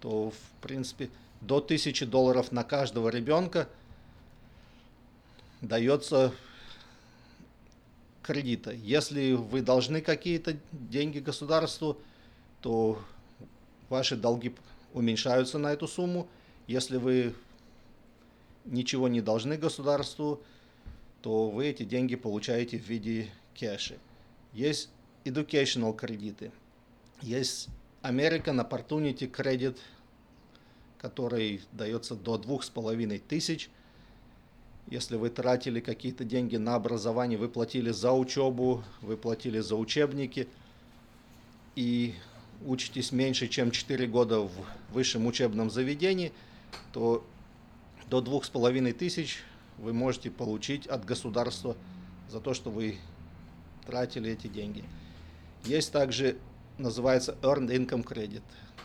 то 0.00 0.30
в 0.30 0.60
принципе 0.60 1.10
до 1.40 1.58
1000 1.58 2.06
долларов 2.06 2.52
на 2.52 2.64
каждого 2.64 3.08
ребенка 3.08 3.68
дается 5.60 6.32
кредита. 8.22 8.72
Если 8.72 9.32
вы 9.32 9.62
должны 9.62 10.00
какие-то 10.00 10.56
деньги 10.72 11.18
государству, 11.20 11.98
то 12.60 13.00
ваши 13.88 14.16
долги 14.16 14.54
уменьшаются 14.92 15.58
на 15.58 15.72
эту 15.72 15.86
сумму. 15.86 16.26
Если 16.66 16.96
вы 16.96 17.34
ничего 18.64 19.08
не 19.08 19.20
должны 19.20 19.56
государству, 19.56 20.42
то 21.22 21.50
вы 21.50 21.66
эти 21.66 21.84
деньги 21.84 22.16
получаете 22.16 22.78
в 22.78 22.82
виде 22.82 23.30
кэша. 23.58 23.96
Есть 24.54 24.88
educational 25.24 25.94
кредиты. 25.94 26.52
Есть 27.20 27.68
American 28.02 28.66
Opportunity 28.66 29.30
Credit, 29.30 29.76
который 30.98 31.60
дается 31.72 32.14
до 32.14 32.38
двух 32.38 32.62
с 32.62 32.70
половиной 32.70 33.18
тысяч. 33.18 33.68
Если 34.86 35.16
вы 35.16 35.30
тратили 35.30 35.80
какие-то 35.80 36.24
деньги 36.24 36.56
на 36.56 36.76
образование, 36.76 37.38
вы 37.38 37.48
платили 37.48 37.90
за 37.90 38.12
учебу, 38.12 38.84
вы 39.02 39.16
платили 39.16 39.58
за 39.58 39.76
учебники 39.76 40.46
и 41.74 42.14
учитесь 42.64 43.10
меньше, 43.10 43.48
чем 43.48 43.70
4 43.72 44.06
года 44.06 44.40
в 44.40 44.52
высшем 44.92 45.26
учебном 45.26 45.70
заведении, 45.70 46.32
то 46.92 47.26
до 48.08 48.20
двух 48.20 48.44
с 48.44 48.50
половиной 48.50 48.92
тысяч 48.92 49.42
вы 49.78 49.92
можете 49.92 50.30
получить 50.30 50.86
от 50.86 51.04
государства 51.04 51.76
за 52.30 52.40
то, 52.40 52.54
что 52.54 52.70
вы 52.70 52.98
тратили 53.86 54.30
эти 54.32 54.46
деньги. 54.46 54.84
Есть 55.64 55.92
также, 55.92 56.36
называется 56.78 57.36
Earned 57.42 57.68
Income 57.68 58.04
Credit. 58.04 58.42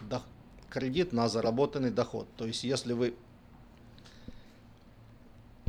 Дох- 0.09 0.23
кредит 0.69 1.13
на 1.13 1.27
заработанный 1.27 1.91
доход. 1.91 2.27
То 2.37 2.45
есть, 2.45 2.63
если 2.63 2.93
вы 2.93 3.15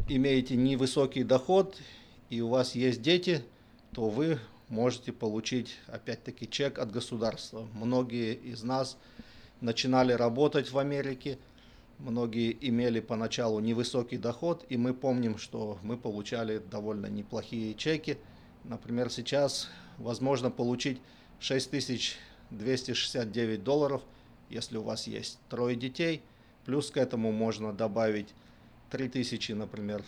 имеете 0.09 0.57
невысокий 0.57 1.25
доход 1.25 1.77
и 2.29 2.41
у 2.41 2.49
вас 2.49 2.75
есть 2.75 3.03
дети, 3.03 3.43
то 3.93 4.09
вы 4.09 4.39
можете 4.69 5.13
получить 5.13 5.79
опять-таки 5.89 6.49
чек 6.49 6.79
от 6.79 6.93
государства. 6.93 7.67
Многие 7.75 8.35
из 8.35 8.63
нас 8.63 8.97
начинали 9.61 10.13
работать 10.13 10.71
в 10.71 10.79
Америке, 10.79 11.39
многие 11.99 12.57
имели 12.69 13.01
поначалу 13.01 13.61
невысокий 13.61 14.17
доход, 14.17 14.65
и 14.69 14.77
мы 14.77 14.95
помним, 14.95 15.39
что 15.39 15.79
мы 15.83 15.97
получали 15.97 16.59
довольно 16.59 17.07
неплохие 17.07 17.75
чеки. 17.75 18.17
Например, 18.65 19.11
сейчас 19.11 19.69
возможно 19.99 20.51
получить 20.51 21.01
6269 21.41 23.65
долларов, 23.65 24.03
если 24.49 24.77
у 24.77 24.83
вас 24.83 25.07
есть 25.07 25.39
трое 25.49 25.77
детей, 25.77 26.23
плюс 26.65 26.91
к 26.91 26.97
этому 26.97 27.31
можно 27.33 27.73
добавить 27.73 28.35
3000, 28.91 29.53
например, 29.53 30.03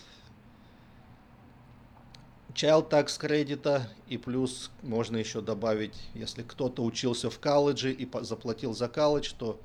child 2.54 2.90
tax 2.90 3.18
кредита, 3.18 3.88
и 4.08 4.18
плюс 4.18 4.70
можно 4.82 5.16
еще 5.16 5.40
добавить, 5.40 5.94
если 6.14 6.42
кто-то 6.42 6.84
учился 6.84 7.30
в 7.30 7.38
колледже 7.38 7.92
и 7.92 8.06
заплатил 8.20 8.74
за 8.74 8.88
колледж, 8.88 9.32
то 9.38 9.58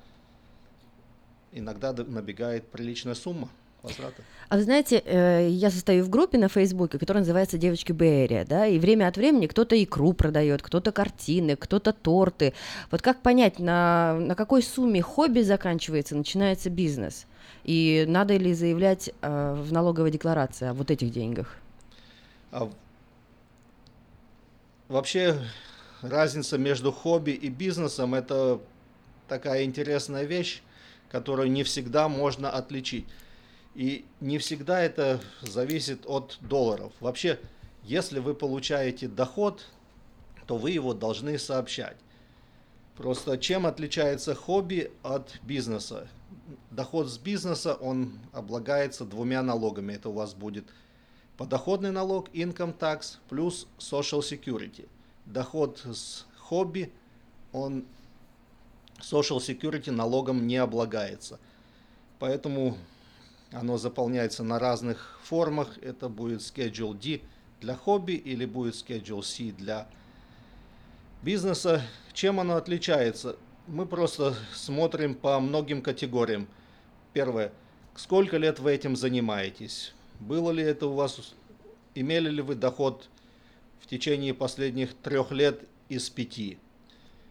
иногда 1.52 1.92
набегает 1.92 2.70
приличная 2.70 3.14
сумма 3.14 3.50
возврата. 3.82 4.22
А 4.48 4.56
вы 4.56 4.62
знаете, 4.62 5.02
э, 5.04 5.48
я 5.50 5.70
состою 5.70 6.04
в 6.04 6.08
группе 6.08 6.38
на 6.38 6.48
Фейсбуке, 6.48 6.98
которая 6.98 7.22
называется 7.22 7.58
«Девочки 7.58 7.92
Бэйрия», 7.92 8.44
да, 8.44 8.66
и 8.66 8.78
время 8.78 9.08
от 9.08 9.16
времени 9.16 9.46
кто-то 9.46 9.82
икру 9.82 10.14
продает, 10.14 10.62
кто-то 10.62 10.90
картины, 10.90 11.54
кто-то 11.56 11.92
торты. 11.92 12.54
Вот 12.90 13.02
как 13.02 13.20
понять, 13.20 13.58
на, 13.58 14.14
на 14.14 14.34
какой 14.34 14.62
сумме 14.62 15.02
хобби 15.02 15.40
заканчивается, 15.40 16.16
начинается 16.16 16.70
бизнес? 16.70 17.26
И 17.64 18.04
надо 18.08 18.36
ли 18.36 18.54
заявлять 18.54 19.10
э, 19.20 19.54
в 19.54 19.72
налоговой 19.72 20.10
декларации 20.10 20.68
о 20.68 20.72
вот 20.72 20.90
этих 20.90 21.10
деньгах? 21.10 21.56
А 22.50 22.70
вообще 24.88 25.38
разница 26.00 26.56
между 26.56 26.92
хобби 26.92 27.32
и 27.32 27.48
бизнесом 27.50 28.14
это 28.14 28.60
такая 29.28 29.64
интересная 29.64 30.24
вещь, 30.24 30.62
которую 31.10 31.50
не 31.50 31.62
всегда 31.62 32.08
можно 32.08 32.50
отличить. 32.50 33.04
И 33.78 34.04
не 34.18 34.38
всегда 34.38 34.80
это 34.82 35.20
зависит 35.40 36.00
от 36.04 36.38
долларов. 36.40 36.92
Вообще, 36.98 37.38
если 37.84 38.18
вы 38.18 38.34
получаете 38.34 39.06
доход, 39.06 39.64
то 40.48 40.56
вы 40.56 40.72
его 40.72 40.94
должны 40.94 41.38
сообщать. 41.38 41.96
Просто 42.96 43.38
чем 43.38 43.66
отличается 43.66 44.34
хобби 44.34 44.90
от 45.04 45.38
бизнеса? 45.42 46.08
Доход 46.72 47.08
с 47.08 47.18
бизнеса, 47.18 47.74
он 47.74 48.18
облагается 48.32 49.04
двумя 49.04 49.44
налогами. 49.44 49.92
Это 49.92 50.08
у 50.08 50.12
вас 50.12 50.34
будет 50.34 50.64
подоходный 51.36 51.92
налог, 51.92 52.30
income 52.30 52.76
tax, 52.76 53.18
плюс 53.28 53.68
social 53.78 54.22
security. 54.22 54.88
Доход 55.24 55.86
с 55.86 56.26
хобби, 56.36 56.92
он 57.52 57.84
social 58.98 59.38
security 59.38 59.92
налогом 59.92 60.48
не 60.48 60.56
облагается. 60.56 61.38
Поэтому 62.18 62.76
оно 63.52 63.78
заполняется 63.78 64.44
на 64.44 64.58
разных 64.58 65.18
формах. 65.22 65.78
Это 65.78 66.08
будет 66.08 66.40
Schedule 66.40 66.98
D 66.98 67.20
для 67.60 67.74
хобби 67.74 68.12
или 68.12 68.44
будет 68.44 68.74
Schedule 68.74 69.22
C 69.22 69.52
для 69.52 69.88
бизнеса. 71.22 71.82
Чем 72.12 72.40
оно 72.40 72.56
отличается? 72.56 73.36
Мы 73.66 73.86
просто 73.86 74.34
смотрим 74.54 75.14
по 75.14 75.38
многим 75.40 75.82
категориям. 75.82 76.48
Первое. 77.12 77.52
Сколько 77.94 78.36
лет 78.36 78.60
вы 78.60 78.72
этим 78.72 78.96
занимаетесь? 78.96 79.92
Было 80.20 80.50
ли 80.50 80.62
это 80.62 80.86
у 80.86 80.94
вас, 80.94 81.34
имели 81.94 82.30
ли 82.30 82.42
вы 82.42 82.54
доход 82.54 83.08
в 83.80 83.86
течение 83.86 84.34
последних 84.34 84.94
трех 84.94 85.32
лет 85.32 85.62
из 85.88 86.08
пяти? 86.10 86.58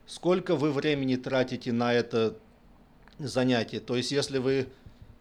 Сколько 0.06 0.56
вы 0.56 0.72
времени 0.72 1.16
тратите 1.16 1.72
на 1.72 1.94
это 1.94 2.38
занятие? 3.20 3.80
То 3.80 3.96
есть, 3.96 4.12
если 4.12 4.38
вы 4.38 4.68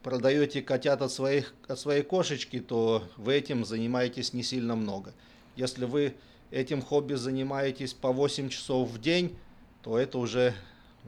продаете 0.06 0.62
котят 0.62 1.02
от, 1.02 1.10
своих, 1.10 1.52
от 1.66 1.80
своей 1.80 2.04
кошечки, 2.04 2.60
то 2.60 3.02
вы 3.16 3.34
этим 3.34 3.64
занимаетесь 3.64 4.32
не 4.34 4.44
сильно 4.44 4.76
много. 4.76 5.12
Если 5.56 5.84
вы 5.84 6.14
этим 6.52 6.80
хобби 6.80 7.14
занимаетесь 7.14 7.92
по 7.92 8.12
8 8.12 8.48
часов 8.48 8.88
в 8.88 9.00
день, 9.00 9.36
то 9.82 9.98
это 9.98 10.18
уже 10.18 10.54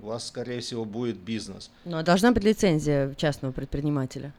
у 0.03 0.07
вас, 0.07 0.27
скорее 0.27 0.59
всего, 0.59 0.85
будет 0.85 1.17
бизнес. 1.17 1.71
Ну, 1.85 1.97
а 1.97 2.03
должна 2.03 2.33
быть 2.33 2.43
лицензия 2.43 3.15
частного 3.15 3.53
предпринимателя. 3.53 4.35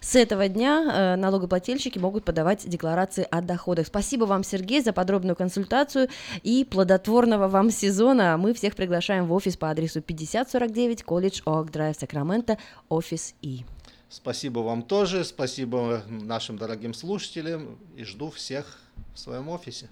С 0.00 0.16
этого 0.16 0.48
дня 0.48 1.14
э, 1.14 1.16
налогоплательщики 1.16 1.98
могут 1.98 2.24
подавать 2.24 2.68
декларации 2.68 3.26
о 3.30 3.40
доходах. 3.40 3.86
Спасибо 3.86 4.24
вам, 4.24 4.44
Сергей, 4.44 4.82
за 4.82 4.92
подробную 4.92 5.36
консультацию 5.36 6.08
и 6.42 6.64
плодотворного 6.64 7.48
вам 7.48 7.70
сезона. 7.70 8.36
Мы 8.36 8.54
всех 8.54 8.76
приглашаем 8.76 9.26
в 9.26 9.32
офис 9.32 9.56
по 9.56 9.70
адресу 9.70 10.00
5049 10.00 11.02
Колледж 11.02 11.40
Оак 11.44 11.70
Драйв, 11.70 11.96
Сакраменто, 11.96 12.58
офис 12.88 13.34
И. 13.42 13.64
Спасибо 14.08 14.60
вам 14.60 14.82
тоже, 14.82 15.24
спасибо 15.24 16.02
нашим 16.08 16.58
дорогим 16.58 16.94
слушателям 16.94 17.78
и 17.96 18.04
жду 18.04 18.30
всех 18.30 18.78
в 19.14 19.18
своем 19.18 19.48
офисе. 19.48 19.88